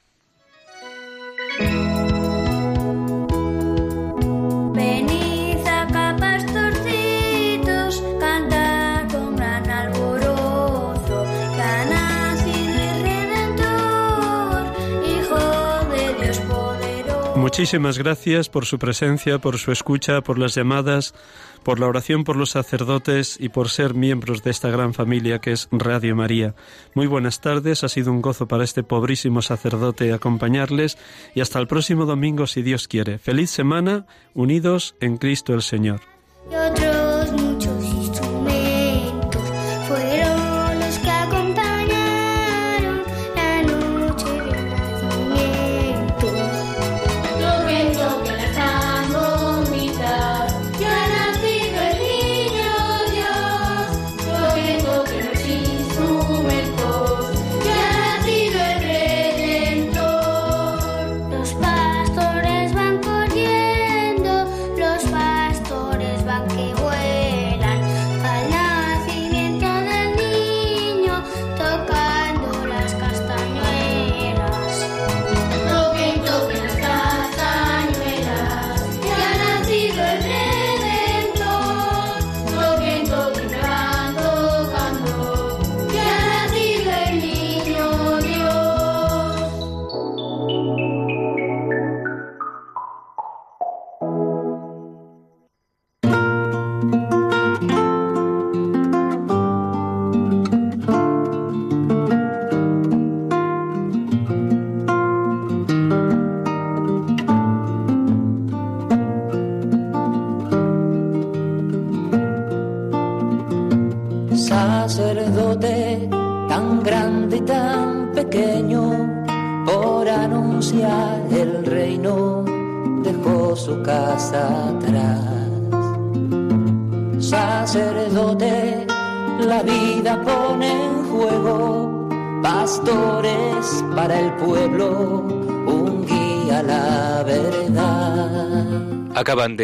Muchísimas 17.51 17.97
gracias 17.97 18.47
por 18.47 18.65
su 18.65 18.79
presencia, 18.79 19.39
por 19.39 19.57
su 19.57 19.73
escucha, 19.73 20.21
por 20.21 20.39
las 20.39 20.55
llamadas, 20.55 21.13
por 21.63 21.81
la 21.81 21.87
oración 21.87 22.23
por 22.23 22.37
los 22.37 22.51
sacerdotes 22.51 23.35
y 23.41 23.49
por 23.49 23.67
ser 23.67 23.93
miembros 23.93 24.41
de 24.41 24.51
esta 24.51 24.69
gran 24.69 24.93
familia 24.93 25.39
que 25.39 25.51
es 25.51 25.67
Radio 25.69 26.15
María. 26.15 26.55
Muy 26.93 27.07
buenas 27.07 27.41
tardes, 27.41 27.83
ha 27.83 27.89
sido 27.89 28.13
un 28.13 28.21
gozo 28.21 28.47
para 28.47 28.63
este 28.63 28.83
pobrísimo 28.83 29.41
sacerdote 29.41 30.13
acompañarles 30.13 30.97
y 31.35 31.41
hasta 31.41 31.59
el 31.59 31.67
próximo 31.67 32.05
domingo 32.05 32.47
si 32.47 32.61
Dios 32.61 32.87
quiere. 32.87 33.19
Feliz 33.19 33.49
semana, 33.51 34.05
unidos 34.33 34.95
en 35.01 35.17
Cristo 35.17 35.53
el 35.53 35.61
Señor. 35.61 35.99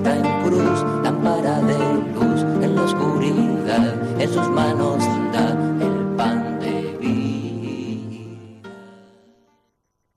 con 0.00 0.06
el 0.06 0.22
que 0.22 0.30
está 0.30 1.08
en 1.08 1.41